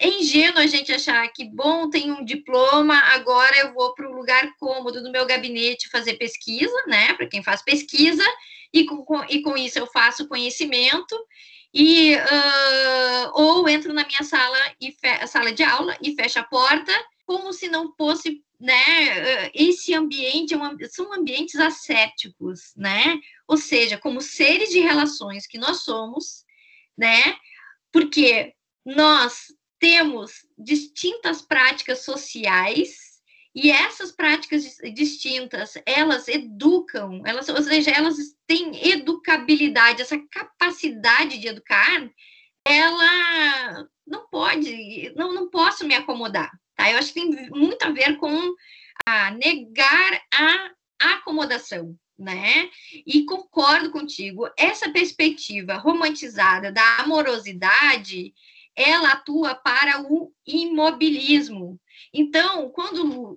[0.00, 4.14] é ingênuo a gente achar que bom tem um diploma, agora eu vou para o
[4.14, 7.14] lugar cômodo do meu gabinete fazer pesquisa, né?
[7.14, 8.24] Para quem faz pesquisa
[8.72, 11.16] e com, e com isso eu faço conhecimento
[11.72, 14.94] e uh, ou entro na minha sala e
[15.26, 16.92] sala de aula e fecho a porta
[17.24, 23.18] como se não fosse né esse ambiente é são ambientes assépticos né?
[23.46, 26.44] Ou seja como seres de relações que nós somos
[26.96, 27.36] né?
[27.92, 33.05] Porque nós temos distintas práticas sociais
[33.56, 38.16] e essas práticas distintas, elas educam, elas, ou seja, elas
[38.46, 42.06] têm educabilidade, essa capacidade de educar,
[42.66, 46.92] ela não pode, não, não posso me acomodar, tá?
[46.92, 48.54] Eu acho que tem muito a ver com
[49.06, 50.70] a negar a
[51.14, 52.68] acomodação, né?
[53.06, 58.34] E concordo contigo, essa perspectiva romantizada da amorosidade,
[58.76, 61.80] ela atua para o imobilismo,
[62.12, 63.36] então, quando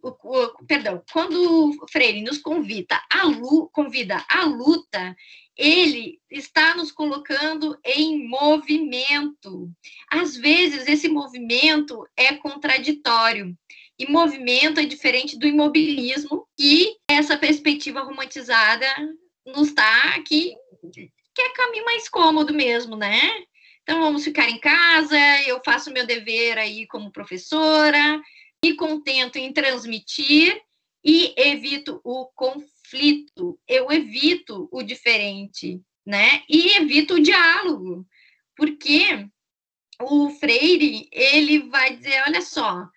[0.67, 3.23] perdão, quando Freire nos convida a,
[3.71, 5.15] convida luta,
[5.59, 9.69] ele está nos colocando em movimento.
[10.09, 13.53] Às vezes, esse movimento é contraditório.
[13.97, 18.87] E movimento é diferente do imobilismo, e essa perspectiva romantizada
[19.45, 20.55] nos está aqui,
[21.35, 23.19] que é caminho mais cômodo mesmo, né?
[23.83, 28.21] Então, vamos ficar em casa, eu faço meu dever aí como professora,
[28.63, 30.61] me contento em transmitir
[31.03, 36.43] e evito o conflito, eu evito o diferente, né?
[36.49, 38.05] E evito o diálogo,
[38.55, 39.27] porque
[40.01, 42.87] o Freire, ele vai dizer, olha só,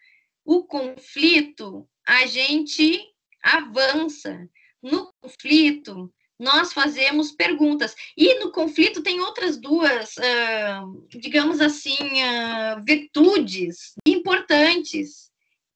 [0.45, 3.01] o conflito, a gente
[3.43, 4.49] avança.
[4.83, 7.95] No conflito, nós fazemos perguntas.
[8.17, 15.32] E no conflito tem outras duas, uh, digamos assim, uh, virtudes importantes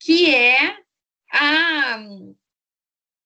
[0.06, 0.78] que é
[1.32, 1.98] a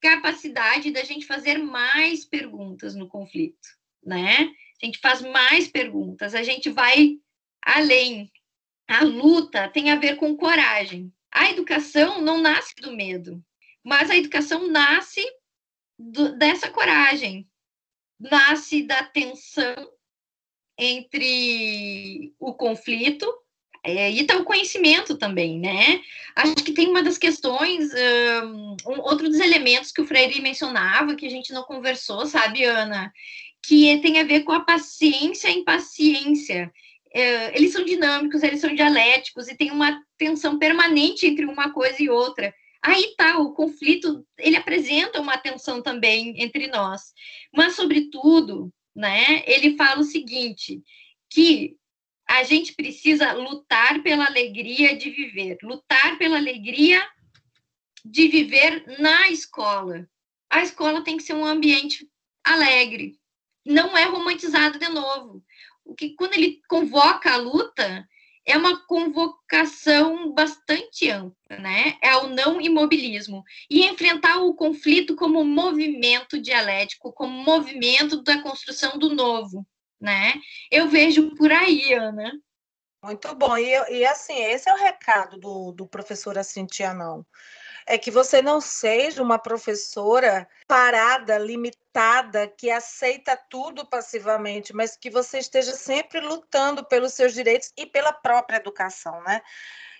[0.00, 3.68] capacidade da gente fazer mais perguntas no conflito,
[4.02, 4.50] né?
[4.82, 7.18] A gente faz mais perguntas, a gente vai
[7.60, 8.32] além.
[8.88, 11.12] A luta tem a ver com coragem.
[11.30, 13.44] A educação não nasce do medo,
[13.84, 15.22] mas a educação nasce
[15.98, 17.46] do, dessa coragem,
[18.18, 19.76] nasce da tensão
[20.78, 23.30] entre o conflito
[23.82, 26.00] é, e tá o conhecimento também, né?
[26.36, 27.90] Acho que tem uma das questões,
[28.86, 33.12] um, outro dos elementos que o Freire mencionava, que a gente não conversou, sabe, Ana?
[33.62, 36.70] Que tem a ver com a paciência e impaciência.
[37.12, 42.02] é, eles são dinâmicos, eles são dialéticos e tem uma tensão permanente entre uma coisa
[42.02, 42.54] e outra.
[42.82, 47.12] Aí tá, o conflito, ele apresenta uma tensão também entre nós.
[47.54, 50.82] Mas, sobretudo, né, ele fala o seguinte,
[51.28, 51.76] que
[52.30, 57.04] a gente precisa lutar pela alegria de viver, lutar pela alegria
[58.04, 60.08] de viver na escola.
[60.48, 62.08] A escola tem que ser um ambiente
[62.44, 63.18] alegre,
[63.66, 65.44] não é romantizado de novo.
[65.84, 68.08] O que quando ele convoca a luta
[68.46, 71.98] é uma convocação bastante ampla, né?
[72.00, 78.96] É o não imobilismo e enfrentar o conflito como movimento dialético, como movimento da construção
[78.96, 79.66] do novo,
[80.00, 80.34] né?
[80.70, 82.32] Eu vejo por aí, Ana.
[83.02, 83.56] Muito bom.
[83.56, 87.24] E, e assim, esse é o recado do, do professor Assintia, não
[87.86, 95.10] é que você não seja uma professora parada, limitada, que aceita tudo passivamente, mas que
[95.10, 99.42] você esteja sempre lutando pelos seus direitos e pela própria educação, né?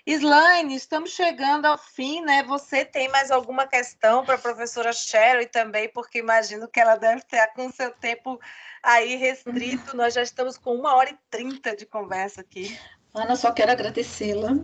[0.05, 2.43] Slaine, estamos chegando ao fim, né?
[2.43, 7.17] Você tem mais alguma questão para a professora Cheryl também, porque imagino que ela deve
[7.17, 8.39] estar com seu tempo
[8.81, 9.95] aí restrito.
[9.95, 12.77] Nós já estamos com uma hora e trinta de conversa aqui.
[13.13, 14.55] Ana, só quero agradecê-la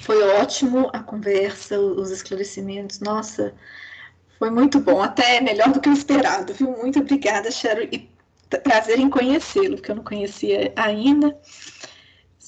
[0.00, 3.00] foi ótimo a conversa, os esclarecimentos.
[3.00, 3.54] Nossa,
[4.38, 6.70] foi muito bom, até melhor do que o esperado, viu?
[6.76, 8.10] Muito obrigada, Cheryl, e
[8.64, 11.36] prazer em conhecê-lo, que eu não conhecia ainda.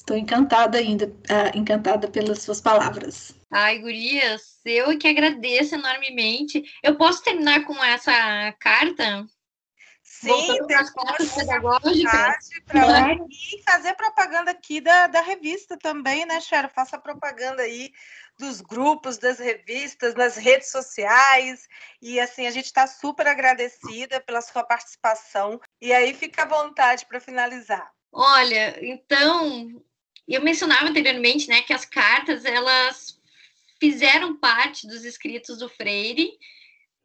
[0.05, 3.33] Estou encantada ainda, uh, encantada pelas suas palavras.
[3.51, 6.63] Ai, gurias, eu que agradeço enormemente.
[6.83, 9.25] Eu posso terminar com essa carta?
[10.03, 12.49] Sim, depois pedagógicas.
[12.69, 13.27] Claro.
[13.31, 16.69] E fazer propaganda aqui da, da revista também, né, Cheryl?
[16.69, 17.91] Faça propaganda aí
[18.37, 21.67] dos grupos, das revistas, nas redes sociais.
[21.99, 25.59] E assim, a gente está super agradecida pela sua participação.
[25.81, 27.91] E aí fica à vontade para finalizar.
[28.17, 29.83] Olha, então,
[30.33, 33.19] eu mencionava anteriormente, né, que as cartas elas
[33.79, 36.31] fizeram parte dos escritos do Freire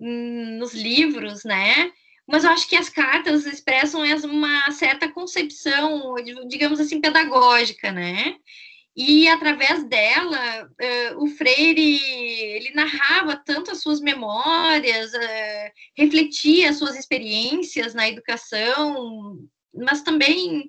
[0.00, 1.92] hum, nos livros, né?
[2.30, 6.14] mas eu acho que as cartas expressam uma certa concepção,
[6.46, 8.36] digamos assim, pedagógica, né?
[8.96, 12.00] E através dela, uh, o Freire
[12.54, 19.38] ele narrava tanto as suas memórias, uh, refletia as suas experiências na educação,
[19.74, 20.68] mas também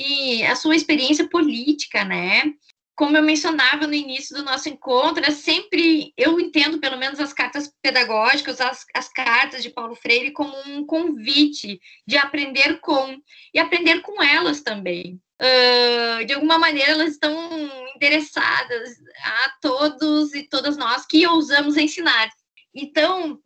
[0.00, 2.54] e a sua experiência política, né?
[3.00, 7.32] como eu mencionava no início do nosso encontro, é sempre, eu entendo pelo menos as
[7.32, 13.18] cartas pedagógicas, as, as cartas de Paulo Freire, como um convite de aprender com,
[13.54, 15.18] e aprender com elas também.
[15.40, 17.32] Uh, de alguma maneira, elas estão
[17.96, 18.90] interessadas
[19.24, 22.28] a todos e todas nós que ousamos ensinar.
[22.74, 23.40] Então,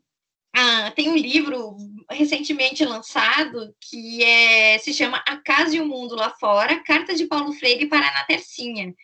[0.56, 1.76] uh, tem um livro
[2.10, 7.26] recentemente lançado que é, se chama A Casa e o Mundo Lá Fora, Carta de
[7.26, 8.94] Paulo Freire para Ana Tercinha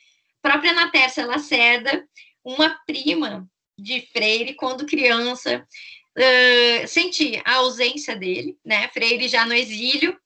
[0.41, 2.07] própria Ana Tércia Lacerda,
[2.45, 3.49] uma prima
[3.79, 5.67] de Freire, quando criança,
[6.17, 8.89] uh, senti a ausência dele, né?
[8.89, 10.19] Freire já no exílio,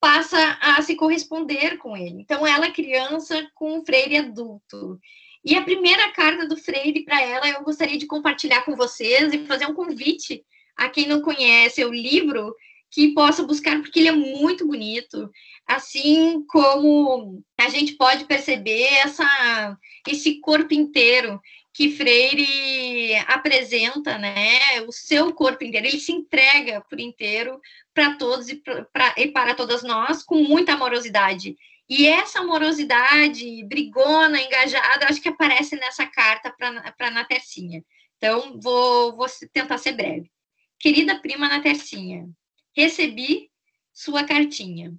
[0.00, 2.20] passa a se corresponder com ele.
[2.20, 4.98] Então, ela criança com Freire adulto.
[5.44, 9.46] E a primeira carta do Freire para ela, eu gostaria de compartilhar com vocês e
[9.46, 10.44] fazer um convite
[10.76, 12.54] a quem não conhece o livro
[12.90, 15.30] que possa buscar, porque ele é muito bonito,
[15.66, 21.40] assim como a gente pode perceber essa, esse corpo inteiro
[21.72, 24.58] que Freire apresenta, né,
[24.88, 27.60] o seu corpo inteiro, ele se entrega por inteiro
[27.94, 31.56] para todos e, pra, e para todas nós com muita amorosidade.
[31.90, 37.84] E essa amorosidade brigona, engajada, acho que aparece nessa carta para a Natercinha.
[38.16, 40.30] Então, vou, vou tentar ser breve.
[40.78, 42.30] Querida prima Natercinha,
[42.76, 43.50] Recebi
[43.92, 44.94] sua cartinha.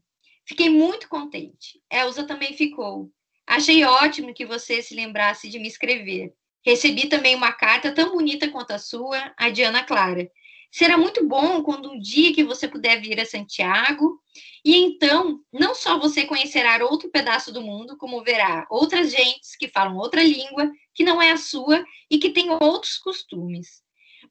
[0.45, 1.81] Fiquei muito contente.
[1.89, 3.09] Elza também ficou.
[3.47, 6.33] Achei ótimo que você se lembrasse de me escrever.
[6.65, 10.29] Recebi também uma carta tão bonita quanto a sua, a Diana Clara.
[10.69, 14.20] Será muito bom quando um dia que você puder vir a Santiago,
[14.63, 19.67] e então não só você conhecerá outro pedaço do mundo, como verá outras gentes que
[19.67, 23.81] falam outra língua, que não é a sua e que têm outros costumes.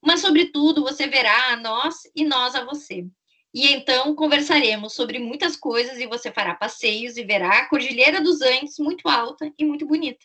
[0.02, 3.04] Mas, sobretudo, você verá a nós e nós a você.
[3.52, 8.40] E então conversaremos sobre muitas coisas e você fará passeios e verá a Cordilheira dos
[8.40, 10.24] Andes muito alta e muito bonita.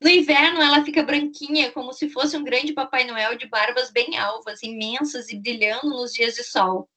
[0.00, 4.16] No inverno, ela fica branquinha, como se fosse um grande Papai Noel de barbas bem
[4.16, 6.88] alvas, imensas e brilhando nos dias de sol.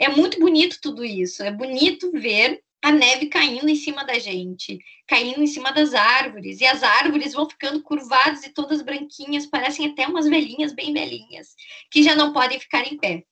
[0.00, 1.42] É muito bonito tudo isso.
[1.42, 6.62] É bonito ver a neve caindo em cima da gente, caindo em cima das árvores,
[6.62, 11.48] e as árvores vão ficando curvadas e todas branquinhas, parecem até umas velhinhas bem velhinhas,
[11.90, 13.24] que já não podem ficar em pé.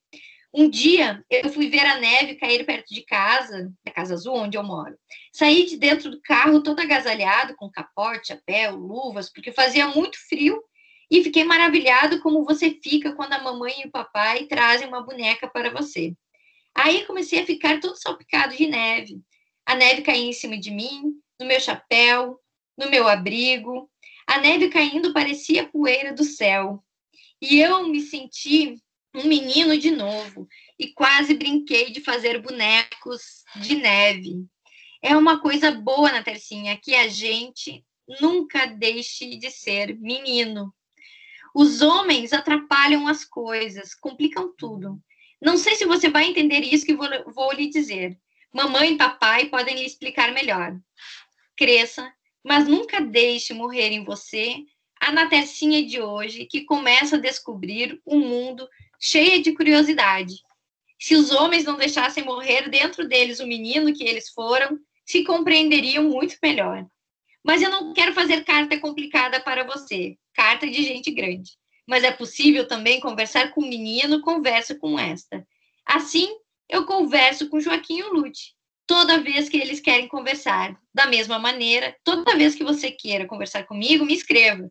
[0.53, 4.59] Um dia eu fui ver a neve cair perto de casa, da Casa Azul, onde
[4.59, 4.95] eu moro.
[5.32, 10.62] Saí de dentro do carro todo agasalhado, com capote, chapéu, luvas, porque fazia muito frio
[11.11, 15.49] e fiquei maravilhado como você fica quando a mamãe e o papai trazem uma boneca
[15.49, 16.15] para você.
[16.78, 19.20] Aí comecei a ficar todo salpicado de neve.
[19.66, 22.38] A neve caía em cima de mim, no meu chapéu,
[22.76, 23.90] no meu abrigo.
[24.24, 26.84] A neve caindo parecia poeira do céu.
[27.42, 28.76] E eu me senti
[29.12, 30.46] um menino de novo
[30.78, 34.46] e quase brinquei de fazer bonecos de neve.
[35.02, 37.84] É uma coisa boa na Tercinha que a gente
[38.20, 40.72] nunca deixe de ser menino.
[41.52, 45.02] Os homens atrapalham as coisas, complicam tudo.
[45.40, 48.19] Não sei se você vai entender isso que vou, vou lhe dizer.
[48.52, 50.77] Mamãe e papai podem lhe explicar melhor.
[51.56, 52.12] Cresça,
[52.44, 54.65] mas nunca deixe morrer em você
[55.01, 58.69] a Natercinha de hoje, que começa a descobrir um mundo
[59.01, 60.35] cheia de curiosidade.
[60.98, 66.05] Se os homens não deixassem morrer dentro deles o menino que eles foram, se compreenderiam
[66.05, 66.85] muito melhor.
[67.44, 71.52] Mas eu não quero fazer carta complicada para você, carta de gente grande.
[71.89, 75.47] Mas é possível também conversar com um menino, conversa com esta.
[75.86, 76.28] Assim,
[76.69, 78.55] eu converso com Joaquim e o Lute,
[78.86, 80.78] toda vez que eles querem conversar.
[80.93, 84.70] Da mesma maneira, toda vez que você queira conversar comigo, me escreva.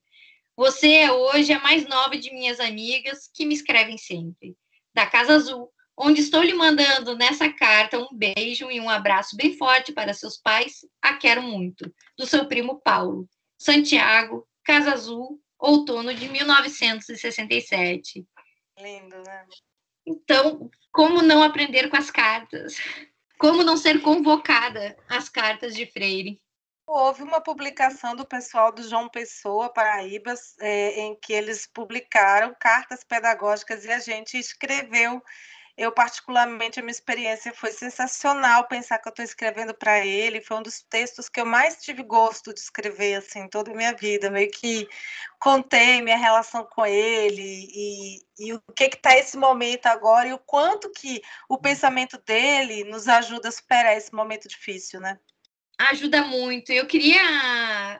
[0.55, 4.55] Você é hoje a mais nova de minhas amigas que me escrevem sempre.
[4.93, 9.57] Da Casa Azul, onde estou lhe mandando nessa carta um beijo e um abraço bem
[9.57, 11.91] forte para seus pais, a quero muito.
[12.15, 13.27] Do seu primo Paulo.
[13.57, 18.25] Santiago, Casa Azul, outono de 1967.
[18.79, 19.45] Lindo, né?
[20.05, 22.77] Então, como não aprender com as cartas?
[23.37, 26.41] Como não ser convocada às cartas de Freire?
[26.87, 33.03] Houve uma publicação do pessoal do João Pessoa, Paraíba, é, em que eles publicaram cartas
[33.03, 35.21] pedagógicas e a gente escreveu.
[35.77, 40.41] Eu, particularmente, a minha experiência foi sensacional pensar que eu estou escrevendo para ele.
[40.41, 43.93] Foi um dos textos que eu mais tive gosto de escrever, assim, toda a minha
[43.93, 44.31] vida.
[44.31, 44.87] Meio que
[45.39, 50.39] contei minha relação com ele e, e o que está esse momento agora e o
[50.39, 55.19] quanto que o pensamento dele nos ajuda a superar esse momento difícil, né?
[55.77, 56.71] ajuda muito.
[56.71, 57.21] Eu queria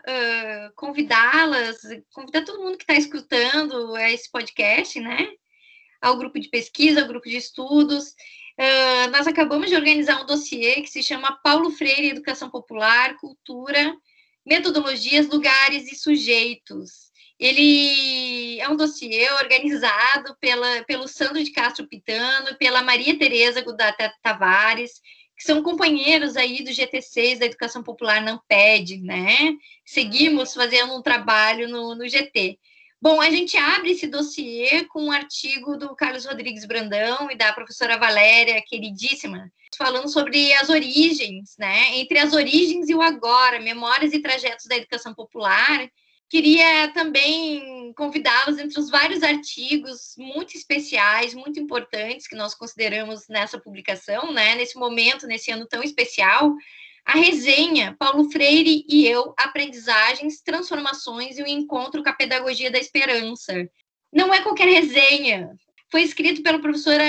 [0.02, 1.78] uh, convidá-las,
[2.12, 5.28] convidar todo mundo que está escutando esse podcast, né?
[6.02, 8.16] Ao grupo de pesquisa, ao grupo de estudos.
[8.60, 13.96] Uh, nós acabamos de organizar um dossiê que se chama Paulo Freire Educação Popular, Cultura,
[14.46, 17.08] Metodologias, Lugares e Sujeitos.
[17.40, 24.12] Ele é um dossiê organizado pela, pelo Sandro de Castro Pitano, pela Maria Tereza Gudata
[24.24, 25.00] Tavares,
[25.38, 29.54] que são companheiros aí do GT6, da Educação Popular não pede, né?
[29.86, 32.58] Seguimos fazendo um trabalho no, no GT.
[33.00, 37.54] Bom, a gente abre esse dossiê com um artigo do Carlos Rodrigues Brandão e da
[37.54, 41.96] professora Valéria, queridíssima, falando sobre as origens, né?
[41.98, 45.88] Entre as origens e o agora, memórias e trajetos da educação popular,
[46.30, 53.58] Queria também convidá-los entre os vários artigos muito especiais, muito importantes que nós consideramos nessa
[53.58, 54.56] publicação, né?
[54.56, 56.54] Nesse momento, nesse ano tão especial,
[57.08, 62.78] a resenha Paulo Freire e eu, aprendizagens, transformações e o encontro com a pedagogia da
[62.78, 63.54] esperança.
[64.12, 65.50] Não é qualquer resenha.
[65.90, 67.06] Foi escrito pela professora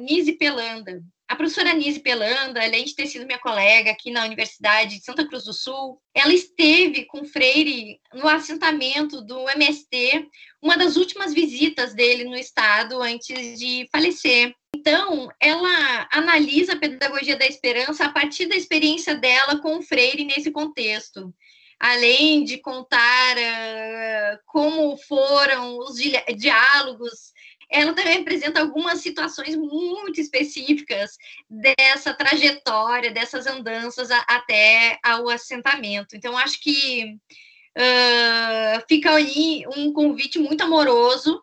[0.00, 1.02] Nise Pelanda.
[1.28, 5.28] A professora Nise Pelanda, além de ter sido minha colega aqui na Universidade de Santa
[5.28, 10.26] Cruz do Sul, ela esteve com Freire no assentamento do MST,
[10.62, 14.54] uma das últimas visitas dele no estado antes de falecer.
[14.80, 20.24] Então, ela analisa a pedagogia da esperança a partir da experiência dela com o Freire
[20.24, 21.34] nesse contexto
[21.78, 25.96] além de contar uh, como foram os
[26.36, 27.32] diálogos
[27.70, 31.16] ela também apresenta algumas situações muito específicas
[31.48, 36.16] dessa trajetória, dessas andanças a, até ao assentamento.
[36.16, 37.14] Então, acho que
[37.78, 41.40] uh, fica aí um convite muito amoroso,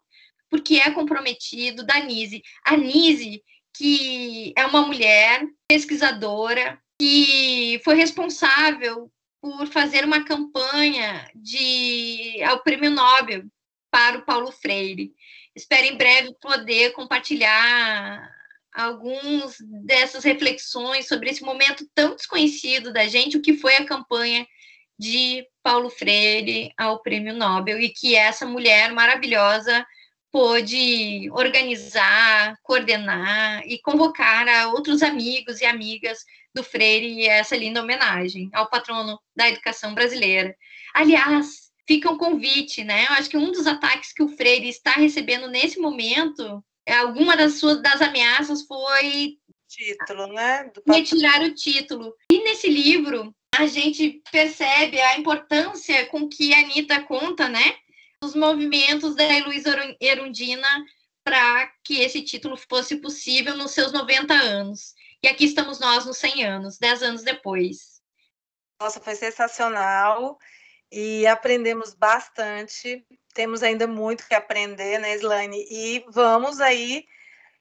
[0.49, 2.41] porque é comprometido da Nise.
[2.65, 3.44] A Nise,
[3.76, 9.11] que é uma mulher pesquisadora, que foi responsável
[9.41, 13.44] por fazer uma campanha de ao Prêmio Nobel
[13.91, 15.14] para o Paulo Freire.
[15.56, 18.30] Espero em breve poder compartilhar
[18.74, 24.45] alguns dessas reflexões sobre esse momento tão desconhecido da gente, o que foi a campanha
[24.99, 29.86] de Paulo Freire ao Prêmio Nobel e que essa mulher maravilhosa
[30.38, 36.19] pôde organizar, coordenar e convocar a outros amigos e amigas
[36.53, 40.55] do Freire e essa linda homenagem ao patrono da educação brasileira.
[40.93, 43.05] Aliás, fica um convite, né?
[43.05, 47.35] Eu acho que um dos ataques que o Freire está recebendo nesse momento é, alguma
[47.35, 50.72] das suas das ameaças foi título, né?
[50.88, 52.14] Retirar o título.
[52.31, 57.76] E nesse livro a gente percebe a importância com que a Anitta conta, né?
[58.23, 60.68] Os movimentos da Luísa Erundina
[61.23, 64.95] para que esse título fosse possível nos seus 90 anos.
[65.22, 68.02] E aqui estamos nós nos 100 anos, 10 anos depois.
[68.80, 70.38] Nossa, foi sensacional
[70.91, 73.06] e aprendemos bastante.
[73.34, 75.65] Temos ainda muito que aprender, né, Slane?
[75.69, 77.06] E vamos aí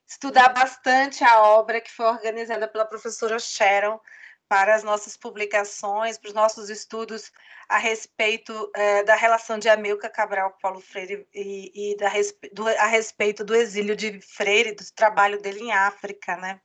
[0.08, 4.00] estudar bastante a obra que foi organizada pela professora Sharon
[4.48, 7.32] para as nossas publicações, para os nossos estudos
[7.68, 12.10] a respeito é, da relação de Amilcar Cabral com Paulo Freire e, e da,
[12.52, 16.60] do, a respeito do exílio de Freire, do trabalho dele em África, né?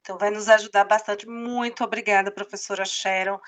[0.00, 1.26] Então, vai nos ajudar bastante.
[1.26, 3.40] Muito obrigada, professora Sharon.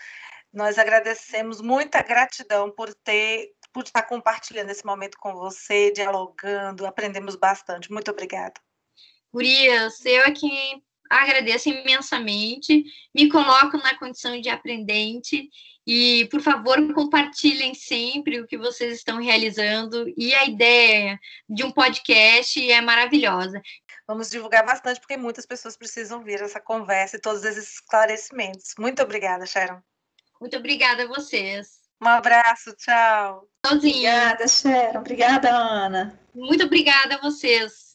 [0.53, 7.37] Nós agradecemos muita gratidão por ter, por estar compartilhando esse momento com você, dialogando, aprendemos
[7.37, 7.93] bastante.
[7.93, 8.55] Muito obrigada.
[9.33, 10.31] Gurias, eu é
[11.11, 12.85] agradeço imensamente,
[13.15, 15.49] me coloco na condição de aprendente
[15.87, 21.19] e, por favor, compartilhem sempre o que vocês estão realizando e a ideia
[21.49, 23.63] de um podcast é maravilhosa.
[24.07, 28.75] Vamos divulgar bastante, porque muitas pessoas precisam ver essa conversa e todos esses esclarecimentos.
[28.79, 29.81] Muito obrigada, Sharon.
[30.41, 31.81] Muito obrigada a vocês.
[32.01, 33.49] Um abraço, tchau.
[33.65, 33.97] Tchauzinho.
[33.97, 35.01] Obrigada, Sharon.
[35.01, 36.21] Obrigada, Ana.
[36.35, 37.86] Muito obrigada a vocês.